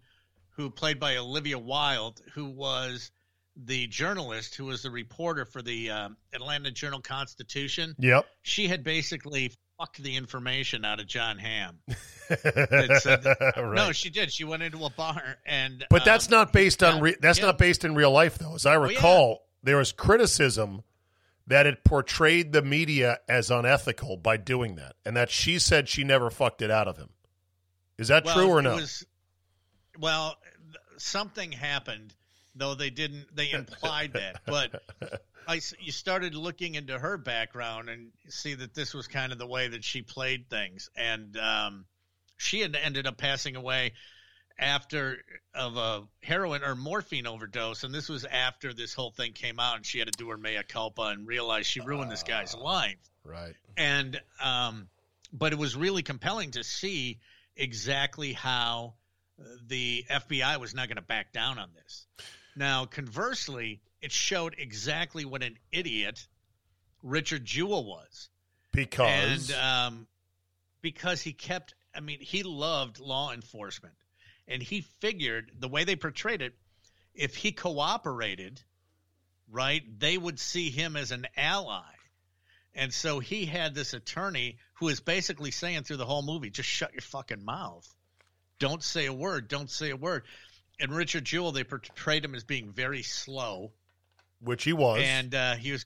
who 0.50 0.70
played 0.70 0.98
by 0.98 1.16
Olivia 1.16 1.58
Wilde, 1.58 2.20
who 2.34 2.46
was 2.46 3.10
the 3.64 3.86
journalist 3.88 4.54
who 4.54 4.66
was 4.66 4.82
the 4.82 4.90
reporter 4.90 5.44
for 5.44 5.62
the 5.62 5.90
um, 5.90 6.16
Atlanta 6.32 6.70
Journal 6.70 7.00
Constitution, 7.00 7.94
Yep. 7.98 8.26
she 8.42 8.68
had 8.68 8.84
basically 8.84 9.52
fucked 9.78 10.02
the 10.02 10.16
information 10.16 10.84
out 10.84 11.00
of 11.00 11.06
Jon 11.06 11.38
Hamm. 11.38 11.78
Right. 12.30 13.74
No, 13.74 13.90
she 13.92 14.10
did. 14.10 14.30
She 14.30 14.44
went 14.44 14.62
into 14.62 14.84
a 14.84 14.90
bar 14.90 15.36
and. 15.46 15.86
But 15.88 16.04
that's 16.04 16.26
um, 16.26 16.32
not 16.32 16.52
based 16.52 16.82
on 16.82 16.96
yeah, 16.96 17.02
re- 17.02 17.16
that's 17.22 17.38
yeah. 17.38 17.46
not 17.46 17.56
based 17.56 17.86
in 17.86 17.94
real 17.94 18.10
life 18.10 18.36
though. 18.36 18.54
As 18.54 18.66
I 18.66 18.74
yeah. 18.74 18.80
recall, 18.80 19.46
there 19.62 19.78
was 19.78 19.92
criticism 19.92 20.82
that 21.46 21.66
it 21.66 21.84
portrayed 21.84 22.52
the 22.52 22.60
media 22.60 23.18
as 23.30 23.50
unethical 23.50 24.18
by 24.18 24.36
doing 24.36 24.76
that, 24.76 24.96
and 25.06 25.16
that 25.16 25.30
she 25.30 25.58
said 25.58 25.88
she 25.88 26.04
never 26.04 26.28
fucked 26.28 26.60
it 26.60 26.70
out 26.70 26.86
of 26.86 26.98
him. 26.98 27.08
Is 27.96 28.08
that 28.08 28.26
well, 28.26 28.34
true 28.34 28.48
or 28.48 28.60
no? 28.60 28.74
was- 28.74 29.06
well, 29.98 30.36
something 30.98 31.50
happened, 31.52 32.14
though 32.58 32.74
they 32.74 32.90
didn't. 32.90 33.34
They 33.34 33.50
implied 33.50 34.12
that, 34.14 34.42
but 34.46 34.82
I 35.46 35.60
you 35.80 35.92
started 35.92 36.34
looking 36.34 36.74
into 36.74 36.98
her 36.98 37.16
background 37.16 37.88
and 37.88 38.12
see 38.28 38.54
that 38.54 38.74
this 38.74 38.94
was 38.94 39.06
kind 39.08 39.32
of 39.32 39.38
the 39.38 39.46
way 39.46 39.68
that 39.68 39.84
she 39.84 40.02
played 40.02 40.48
things, 40.50 40.90
and 40.96 41.36
um, 41.38 41.84
she 42.36 42.60
had 42.60 42.76
ended 42.76 43.06
up 43.06 43.16
passing 43.16 43.56
away 43.56 43.92
after 44.58 45.18
of 45.54 45.76
a 45.76 46.02
heroin 46.22 46.64
or 46.64 46.74
morphine 46.74 47.26
overdose, 47.26 47.84
and 47.84 47.94
this 47.94 48.08
was 48.08 48.24
after 48.24 48.74
this 48.74 48.92
whole 48.92 49.12
thing 49.12 49.32
came 49.32 49.60
out, 49.60 49.76
and 49.76 49.86
she 49.86 49.98
had 50.00 50.08
to 50.08 50.18
do 50.18 50.28
her 50.28 50.36
mea 50.36 50.60
culpa 50.68 51.02
and 51.02 51.26
realize 51.26 51.66
she 51.66 51.80
ruined 51.80 52.10
this 52.10 52.24
guy's 52.24 52.54
life 52.54 52.98
right. 53.28 53.54
and 53.76 54.20
um, 54.42 54.88
but 55.32 55.52
it 55.52 55.58
was 55.58 55.76
really 55.76 56.02
compelling 56.02 56.52
to 56.52 56.64
see 56.64 57.20
exactly 57.56 58.32
how 58.32 58.94
uh, 59.40 59.44
the 59.66 60.04
FBI 60.10 60.58
was 60.58 60.74
not 60.74 60.88
going 60.88 60.96
to 60.96 61.02
back 61.02 61.32
down 61.32 61.58
on 61.58 61.70
this. 61.74 62.06
Now, 62.58 62.86
conversely, 62.86 63.80
it 64.02 64.10
showed 64.10 64.56
exactly 64.58 65.24
what 65.24 65.44
an 65.44 65.56
idiot 65.70 66.26
Richard 67.04 67.44
Jewell 67.44 67.84
was, 67.84 68.28
Because 68.72 69.50
and 69.50 69.58
um, 69.58 70.06
because 70.82 71.22
he 71.22 71.32
kept, 71.32 71.74
I 71.94 72.00
mean, 72.00 72.18
he 72.20 72.42
loved 72.42 72.98
law 72.98 73.32
enforcement, 73.32 73.94
and 74.48 74.60
he 74.60 74.80
figured 74.80 75.52
the 75.56 75.68
way 75.68 75.84
they 75.84 75.94
portrayed 75.94 76.42
it, 76.42 76.54
if 77.14 77.36
he 77.36 77.52
cooperated, 77.52 78.60
right, 79.48 79.82
they 80.00 80.18
would 80.18 80.40
see 80.40 80.70
him 80.70 80.96
as 80.96 81.12
an 81.12 81.28
ally. 81.36 81.82
And 82.74 82.92
so 82.92 83.20
he 83.20 83.46
had 83.46 83.72
this 83.72 83.94
attorney 83.94 84.58
who 84.74 84.88
is 84.88 84.98
basically 84.98 85.52
saying 85.52 85.84
through 85.84 85.96
the 85.98 86.06
whole 86.06 86.22
movie, 86.22 86.50
just 86.50 86.68
shut 86.68 86.92
your 86.92 87.02
fucking 87.02 87.44
mouth. 87.44 87.88
Don't 88.58 88.82
say 88.82 89.06
a 89.06 89.12
word. 89.12 89.46
Don't 89.46 89.70
say 89.70 89.90
a 89.90 89.96
word. 89.96 90.24
And 90.80 90.94
Richard 90.94 91.24
Jewell, 91.24 91.52
they 91.52 91.64
portrayed 91.64 92.24
him 92.24 92.34
as 92.34 92.44
being 92.44 92.72
very 92.72 93.02
slow. 93.02 93.72
which 94.40 94.64
he 94.64 94.72
was. 94.72 95.02
And 95.04 95.34
uh, 95.34 95.54
he 95.56 95.72
was 95.72 95.84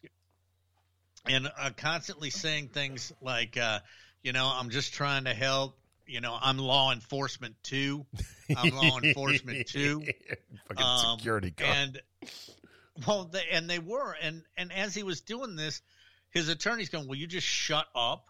and 1.26 1.50
uh, 1.58 1.70
constantly 1.76 2.30
saying 2.30 2.68
things 2.68 3.12
like, 3.20 3.56
uh, 3.56 3.78
you 4.22 4.32
know, 4.32 4.50
I'm 4.52 4.70
just 4.70 4.92
trying 4.94 5.24
to 5.24 5.34
help. 5.34 5.78
You 6.06 6.20
know, 6.20 6.36
I'm 6.38 6.58
law 6.58 6.92
enforcement 6.92 7.54
too. 7.62 8.04
I'm 8.56 8.74
law 8.74 8.98
enforcement 9.02 9.68
too. 9.68 10.04
Fucking 10.68 10.84
Um, 10.84 11.18
security 11.18 11.50
guard. 11.50 11.70
And 11.76 12.00
well, 13.06 13.24
they, 13.24 13.44
and 13.52 13.70
they 13.70 13.78
were, 13.78 14.14
and 14.20 14.42
and 14.56 14.72
as 14.72 14.94
he 14.94 15.04
was 15.04 15.20
doing 15.22 15.54
this, 15.56 15.80
his 16.30 16.48
attorney's 16.48 16.88
going, 16.90 17.06
"Will 17.08 17.16
you 17.16 17.28
just 17.28 17.46
shut 17.46 17.86
up?" 17.94 18.26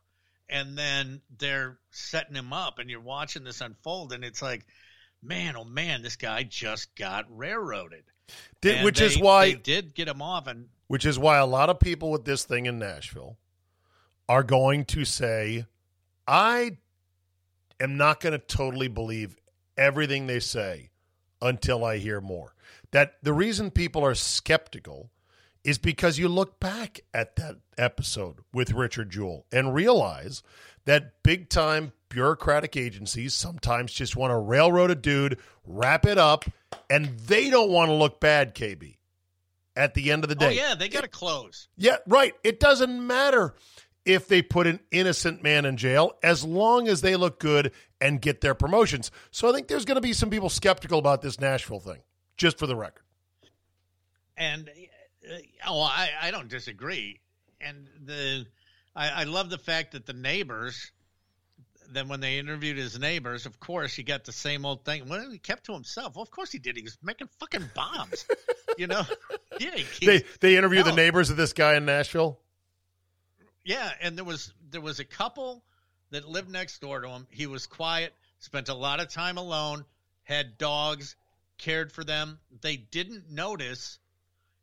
And 0.48 0.76
then 0.76 1.22
they're 1.38 1.78
setting 1.90 2.36
him 2.36 2.52
up, 2.52 2.78
and 2.78 2.90
you're 2.90 3.00
watching 3.00 3.42
this 3.42 3.62
unfold, 3.62 4.12
and 4.12 4.22
it's 4.22 4.42
like, 4.42 4.66
man, 5.22 5.56
oh 5.56 5.64
man, 5.64 6.02
this 6.02 6.16
guy 6.16 6.42
just 6.42 6.94
got 6.96 7.26
railroaded. 7.28 8.04
Did- 8.60 8.84
which 8.84 9.00
is 9.00 9.18
why 9.18 9.52
they 9.52 9.54
did 9.54 9.94
get 9.94 10.08
him 10.08 10.22
off, 10.22 10.46
and 10.46 10.68
which 10.88 11.06
is 11.06 11.18
why 11.18 11.38
a 11.38 11.46
lot 11.46 11.70
of 11.70 11.80
people 11.80 12.10
with 12.10 12.24
this 12.24 12.44
thing 12.44 12.66
in 12.66 12.78
Nashville 12.78 13.38
are 14.28 14.42
going 14.42 14.84
to 14.86 15.04
say, 15.04 15.66
I 16.26 16.78
am 17.80 17.96
not 17.96 18.20
going 18.20 18.32
to 18.32 18.38
totally 18.38 18.88
believe 18.88 19.36
everything 19.76 20.26
they 20.26 20.40
say 20.40 20.90
until 21.40 21.84
I 21.84 21.98
hear 21.98 22.20
more. 22.20 22.54
That 22.92 23.14
the 23.22 23.32
reason 23.32 23.70
people 23.70 24.04
are 24.04 24.14
skeptical 24.14 25.10
is 25.64 25.78
because 25.78 26.18
you 26.18 26.28
look 26.28 26.60
back 26.60 27.00
at 27.14 27.36
that 27.36 27.56
episode 27.78 28.40
with 28.52 28.72
Richard 28.72 29.10
Jewell 29.10 29.46
and 29.52 29.74
realize 29.74 30.42
that 30.84 31.22
big 31.22 31.48
time 31.48 31.92
bureaucratic 32.12 32.76
agencies 32.76 33.34
sometimes 33.34 33.92
just 33.92 34.16
want 34.16 34.30
to 34.30 34.36
railroad 34.36 34.90
a 34.90 34.94
dude, 34.94 35.38
wrap 35.66 36.04
it 36.06 36.18
up, 36.18 36.44
and 36.90 37.06
they 37.20 37.50
don't 37.50 37.70
want 37.70 37.88
to 37.88 37.94
look 37.94 38.20
bad, 38.20 38.54
KB. 38.54 38.96
At 39.74 39.94
the 39.94 40.12
end 40.12 40.22
of 40.22 40.28
the 40.28 40.34
day, 40.34 40.48
oh 40.48 40.50
yeah, 40.50 40.74
they 40.74 40.90
got 40.90 41.00
to 41.00 41.08
close. 41.08 41.68
yeah, 41.78 41.96
right. 42.06 42.34
It 42.44 42.60
doesn't 42.60 43.06
matter 43.06 43.54
if 44.04 44.28
they 44.28 44.42
put 44.42 44.66
an 44.66 44.80
innocent 44.90 45.42
man 45.42 45.64
in 45.64 45.78
jail 45.78 46.12
as 46.22 46.44
long 46.44 46.88
as 46.88 47.00
they 47.00 47.16
look 47.16 47.40
good 47.40 47.72
and 47.98 48.20
get 48.20 48.42
their 48.42 48.54
promotions. 48.54 49.10
So 49.30 49.48
I 49.48 49.52
think 49.52 49.68
there's 49.68 49.86
going 49.86 49.94
to 49.94 50.02
be 50.02 50.12
some 50.12 50.28
people 50.28 50.50
skeptical 50.50 50.98
about 50.98 51.22
this 51.22 51.40
Nashville 51.40 51.80
thing, 51.80 52.00
just 52.36 52.58
for 52.58 52.66
the 52.66 52.76
record. 52.76 53.04
And 54.36 54.68
uh, 54.68 55.36
oh, 55.66 55.80
I, 55.80 56.10
I 56.20 56.30
don't 56.30 56.48
disagree. 56.48 57.20
And 57.58 57.88
the 58.04 58.44
I, 58.94 59.08
I 59.08 59.24
love 59.24 59.48
the 59.48 59.58
fact 59.58 59.92
that 59.92 60.04
the 60.04 60.12
neighbors. 60.12 60.92
Then 61.90 62.08
when 62.08 62.20
they 62.20 62.38
interviewed 62.38 62.76
his 62.76 62.98
neighbors, 62.98 63.46
of 63.46 63.60
course 63.60 63.94
he 63.94 64.02
got 64.02 64.24
the 64.24 64.32
same 64.32 64.64
old 64.64 64.84
thing. 64.84 65.08
Well, 65.08 65.30
he 65.30 65.38
kept 65.38 65.64
to 65.66 65.72
himself. 65.72 66.16
Well, 66.16 66.22
of 66.22 66.30
course 66.30 66.50
he 66.52 66.58
did. 66.58 66.76
He 66.76 66.82
was 66.82 66.96
making 67.02 67.28
fucking 67.38 67.70
bombs. 67.74 68.26
you 68.78 68.86
know. 68.86 69.02
Yeah. 69.60 69.76
He, 69.76 70.06
They 70.06 70.24
they 70.40 70.56
interview 70.56 70.82
the 70.82 70.92
neighbors 70.94 71.28
of 71.28 71.36
this 71.36 71.52
guy 71.52 71.76
in 71.76 71.84
Nashville. 71.84 72.40
Yeah, 73.64 73.92
and 74.00 74.16
there 74.16 74.24
was 74.24 74.52
there 74.70 74.80
was 74.80 74.98
a 74.98 75.04
couple 75.04 75.62
that 76.10 76.26
lived 76.26 76.50
next 76.50 76.80
door 76.80 77.00
to 77.00 77.08
him. 77.08 77.26
He 77.30 77.46
was 77.46 77.66
quiet, 77.66 78.14
spent 78.38 78.70
a 78.70 78.74
lot 78.74 78.98
of 78.98 79.08
time 79.08 79.36
alone, 79.36 79.84
had 80.24 80.56
dogs, 80.56 81.16
cared 81.58 81.92
for 81.92 82.02
them. 82.02 82.38
They 82.62 82.76
didn't 82.76 83.30
notice 83.30 83.98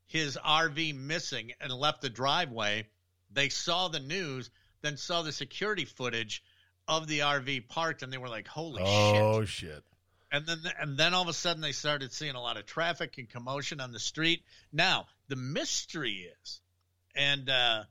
his 0.07 0.37
RV 0.43 0.95
missing 0.95 1.53
and 1.61 1.71
left 1.71 2.01
the 2.01 2.09
driveway. 2.09 2.87
They 3.31 3.49
saw 3.49 3.87
the 3.89 3.99
news, 3.99 4.49
then 4.81 4.97
saw 4.97 5.21
the 5.21 5.31
security 5.31 5.85
footage 5.85 6.43
of 6.89 7.07
the 7.07 7.19
RV 7.19 7.67
parked, 7.69 8.01
and 8.01 8.11
they 8.11 8.17
were 8.17 8.27
like, 8.27 8.47
"Holy 8.47 8.83
shit!" 8.83 9.21
Oh 9.21 9.45
shit! 9.45 9.83
And 10.31 10.45
then 10.45 10.57
and 10.79 10.97
then 10.97 11.13
all 11.13 11.21
of 11.21 11.27
a 11.29 11.33
sudden 11.33 11.61
they 11.61 11.71
started 11.71 12.11
seeing 12.11 12.35
a 12.35 12.41
lot 12.41 12.57
of 12.57 12.65
traffic 12.65 13.17
and 13.17 13.29
commotion 13.29 13.79
on 13.79 13.91
the 13.91 13.99
street. 13.99 14.43
Now 14.73 15.05
the 15.27 15.35
mystery 15.35 16.27
is, 16.43 16.59
and 17.15 17.49
uh, 17.49 17.83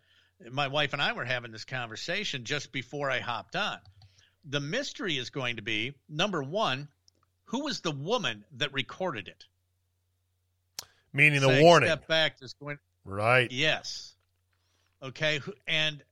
my 0.51 0.69
wife 0.69 0.93
and 0.93 1.01
I 1.01 1.13
were 1.13 1.25
having 1.25 1.53
this 1.53 1.65
conversation 1.65 2.45
just 2.45 2.73
before 2.73 3.11
I 3.11 3.21
hopped 3.21 3.57
on. 3.57 3.79
The 4.45 4.61
mystery 4.61 5.17
is 5.17 5.31
going 5.31 5.57
to 5.57 5.63
be 5.63 5.95
number 6.09 6.43
one, 6.43 6.89
who 7.45 7.65
was 7.65 7.81
the 7.81 7.93
woman 7.93 8.45
that 8.57 8.73
recorded 8.73 9.29
it? 9.29 9.45
Meaning 11.13 11.41
the 11.41 11.49
Saying, 11.49 11.65
warning, 11.65 11.89
Step 11.89 12.07
back. 12.07 12.39
There's 12.39 12.55
going. 12.55 12.79
right? 13.05 13.51
Yes. 13.51 14.15
Okay. 15.03 15.41
And 15.67 16.03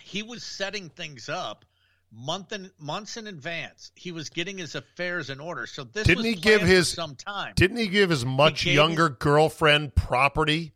he 0.00 0.22
was 0.22 0.42
setting 0.42 0.88
things 0.88 1.28
up 1.28 1.64
month 2.12 2.52
and 2.52 2.70
months 2.78 3.16
in 3.16 3.26
advance. 3.26 3.90
He 3.94 4.12
was 4.12 4.28
getting 4.28 4.58
his 4.58 4.74
affairs 4.74 5.30
in 5.30 5.40
order. 5.40 5.66
So 5.66 5.84
this 5.84 6.06
Didn't 6.06 6.18
was 6.18 6.26
he 6.26 6.34
give 6.34 6.60
his- 6.62 6.88
some 6.92 7.16
time. 7.16 7.54
Didn't 7.56 7.78
he 7.78 7.88
give 7.88 8.10
his 8.10 8.24
much 8.24 8.66
younger 8.66 9.08
girlfriend 9.08 9.94
property 9.94 10.74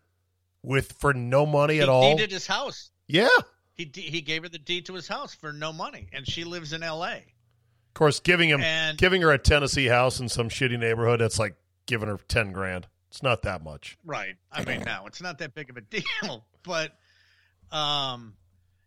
with 0.62 0.93
for 0.93 1.12
no 1.14 1.45
money 1.47 1.80
at 1.80 1.89
all? 1.89 2.11
He 2.11 2.14
deeded 2.16 2.30
his 2.32 2.47
house. 2.47 2.91
Yeah. 3.07 3.28
He 3.74 3.91
he 3.95 4.22
gave 4.22 4.43
her 4.43 4.49
the 4.49 4.59
deed 4.59 4.87
to 4.87 4.95
his 4.95 5.07
house 5.07 5.34
for 5.34 5.53
no 5.53 5.72
money, 5.72 6.09
and 6.12 6.26
she 6.26 6.45
lives 6.45 6.72
in 6.72 6.82
L.A. 6.82 7.16
Of 7.18 7.95
course, 7.95 8.20
giving 8.20 8.49
him 8.49 8.62
And- 8.62 8.97
giving 8.97 9.20
her 9.22 9.30
a 9.30 9.39
Tennessee 9.39 9.87
house 9.87 10.18
in 10.20 10.28
some 10.30 10.49
shitty 10.49 10.78
neighborhood, 10.78 11.20
that's 11.20 11.39
like 11.39 11.57
giving 11.84 12.09
her 12.09 12.16
ten 12.28 12.53
grand. 12.53 12.87
It's 13.11 13.22
not 13.22 13.43
that 13.43 13.62
much. 13.62 13.97
Right. 14.05 14.37
I 14.51 14.64
mean, 14.64 14.80
now 14.82 15.07
it's 15.07 15.20
not 15.22 15.39
that 15.39 15.55
big 15.55 15.68
of 15.70 15.76
a 15.76 15.80
deal, 16.22 16.47
but 16.62 16.93
um, 17.70 18.34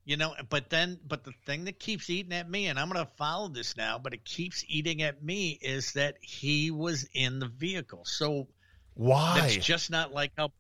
you 0.10 0.18
know, 0.18 0.34
but 0.50 0.72
then, 0.72 1.00
but 1.08 1.24
the 1.24 1.34
thing 1.46 1.66
that 1.66 1.78
keeps 1.78 2.10
eating 2.10 2.34
at 2.34 2.50
me, 2.50 2.66
and 2.66 2.80
I'm 2.80 2.90
going 2.90 3.06
to 3.06 3.12
follow 3.18 3.48
this 3.48 3.78
now, 3.78 4.00
but 4.00 4.16
it 4.16 4.26
keeps 4.26 4.66
eating 4.68 5.04
at 5.04 5.24
me 5.24 5.60
is 5.62 5.92
that 5.94 6.18
he 6.20 6.72
was 6.72 7.08
in 7.14 7.38
the 7.38 7.46
vehicle. 7.48 8.06
So 8.06 8.48
Why? 8.96 9.40
that's 9.40 9.56
just 9.58 9.92
not 9.92 10.12
like 10.12 10.32
how. 10.36 10.52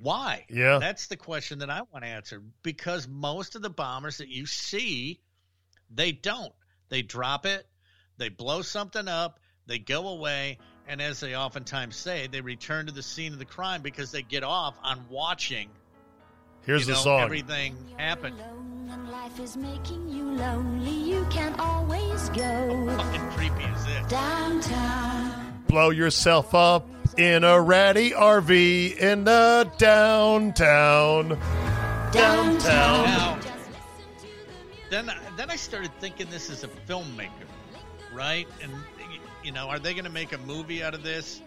Why? 0.00 0.46
Yeah. 0.50 0.80
That's 0.80 1.06
the 1.06 1.16
question 1.16 1.60
that 1.60 1.70
I 1.70 1.82
want 1.92 2.04
to 2.04 2.10
answer 2.10 2.42
because 2.64 3.06
most 3.06 3.54
of 3.54 3.62
the 3.62 3.70
bombers 3.70 4.18
that 4.18 4.26
you 4.26 4.44
see, 4.44 5.20
they 5.88 6.10
don't. 6.10 6.52
They 6.88 7.02
drop 7.02 7.46
it, 7.46 7.68
they 8.16 8.28
blow 8.28 8.62
something 8.62 9.06
up, 9.06 9.38
they 9.68 9.78
go 9.78 10.08
away, 10.08 10.58
and 10.88 11.00
as 11.00 11.20
they 11.20 11.36
oftentimes 11.36 11.94
say, 11.94 12.26
they 12.26 12.40
return 12.40 12.86
to 12.86 12.92
the 12.92 13.04
scene 13.04 13.32
of 13.32 13.38
the 13.38 13.44
crime 13.44 13.82
because 13.82 14.10
they 14.10 14.22
get 14.22 14.42
off 14.42 14.76
on 14.82 15.06
watching 15.08 15.70
Here's 16.66 16.86
you 16.88 16.94
the 16.94 17.00
song. 17.00 17.20
everything 17.20 17.76
happened. 17.98 18.36
Alone 18.38 18.88
and 18.90 19.10
life 19.10 19.38
is 19.40 19.56
making 19.56 20.08
you 20.08 20.24
lonely. 20.24 20.90
You 20.90 21.26
can 21.30 21.54
always 21.58 22.28
go 22.30 22.86
Fucking 22.96 23.30
creepy 23.30 23.64
is 23.64 23.84
this? 23.84 24.06
downtown. 24.10 25.62
Blow 25.68 25.90
yourself 25.90 26.54
up 26.54 26.88
in 27.18 27.44
a 27.44 27.60
ratty 27.60 28.10
RV 28.10 28.96
in 28.96 29.24
the 29.24 29.70
downtown. 29.78 31.38
Downtown. 32.12 32.60
Now, 33.04 33.38
then, 34.90 35.10
then 35.36 35.50
I 35.50 35.56
started 35.56 35.90
thinking 35.98 36.28
this 36.30 36.48
is 36.50 36.62
a 36.64 36.68
filmmaker, 36.68 37.30
right? 38.14 38.46
And 38.62 38.72
you 39.42 39.52
know, 39.52 39.68
are 39.68 39.78
they 39.78 39.92
going 39.92 40.04
to 40.04 40.10
make 40.10 40.32
a 40.32 40.38
movie 40.38 40.82
out 40.82 40.94
of 40.94 41.02
this? 41.02 41.40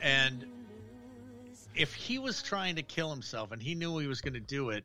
And 0.00 0.44
if 1.74 1.94
he 1.94 2.18
was 2.18 2.42
trying 2.42 2.76
to 2.76 2.82
kill 2.82 3.10
himself 3.10 3.52
and 3.52 3.62
he 3.62 3.74
knew 3.74 3.98
he 3.98 4.06
was 4.06 4.20
going 4.20 4.34
to 4.34 4.40
do 4.40 4.70
it, 4.70 4.84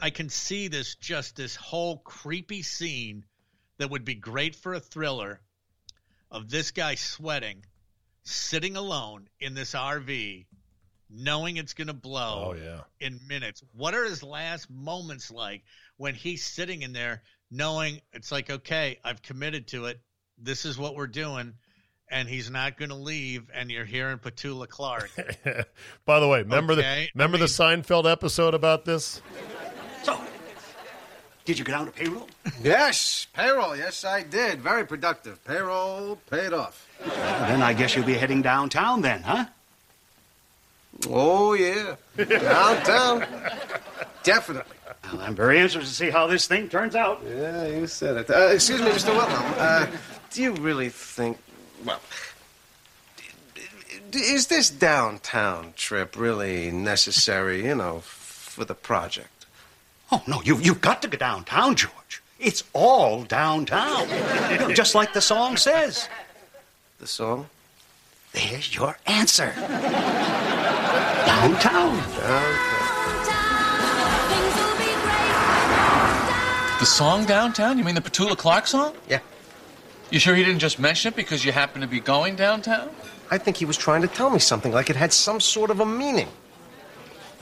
I 0.00 0.10
can 0.10 0.28
see 0.28 0.68
this 0.68 0.94
just 0.94 1.36
this 1.36 1.56
whole 1.56 1.98
creepy 1.98 2.62
scene 2.62 3.24
that 3.78 3.90
would 3.90 4.04
be 4.04 4.14
great 4.14 4.54
for 4.56 4.74
a 4.74 4.80
thriller 4.80 5.40
of 6.30 6.48
this 6.48 6.70
guy 6.70 6.94
sweating, 6.94 7.64
sitting 8.22 8.76
alone 8.76 9.28
in 9.40 9.54
this 9.54 9.74
RV, 9.74 10.46
knowing 11.10 11.56
it's 11.56 11.74
going 11.74 11.88
to 11.88 11.92
blow 11.92 12.52
Oh 12.52 12.54
yeah. 12.54 12.80
in 13.00 13.20
minutes. 13.28 13.62
What 13.72 13.94
are 13.94 14.04
his 14.04 14.22
last 14.22 14.70
moments 14.70 15.30
like 15.30 15.62
when 15.96 16.14
he's 16.14 16.44
sitting 16.44 16.82
in 16.82 16.92
there 16.92 17.22
knowing 17.50 18.00
it's 18.14 18.32
like, 18.32 18.48
okay, 18.50 18.98
I've 19.04 19.20
committed 19.20 19.68
to 19.68 19.84
it. 19.86 20.00
This 20.38 20.64
is 20.64 20.78
what 20.78 20.94
we're 20.96 21.06
doing. 21.06 21.52
And 22.12 22.28
he's 22.28 22.50
not 22.50 22.76
going 22.76 22.90
to 22.90 22.94
leave. 22.94 23.50
And 23.54 23.70
you're 23.70 23.86
hearing 23.86 24.18
Petula 24.18 24.68
Clark. 24.68 25.10
By 26.04 26.20
the 26.20 26.28
way, 26.28 26.42
remember 26.42 26.74
Okay, 26.74 26.82
the 26.82 26.86
I 26.86 27.08
remember 27.14 27.38
the 27.38 27.46
Seinfeld 27.46 28.10
episode 28.10 28.52
about 28.54 28.84
this? 28.84 29.22
So, 30.02 30.20
did 31.46 31.58
you 31.58 31.64
get 31.64 31.74
out 31.74 31.88
of 31.88 31.94
payroll? 31.96 32.28
Yes, 32.62 33.26
payroll. 33.32 33.74
Yes, 33.76 34.04
I 34.04 34.22
did. 34.24 34.60
Very 34.60 34.86
productive. 34.86 35.42
Payroll 35.44 36.16
paid 36.30 36.52
off. 36.52 36.86
Well, 37.04 37.16
then 37.48 37.62
I 37.62 37.72
guess 37.72 37.96
you'll 37.96 38.04
be 38.04 38.14
heading 38.14 38.42
downtown 38.42 39.00
then, 39.00 39.22
huh? 39.22 39.46
Oh, 41.08 41.54
yeah. 41.54 41.96
Downtown. 42.16 43.24
Definitely. 44.22 44.70
Well, 45.10 45.20
I'm 45.22 45.34
very 45.34 45.58
interested 45.58 45.88
to 45.88 45.94
see 45.94 46.10
how 46.10 46.26
this 46.26 46.46
thing 46.46 46.68
turns 46.68 46.94
out. 46.94 47.22
Yeah, 47.26 47.66
you 47.66 47.86
said 47.86 48.18
it. 48.18 48.30
Uh, 48.30 48.50
excuse 48.52 48.80
me, 48.80 48.88
Mr. 48.88 49.08
Wilhelm. 49.16 49.54
Uh, 49.56 49.86
do 50.30 50.42
you 50.42 50.52
really 50.52 50.90
think. 50.90 51.38
Well. 51.84 52.00
d- 53.54 53.62
d- 54.10 54.18
Is 54.18 54.46
this 54.48 54.70
downtown 54.70 55.72
trip 55.76 56.16
really 56.16 56.70
necessary, 56.70 57.64
you 57.64 57.74
know, 57.74 58.00
for 58.00 58.64
the 58.64 58.74
project? 58.74 59.46
Oh, 60.10 60.22
no, 60.26 60.42
you, 60.42 60.58
you've 60.58 60.80
got 60.80 61.00
to 61.02 61.08
go 61.08 61.16
downtown, 61.18 61.74
George. 61.74 62.22
It's 62.38 62.64
all 62.72 63.24
downtown. 63.24 64.08
You 64.50 64.58
know, 64.58 64.72
just 64.72 64.94
like 64.94 65.12
the 65.12 65.20
song 65.20 65.56
says. 65.56 66.08
The 66.98 67.06
song? 67.06 67.48
There's 68.32 68.74
your 68.74 68.96
answer. 69.06 69.52
Downtown. 71.26 71.96
Downtown. 71.96 72.54
Things 74.28 74.54
will 74.56 74.76
be 74.78 74.92
great. 75.02 76.78
The 76.80 76.86
song 76.86 77.24
downtown? 77.26 77.78
You 77.78 77.84
mean 77.84 77.94
the 77.94 78.00
Petula 78.00 78.36
Clark 78.36 78.66
song? 78.66 78.94
Yeah. 79.08 79.20
You 80.12 80.18
sure 80.18 80.34
he 80.34 80.44
didn't 80.44 80.58
just 80.58 80.78
mention 80.78 81.10
it 81.10 81.16
because 81.16 81.42
you 81.42 81.52
happen 81.52 81.80
to 81.80 81.86
be 81.86 81.98
going 81.98 82.36
downtown? 82.36 82.90
I 83.30 83.38
think 83.38 83.56
he 83.56 83.64
was 83.64 83.78
trying 83.78 84.02
to 84.02 84.08
tell 84.08 84.28
me 84.28 84.38
something, 84.38 84.70
like 84.70 84.90
it 84.90 84.96
had 84.96 85.10
some 85.10 85.40
sort 85.40 85.70
of 85.70 85.80
a 85.80 85.86
meaning. 85.86 86.28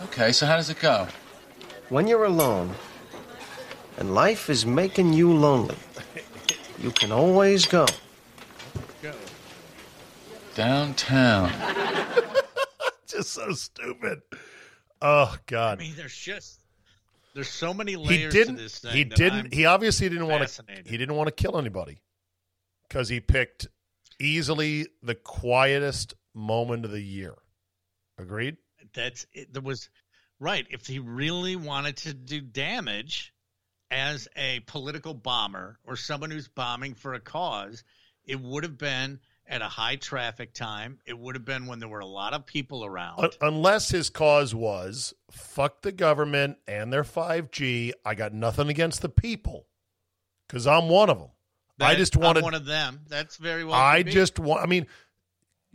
Okay, 0.04 0.30
so 0.30 0.46
how 0.46 0.54
does 0.54 0.70
it 0.70 0.78
go? 0.78 1.08
When 1.88 2.06
you're 2.06 2.26
alone 2.26 2.72
and 3.98 4.14
life 4.14 4.48
is 4.48 4.64
making 4.64 5.14
you 5.14 5.32
lonely, 5.32 5.74
you 6.78 6.92
can 6.92 7.10
always 7.10 7.66
go. 7.66 7.86
Downtown. 10.54 11.50
Just 13.08 13.32
so 13.32 13.50
stupid. 13.50 14.22
Oh 15.02 15.36
God. 15.46 15.80
I 15.80 15.82
mean, 15.82 15.94
there's 15.96 16.16
just, 16.16 16.60
there's 17.34 17.48
so 17.48 17.74
many 17.74 17.96
layers 17.96 18.32
He 18.32 18.38
didn't. 18.38 18.56
to 18.56 18.62
this 18.62 18.78
thing. 18.78 18.92
He 18.92 19.02
didn't. 19.02 19.46
I'm 19.46 19.50
he 19.50 19.66
obviously 19.66 20.08
didn't 20.08 20.28
want 20.28 20.46
to. 20.46 20.62
He 20.84 20.96
didn't 20.96 21.16
want 21.16 21.26
to 21.26 21.32
kill 21.32 21.58
anybody 21.58 21.98
because 22.90 23.08
he 23.08 23.20
picked 23.20 23.68
easily 24.18 24.86
the 25.02 25.14
quietest 25.14 26.14
moment 26.34 26.84
of 26.84 26.90
the 26.90 27.00
year. 27.00 27.34
Agreed. 28.18 28.58
that's 28.92 29.26
it, 29.32 29.52
there 29.52 29.62
was 29.62 29.88
right 30.38 30.66
if 30.68 30.86
he 30.86 30.98
really 30.98 31.56
wanted 31.56 31.96
to 31.96 32.12
do 32.12 32.40
damage 32.40 33.32
as 33.90 34.28
a 34.36 34.60
political 34.66 35.14
bomber 35.14 35.78
or 35.84 35.96
someone 35.96 36.30
who's 36.30 36.48
bombing 36.48 36.94
for 36.94 37.14
a 37.14 37.20
cause 37.20 37.82
it 38.24 38.40
would 38.40 38.62
have 38.62 38.76
been 38.76 39.20
at 39.46 39.62
a 39.62 39.68
high 39.68 39.96
traffic 39.96 40.54
time. 40.54 40.98
It 41.06 41.18
would 41.18 41.34
have 41.34 41.44
been 41.44 41.66
when 41.66 41.80
there 41.80 41.88
were 41.88 42.00
a 42.00 42.06
lot 42.06 42.34
of 42.34 42.46
people 42.46 42.84
around. 42.84 43.18
Un- 43.18 43.30
unless 43.40 43.90
his 43.90 44.10
cause 44.10 44.54
was 44.54 45.14
fuck 45.30 45.82
the 45.82 45.92
government 45.92 46.58
and 46.68 46.92
their 46.92 47.02
5G. 47.02 47.92
I 48.04 48.14
got 48.14 48.32
nothing 48.32 48.68
against 48.68 49.02
the 49.02 49.08
people 49.08 49.66
because 50.46 50.66
I'm 50.66 50.88
one 50.88 51.10
of 51.10 51.18
them. 51.18 51.30
I 51.80 51.94
just 51.94 52.16
wanted. 52.16 52.42
one 52.42 52.54
of 52.54 52.64
them. 52.66 53.00
That's 53.08 53.36
very 53.36 53.64
well. 53.64 53.74
I 53.74 54.02
just 54.02 54.38
want. 54.38 54.62
I 54.62 54.66
mean, 54.66 54.86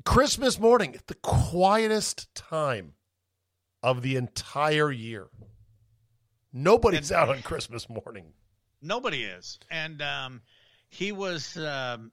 Christmas 0.03 0.59
morning, 0.59 0.95
the 1.07 1.15
quietest 1.15 2.33
time 2.35 2.93
of 3.81 4.01
the 4.01 4.15
entire 4.15 4.91
year. 4.91 5.27
Nobody's 6.53 7.11
And- 7.11 7.19
out 7.19 7.29
on 7.29 7.41
Christmas 7.41 7.89
morning. 7.89 8.33
Nobody 8.81 9.23
is. 9.23 9.59
And 9.69 10.01
um, 10.01 10.41
he 10.89 11.11
was, 11.11 11.57
um, 11.57 12.11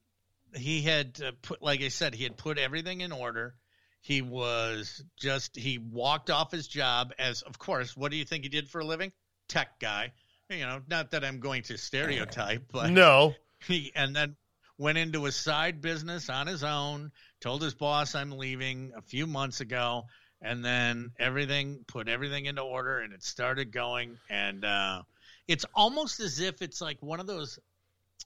he 0.55 0.83
had 0.83 1.21
uh, 1.25 1.33
put, 1.43 1.63
like 1.63 1.83
I 1.83 1.89
said, 1.89 2.15
he 2.15 2.25
had 2.25 2.37
put 2.37 2.59
everything 2.59 3.03
in 3.03 3.13
order. 3.13 3.55
He 4.01 4.21
was 4.23 5.05
just, 5.17 5.55
he 5.57 5.79
walked 5.79 6.31
off 6.31 6.51
his 6.51 6.67
job 6.67 7.13
as, 7.19 7.43
of 7.43 7.59
course, 7.59 7.97
what 7.97 8.11
do 8.11 8.17
you 8.17 8.25
think 8.25 8.43
he 8.43 8.49
did 8.49 8.69
for 8.69 8.81
a 8.81 8.85
living? 8.85 9.13
Tech 9.49 9.79
guy. 9.81 10.13
You 10.51 10.61
know, 10.67 10.81
not 10.89 11.13
that 11.13 11.25
I'm 11.25 11.41
going 11.41 11.63
to 11.65 11.79
stereotype, 11.79 12.65
but 12.73 12.91
No, 12.91 13.35
he, 13.67 13.93
and 13.95 14.15
then 14.15 14.37
went 14.79 14.99
into 14.99 15.27
a 15.27 15.33
side 15.33 15.81
business 15.81 16.29
on 16.29 16.47
his 16.47 16.65
own, 16.65 17.13
told 17.41 17.63
his 17.63 17.75
boss, 17.75 18.15
I'm 18.15 18.33
leaving 18.33 18.93
a 18.97 19.03
few 19.03 19.27
months 19.27 19.61
ago. 19.61 20.07
And 20.41 20.65
then 20.65 21.13
everything, 21.21 21.85
put 21.87 22.09
everything 22.09 22.47
into 22.47 22.63
order 22.63 22.99
and 22.99 23.13
it 23.13 23.23
started 23.23 23.73
going. 23.73 24.19
And, 24.29 24.65
uh, 24.65 25.03
it's 25.49 25.65
almost 25.75 26.21
as 26.21 26.41
if 26.41 26.63
it's 26.63 26.81
like 26.81 27.03
one 27.03 27.21
of 27.21 27.27
those 27.27 27.59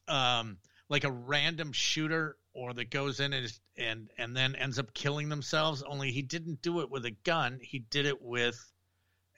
um 0.08 0.58
like 0.88 1.04
a 1.04 1.10
random 1.10 1.72
shooter 1.72 2.36
or 2.52 2.72
that 2.74 2.90
goes 2.90 3.20
in 3.20 3.32
and 3.32 3.52
and 3.76 4.10
and 4.18 4.36
then 4.36 4.54
ends 4.54 4.78
up 4.78 4.92
killing 4.94 5.28
themselves 5.28 5.82
only 5.82 6.12
he 6.12 6.22
didn't 6.22 6.62
do 6.62 6.80
it 6.80 6.90
with 6.90 7.04
a 7.04 7.10
gun 7.10 7.58
he 7.62 7.78
did 7.78 8.06
it 8.06 8.22
with 8.22 8.72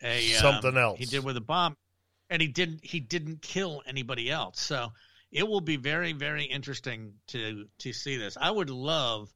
a 0.03 0.35
um, 0.35 0.41
Something 0.41 0.77
else. 0.77 0.99
he 0.99 1.07
did 1.07 1.25
with 1.25 1.37
a 1.37 1.41
bomb 1.41 1.77
and 2.31 2.43
he 2.43 2.49
didn't 2.49 2.85
he 2.85 3.01
didn't 3.01 3.43
kill 3.43 3.83
anybody 3.87 4.31
else 4.31 4.61
so 4.61 4.93
it 5.31 5.47
will 5.47 5.61
be 5.61 5.77
very 5.77 6.13
very 6.13 6.45
interesting 6.45 7.13
to 7.27 7.67
to 7.79 7.93
see 7.93 8.17
this 8.17 8.37
i 8.41 8.51
would 8.51 8.71
love 8.71 9.31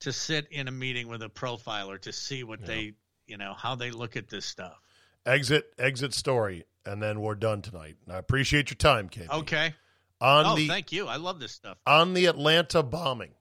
to 0.00 0.12
sit 0.12 0.48
in 0.50 0.68
a 0.68 0.72
meeting 0.72 1.08
with 1.08 1.22
a 1.22 1.28
profiler 1.28 2.00
to 2.00 2.12
see 2.12 2.42
what 2.42 2.64
they 2.64 2.92
you 3.26 3.36
know 3.36 3.54
how 3.54 3.74
they 3.74 3.90
look 3.90 4.16
at 4.16 4.28
this 4.28 4.44
stuff 4.44 4.80
exit, 5.26 5.72
exit 5.78 6.14
story, 6.14 6.64
and 6.84 7.02
then 7.02 7.20
we're 7.20 7.34
done 7.34 7.62
tonight. 7.62 7.96
And 8.04 8.14
I 8.14 8.18
appreciate 8.18 8.70
your 8.70 8.76
time, 8.76 9.08
Kate. 9.08 9.30
okay 9.30 9.74
On 10.20 10.46
oh 10.46 10.56
the 10.56 10.68
thank 10.68 10.92
you 10.92 11.06
i 11.06 11.16
love 11.16 11.38
this 11.40 11.52
stuff 11.52 11.78
on 11.86 12.14
the 12.14 12.26
Atlanta 12.26 12.82
bombing, 12.82 13.32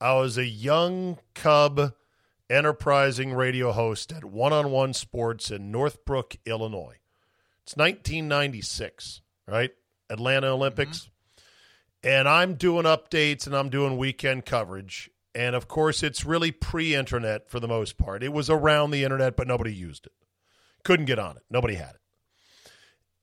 I 0.00 0.14
was 0.14 0.38
a 0.38 0.44
young 0.44 1.18
cub, 1.34 1.92
enterprising 2.50 3.32
radio 3.32 3.72
host 3.72 4.12
at 4.12 4.24
One 4.24 4.52
on 4.52 4.70
One 4.70 4.92
Sports 4.92 5.50
in 5.50 5.70
Northbrook, 5.70 6.36
Illinois. 6.44 6.98
It's 7.64 7.76
1996, 7.76 9.22
right? 9.48 9.72
Atlanta 10.10 10.48
Olympics. 10.48 10.98
Mm-hmm. 10.98 11.10
And 12.08 12.28
I'm 12.28 12.54
doing 12.54 12.84
updates 12.84 13.46
and 13.46 13.56
I'm 13.56 13.68
doing 13.68 13.96
weekend 13.96 14.44
coverage. 14.44 15.10
And 15.34 15.54
of 15.54 15.68
course, 15.68 16.02
it's 16.02 16.24
really 16.24 16.50
pre 16.50 16.94
internet 16.94 17.50
for 17.50 17.60
the 17.60 17.68
most 17.68 17.98
part. 17.98 18.22
It 18.22 18.32
was 18.32 18.48
around 18.48 18.90
the 18.90 19.04
internet, 19.04 19.36
but 19.36 19.46
nobody 19.46 19.74
used 19.74 20.06
it. 20.06 20.12
Couldn't 20.84 21.06
get 21.06 21.18
on 21.18 21.36
it. 21.36 21.42
Nobody 21.50 21.74
had 21.74 21.94
it. 21.94 22.00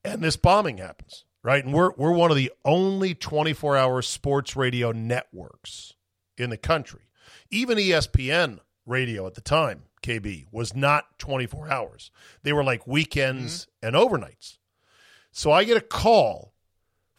And 0.03 0.21
this 0.21 0.35
bombing 0.35 0.77
happens, 0.77 1.23
right? 1.43 1.63
And 1.63 1.73
we're, 1.73 1.91
we're 1.93 2.11
one 2.11 2.29
of 2.29 2.37
the 2.37 2.51
only 2.65 3.15
24 3.15 3.77
hour 3.77 4.01
sports 4.01 4.55
radio 4.55 4.91
networks 4.91 5.93
in 6.37 6.49
the 6.49 6.57
country. 6.57 7.07
Even 7.49 7.77
ESPN 7.77 8.59
radio 8.85 9.25
at 9.25 9.35
the 9.35 9.41
time, 9.41 9.83
KB, 10.01 10.45
was 10.51 10.75
not 10.75 11.17
24 11.19 11.71
hours. 11.71 12.11
They 12.43 12.53
were 12.53 12.63
like 12.63 12.85
weekends 12.85 13.67
mm-hmm. 13.81 13.87
and 13.87 13.95
overnights. 13.95 14.57
So 15.31 15.51
I 15.51 15.63
get 15.63 15.77
a 15.77 15.81
call 15.81 16.52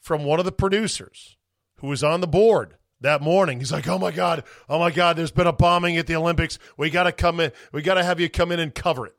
from 0.05 0.23
one 0.23 0.39
of 0.39 0.45
the 0.45 0.53
producers 0.53 1.39
who 1.77 1.87
was 1.87 2.05
on 2.05 2.21
the 2.21 2.27
board 2.27 2.77
that 3.01 3.23
morning. 3.23 3.59
He's 3.59 3.73
like, 3.73 3.89
"Oh 3.89 3.99
my 3.99 4.13
god, 4.13 4.45
oh 4.69 4.79
my 4.79 4.91
god, 4.91 5.17
there's 5.17 5.31
been 5.31 5.47
a 5.47 5.53
bombing 5.53 5.97
at 5.97 6.07
the 6.07 6.15
Olympics. 6.15 6.59
We 6.77 6.91
got 6.91 7.05
to 7.05 7.13
come 7.13 7.41
in. 7.41 7.53
We 7.73 7.81
got 7.81 7.95
to 7.95 8.05
have 8.05 8.21
you 8.21 8.29
come 8.29 8.53
in 8.53 8.61
and 8.61 8.75
cover 8.75 9.07
it." 9.07 9.17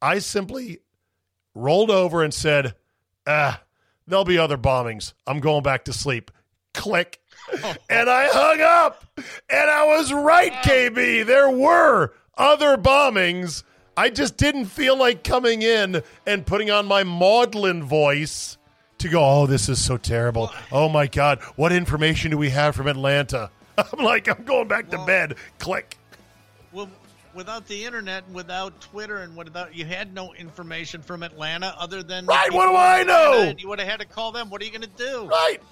I 0.00 0.18
simply 0.18 0.78
rolled 1.54 1.90
over 1.90 2.24
and 2.24 2.32
said, 2.32 2.74
"Ah, 3.26 3.62
there'll 4.06 4.24
be 4.24 4.38
other 4.38 4.56
bombings. 4.56 5.12
I'm 5.26 5.40
going 5.40 5.62
back 5.62 5.84
to 5.84 5.92
sleep." 5.92 6.30
Click. 6.72 7.20
and 7.90 8.10
I 8.10 8.28
hung 8.28 8.60
up. 8.60 9.04
And 9.48 9.70
I 9.70 9.86
was 9.86 10.12
right, 10.12 10.52
KB. 10.52 11.24
There 11.26 11.50
were 11.50 12.14
other 12.36 12.76
bombings. 12.78 13.62
I 13.94 14.08
just 14.08 14.38
didn't 14.38 14.66
feel 14.66 14.98
like 14.98 15.22
coming 15.22 15.62
in 15.62 16.02
and 16.26 16.46
putting 16.46 16.70
on 16.70 16.86
my 16.86 17.04
maudlin 17.04 17.82
voice 17.82 18.58
to 19.06 19.12
go, 19.12 19.24
oh, 19.24 19.46
this 19.46 19.68
is 19.68 19.82
so 19.82 19.96
terrible. 19.96 20.50
Oh 20.70 20.88
my 20.88 21.06
God. 21.06 21.40
What 21.56 21.72
information 21.72 22.30
do 22.30 22.38
we 22.38 22.50
have 22.50 22.74
from 22.76 22.86
Atlanta? 22.86 23.50
I'm 23.78 24.04
like, 24.04 24.28
I'm 24.28 24.44
going 24.44 24.68
back 24.68 24.90
to 24.90 24.98
bed. 25.04 25.36
Click. 25.58 25.96
Well, 26.72 26.88
without 27.34 27.66
the 27.66 27.84
internet, 27.84 28.24
and 28.26 28.34
without 28.34 28.80
Twitter, 28.80 29.18
and 29.18 29.36
without 29.36 29.74
you 29.74 29.84
had 29.84 30.14
no 30.14 30.32
information 30.34 31.02
from 31.02 31.22
Atlanta 31.22 31.74
other 31.78 32.02
than 32.02 32.26
Right, 32.26 32.52
what 32.52 32.66
do 32.66 32.76
I 32.76 33.02
know? 33.02 33.42
And 33.42 33.60
you 33.60 33.68
would 33.68 33.78
have 33.78 33.88
had 33.88 34.00
to 34.00 34.06
call 34.06 34.32
them. 34.32 34.50
What 34.50 34.62
are 34.62 34.64
you 34.64 34.70
going 34.70 34.82
to 34.82 34.88
do? 34.88 35.26
Right. 35.26 35.62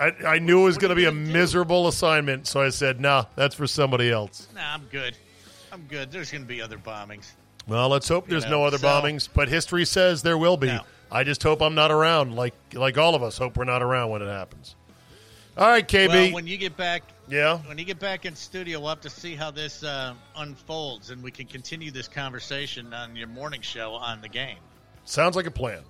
I, 0.00 0.12
I 0.26 0.38
knew 0.38 0.62
it 0.62 0.64
was 0.64 0.78
going 0.78 0.90
to 0.90 0.96
be 0.96 1.04
a 1.04 1.10
do? 1.10 1.16
miserable 1.16 1.86
assignment. 1.88 2.46
So 2.46 2.60
I 2.60 2.70
said, 2.70 3.00
no, 3.00 3.26
that's 3.36 3.54
for 3.54 3.66
somebody 3.66 4.10
else. 4.10 4.48
Nah, 4.54 4.74
I'm 4.74 4.84
good. 4.90 5.16
I'm 5.70 5.82
good. 5.82 6.10
There's 6.10 6.30
going 6.30 6.42
to 6.42 6.48
be 6.48 6.60
other 6.60 6.78
bombings. 6.78 7.32
Well, 7.68 7.88
let's 7.88 8.08
hope 8.08 8.26
there's 8.26 8.44
know, 8.44 8.50
no 8.50 8.64
other 8.64 8.78
so- 8.78 8.88
bombings, 8.88 9.28
but 9.32 9.48
history 9.48 9.84
says 9.84 10.22
there 10.22 10.38
will 10.38 10.56
be. 10.56 10.66
No. 10.66 10.82
I 11.12 11.24
just 11.24 11.42
hope 11.42 11.60
I'm 11.60 11.74
not 11.74 11.90
around, 11.92 12.34
like 12.34 12.54
like 12.72 12.96
all 12.96 13.14
of 13.14 13.22
us 13.22 13.36
hope 13.36 13.56
we're 13.56 13.64
not 13.64 13.82
around 13.82 14.10
when 14.10 14.22
it 14.22 14.28
happens. 14.28 14.74
All 15.58 15.68
right, 15.68 15.86
KB. 15.86 16.08
Well, 16.08 16.32
when 16.32 16.46
you 16.46 16.56
get 16.56 16.78
back, 16.78 17.02
yeah. 17.28 17.58
when 17.66 17.76
you 17.76 17.84
get 17.84 17.98
back 17.98 18.24
in 18.24 18.34
studio, 18.34 18.80
we'll 18.80 18.88
have 18.88 19.02
to 19.02 19.10
see 19.10 19.34
how 19.34 19.50
this 19.50 19.84
uh, 19.84 20.14
unfolds, 20.36 21.10
and 21.10 21.22
we 21.22 21.30
can 21.30 21.46
continue 21.46 21.90
this 21.90 22.08
conversation 22.08 22.94
on 22.94 23.14
your 23.14 23.28
morning 23.28 23.60
show 23.60 23.92
on 23.92 24.22
the 24.22 24.28
game. 24.30 24.56
Sounds 25.04 25.36
like 25.36 25.44
a 25.44 25.50
plan. 25.50 25.82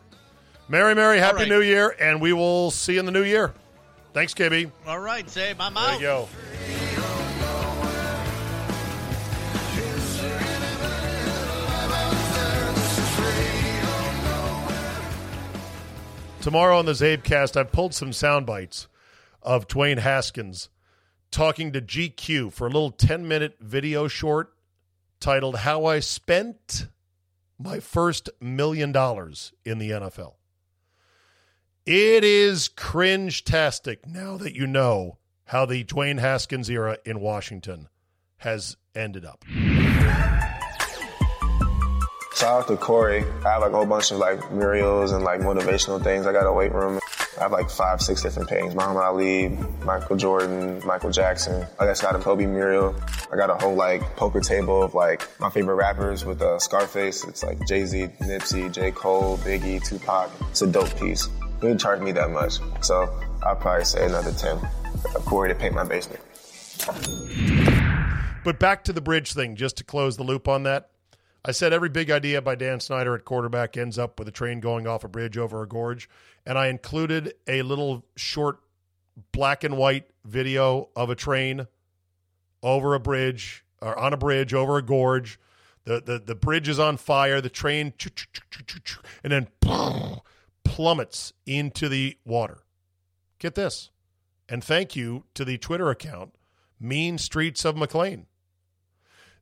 Merry, 0.68 0.97
Merry, 0.97 1.18
Happy 1.18 1.37
right. 1.37 1.49
New 1.49 1.61
Year, 1.61 1.95
and 2.01 2.20
we 2.20 2.33
will 2.33 2.73
see 2.73 2.95
you 2.95 3.01
in 3.01 3.07
the 3.07 3.12
new 3.12 3.23
year. 3.23 3.55
Thanks, 4.14 4.35
KB. 4.35 4.70
All 4.87 4.99
right, 4.99 5.25
Czabe, 5.25 5.57
I'm 5.61 5.75
There 5.75 5.83
out. 5.85 5.95
you 5.95 6.01
go. 6.01 6.29
Tomorrow 16.43 16.76
on 16.76 16.86
the 16.86 16.93
Czabecast, 16.93 17.57
I've 17.57 17.70
pulled 17.70 17.95
some 17.95 18.12
sound 18.12 18.47
bites 18.47 18.88
of 19.43 19.68
Dwayne 19.68 20.01
Haskins 20.01 20.70
talking 21.30 21.70
to 21.70 21.80
GQ 21.80 22.53
for 22.53 22.66
a 22.66 22.70
little 22.70 22.90
10 22.90 23.28
minute 23.28 23.59
video 23.61 24.09
short 24.09 24.53
titled 25.20 25.59
How 25.59 25.84
I 25.84 26.01
Spent 26.01 26.88
My 27.61 27.78
First 27.78 28.28
Million 28.40 28.90
Dollars 28.90 29.53
in 29.64 29.78
the 29.78 29.90
NFL. 29.90 30.34
It 31.86 32.24
is 32.24 32.66
cringe 32.66 33.45
tastic 33.45 34.05
now 34.05 34.36
that 34.38 34.57
you 34.57 34.66
know 34.66 35.18
how 35.45 35.64
the 35.64 35.84
Dwayne 35.84 36.18
Haskins 36.18 36.68
era 36.68 36.99
in 37.05 37.20
Washington 37.20 37.88
has 38.38 38.76
ended 38.97 39.24
up. 39.24 39.45
Shout 42.43 42.62
out 42.62 42.66
to 42.66 42.76
Corey. 42.76 43.24
I 43.47 43.51
have 43.51 43.62
like 43.62 43.70
a 43.70 43.76
whole 43.76 43.86
bunch 43.86 44.11
of 44.11 44.18
like 44.18 44.51
murals 44.51 45.12
and 45.12 45.22
like 45.22 45.43
motivational 45.43 46.03
things. 46.03 46.26
I 46.26 46.32
got 46.32 46.45
a 46.45 46.53
weight 46.53 46.72
room. 46.72 46.99
I 47.38 47.43
have 47.43 47.53
like 47.53 47.70
five, 47.70 48.03
six 48.03 48.20
different 48.20 48.49
paintings. 48.49 48.74
Muhammad 48.74 49.05
Ali, 49.05 49.51
Michael 49.84 50.16
Jordan, 50.16 50.82
Michael 50.84 51.12
Jackson. 51.12 51.64
I 51.78 51.84
just 51.84 52.03
got 52.03 52.16
a 52.16 52.18
Kobe 52.18 52.47
mural. 52.47 52.97
I 53.32 53.36
got 53.36 53.49
a 53.49 53.55
whole 53.55 53.76
like 53.76 54.03
poker 54.16 54.40
table 54.40 54.82
of 54.82 54.93
like 54.93 55.22
my 55.38 55.51
favorite 55.51 55.76
rappers 55.76 56.24
with 56.24 56.43
uh, 56.43 56.59
Scarface. 56.59 57.22
It's 57.28 57.45
like 57.45 57.64
Jay-Z, 57.68 58.09
Nipsey, 58.22 58.72
J. 58.72 58.90
Cole, 58.90 59.38
Biggie, 59.38 59.80
Tupac. 59.80 60.28
It's 60.51 60.62
a 60.62 60.66
dope 60.66 60.99
piece. 60.99 61.26
He 61.61 61.68
didn't 61.68 61.78
charge 61.78 62.01
me 62.01 62.11
that 62.11 62.30
much. 62.32 62.59
So 62.80 63.09
I'll 63.45 63.55
probably 63.55 63.84
say 63.84 64.05
another 64.05 64.32
10. 64.32 64.59
for 65.12 65.20
Corey 65.20 65.49
to 65.51 65.55
paint 65.55 65.76
my 65.76 65.84
basement. 65.84 66.20
But 68.45 68.59
back 68.59 68.82
to 68.82 68.93
the 68.93 69.01
bridge 69.01 69.32
thing, 69.32 69.55
just 69.55 69.76
to 69.76 69.84
close 69.84 70.16
the 70.16 70.24
loop 70.24 70.49
on 70.49 70.64
that. 70.64 70.88
I 71.45 71.51
said 71.51 71.72
every 71.72 71.88
big 71.88 72.11
idea 72.11 72.40
by 72.40 72.55
Dan 72.55 72.78
Snyder 72.78 73.14
at 73.14 73.24
quarterback 73.24 73.76
ends 73.76 73.99
up 73.99 74.18
with 74.18 74.28
a 74.28 74.32
train 74.32 74.61
going 74.61 74.86
off 74.86 75.03
a 75.03 75.09
bridge 75.09 75.36
over 75.36 75.62
a 75.62 75.68
gorge. 75.68 76.09
And 76.47 76.57
I 76.57 76.68
included 76.68 77.34
a 77.49 77.62
little 77.62 78.05
short 78.16 78.61
black 79.32 79.64
and 79.64 79.76
white 79.76 80.09
video 80.24 80.88
of 80.95 81.11
a 81.11 81.14
train 81.14 81.66
over 82.62 82.95
a 82.95 83.01
bridge 83.01 83.64
or 83.80 83.99
on 83.99 84.12
a 84.12 84.16
bridge 84.16 84.55
over 84.55 84.76
a 84.76 84.82
gorge. 84.82 85.40
The, 85.84 86.01
the, 86.01 86.18
the 86.20 86.34
bridge 86.36 86.68
is 86.68 86.78
on 86.78 86.97
fire. 86.97 87.40
The 87.40 87.51
train, 87.51 87.93
and 89.24 89.32
then 89.32 89.49
plummets 90.64 91.32
into 91.45 91.88
the 91.88 92.16
water. 92.24 92.62
Get 93.40 93.57
this. 93.57 93.90
And 94.49 94.62
thank 94.62 94.95
you 94.95 95.24
to 95.34 95.45
the 95.45 95.59
Twitter 95.59 95.90
account, 95.90 96.34
Mean 96.78 97.18
Streets 97.18 97.64
of 97.64 97.76
McLean. 97.76 98.26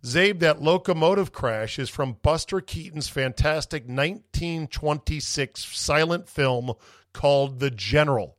Czabe, 0.03 0.41
that 0.41 0.63
locomotive 0.63 1.33
crash 1.33 1.79
is 1.79 1.91
from 1.91 2.17
Buster 2.23 2.61
Keaton's 2.61 3.09
fantastic 3.09 3.83
1926 3.83 5.65
silent 5.65 6.29
film 6.29 6.73
called 7.13 7.61
The 7.61 7.71
General. 7.71 8.37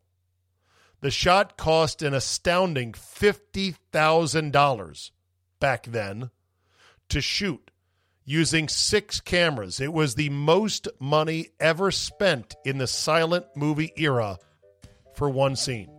The 1.01 1.11
shot 1.11 1.57
cost 1.57 2.01
an 2.01 2.13
astounding 2.13 2.93
$50,000 2.93 5.11
back 5.59 5.85
then 5.85 6.31
to 7.09 7.21
shoot 7.21 7.71
using 8.23 8.67
six 8.67 9.19
cameras. 9.19 9.79
It 9.79 9.93
was 9.93 10.15
the 10.15 10.29
most 10.29 10.87
money 10.99 11.49
ever 11.59 11.91
spent 11.91 12.55
in 12.65 12.77
the 12.77 12.87
silent 12.87 13.45
movie 13.55 13.93
era 13.97 14.37
for 15.15 15.29
one 15.29 15.55
scene. 15.55 15.89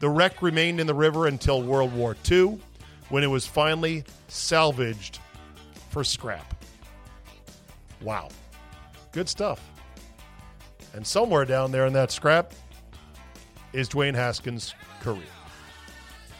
The 0.00 0.08
wreck 0.08 0.42
remained 0.42 0.80
in 0.80 0.86
the 0.86 0.94
river 0.94 1.26
until 1.26 1.62
World 1.62 1.92
War 1.92 2.16
II 2.30 2.60
when 3.08 3.22
it 3.22 3.28
was 3.28 3.46
finally 3.46 4.04
salvaged 4.28 5.18
for 5.90 6.04
scrap. 6.04 6.54
Wow. 8.02 8.28
Good 9.12 9.28
stuff. 9.28 9.60
And 10.94 11.06
somewhere 11.06 11.44
down 11.44 11.72
there 11.72 11.86
in 11.86 11.92
that 11.94 12.10
scrap 12.10 12.52
is 13.72 13.88
Dwayne 13.88 14.14
Haskins' 14.14 14.74
career. 15.00 15.22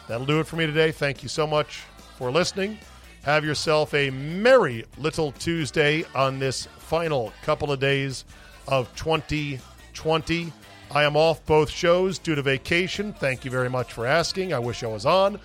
That'll 0.06 0.26
do 0.26 0.40
it 0.40 0.46
for 0.46 0.56
me 0.56 0.66
today. 0.66 0.90
Thank 0.90 1.22
you 1.22 1.28
so 1.28 1.46
much 1.46 1.82
for 2.16 2.30
listening. 2.30 2.78
Have 3.22 3.44
yourself 3.44 3.92
a 3.94 4.10
merry 4.10 4.84
little 4.96 5.32
Tuesday 5.32 6.04
on 6.14 6.38
this 6.38 6.66
final 6.78 7.32
couple 7.42 7.70
of 7.70 7.78
days 7.78 8.24
of 8.66 8.94
2020. 8.96 10.52
I 10.90 11.04
am 11.04 11.16
off 11.16 11.44
both 11.44 11.68
shows 11.68 12.18
due 12.18 12.34
to 12.34 12.42
vacation. 12.42 13.12
Thank 13.12 13.44
you 13.44 13.50
very 13.50 13.68
much 13.68 13.92
for 13.92 14.06
asking. 14.06 14.54
I 14.54 14.58
wish 14.58 14.82
I 14.82 14.86
was 14.86 15.04
on, 15.04 15.38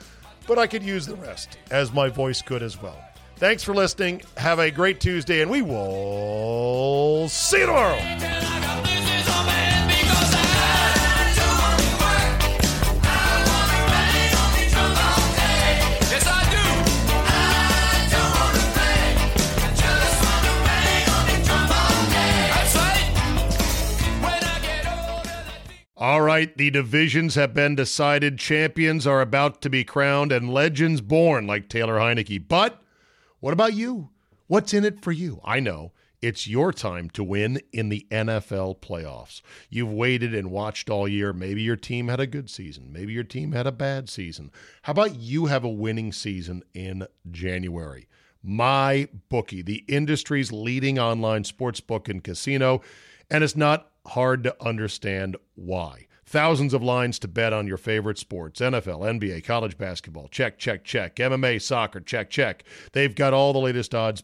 but 0.47 0.57
I 0.57 0.67
could 0.67 0.83
use 0.83 1.05
the 1.05 1.15
rest, 1.15 1.57
as 1.71 1.91
my 1.91 2.09
voice 2.09 2.41
could 2.41 2.63
as 2.63 2.81
well. 2.81 2.97
Thanks 3.37 3.63
for 3.63 3.73
listening. 3.73 4.21
Have 4.37 4.59
a 4.59 4.71
great 4.71 4.99
Tuesday, 4.99 5.41
and 5.41 5.51
we 5.51 5.61
will 5.61 7.27
see 7.29 7.59
you 7.59 7.65
tomorrow. 7.65 8.92
The 26.45 26.69
divisions 26.71 27.35
have 27.35 27.53
been 27.53 27.75
decided. 27.75 28.37
Champions 28.37 29.07
are 29.07 29.21
about 29.21 29.61
to 29.61 29.69
be 29.69 29.83
crowned 29.83 30.31
and 30.31 30.53
legends 30.53 31.01
born, 31.01 31.47
like 31.47 31.69
Taylor 31.69 31.97
Heinicke. 31.97 32.47
But 32.47 32.81
what 33.39 33.53
about 33.53 33.73
you? 33.73 34.09
What's 34.47 34.73
in 34.73 34.85
it 34.85 35.01
for 35.01 35.11
you? 35.11 35.39
I 35.43 35.59
know. 35.59 35.91
It's 36.21 36.47
your 36.47 36.71
time 36.71 37.09
to 37.11 37.23
win 37.23 37.59
in 37.73 37.89
the 37.89 38.07
NFL 38.09 38.79
playoffs. 38.79 39.41
You've 39.69 39.91
waited 39.91 40.33
and 40.33 40.51
watched 40.51 40.89
all 40.89 41.05
year. 41.05 41.33
Maybe 41.33 41.61
your 41.61 41.75
team 41.75 42.07
had 42.07 42.21
a 42.21 42.27
good 42.27 42.49
season. 42.49 42.93
Maybe 42.93 43.11
your 43.11 43.25
team 43.25 43.51
had 43.51 43.67
a 43.67 43.73
bad 43.73 44.09
season. 44.09 44.49
How 44.83 44.91
about 44.91 45.15
you 45.15 45.47
have 45.47 45.65
a 45.65 45.69
winning 45.69 46.13
season 46.13 46.63
in 46.73 47.07
January? 47.29 48.07
My 48.41 49.09
bookie, 49.27 49.61
the 49.61 49.83
industry's 49.89 50.51
leading 50.51 50.97
online 50.97 51.43
sports 51.43 51.81
book 51.81 52.07
and 52.07 52.23
casino, 52.23 52.81
and 53.29 53.43
it's 53.43 53.57
not 53.57 53.91
hard 54.05 54.43
to 54.45 54.55
understand 54.63 55.35
why. 55.55 56.07
Thousands 56.33 56.73
of 56.73 56.81
lines 56.81 57.19
to 57.19 57.27
bet 57.27 57.53
on 57.53 57.67
your 57.67 57.77
favorite 57.77 58.17
sports 58.17 58.59
NFL, 58.59 59.01
NBA, 59.01 59.43
college 59.43 59.77
basketball. 59.77 60.27
Check, 60.29 60.57
check, 60.57 60.83
check. 60.83 61.17
MMA, 61.17 61.61
soccer. 61.61 61.99
Check, 61.99 62.31
check. 62.31 62.63
They've 62.91 63.13
got 63.13 63.35
all 63.35 63.53
the 63.53 63.59
latest 63.59 63.93
odds, 63.93 64.23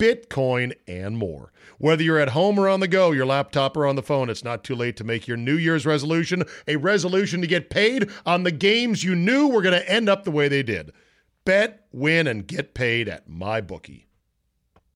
Bitcoin, 0.00 0.72
and 0.88 1.18
more. 1.18 1.52
Whether 1.76 2.02
you're 2.02 2.18
at 2.18 2.30
home 2.30 2.58
or 2.58 2.70
on 2.70 2.80
the 2.80 2.88
go, 2.88 3.10
your 3.10 3.26
laptop 3.26 3.76
or 3.76 3.86
on 3.86 3.96
the 3.96 4.02
phone, 4.02 4.30
it's 4.30 4.42
not 4.42 4.64
too 4.64 4.74
late 4.74 4.96
to 4.96 5.04
make 5.04 5.28
your 5.28 5.36
New 5.36 5.56
Year's 5.56 5.84
resolution 5.84 6.42
a 6.66 6.76
resolution 6.76 7.42
to 7.42 7.46
get 7.46 7.68
paid 7.68 8.08
on 8.24 8.42
the 8.42 8.50
games 8.50 9.04
you 9.04 9.14
knew 9.14 9.48
were 9.48 9.60
going 9.60 9.78
to 9.78 9.90
end 9.90 10.08
up 10.08 10.24
the 10.24 10.30
way 10.30 10.48
they 10.48 10.62
did. 10.62 10.92
Bet, 11.44 11.84
win, 11.92 12.26
and 12.26 12.46
get 12.46 12.72
paid 12.72 13.08
at 13.08 13.28
MyBookie. 13.28 14.04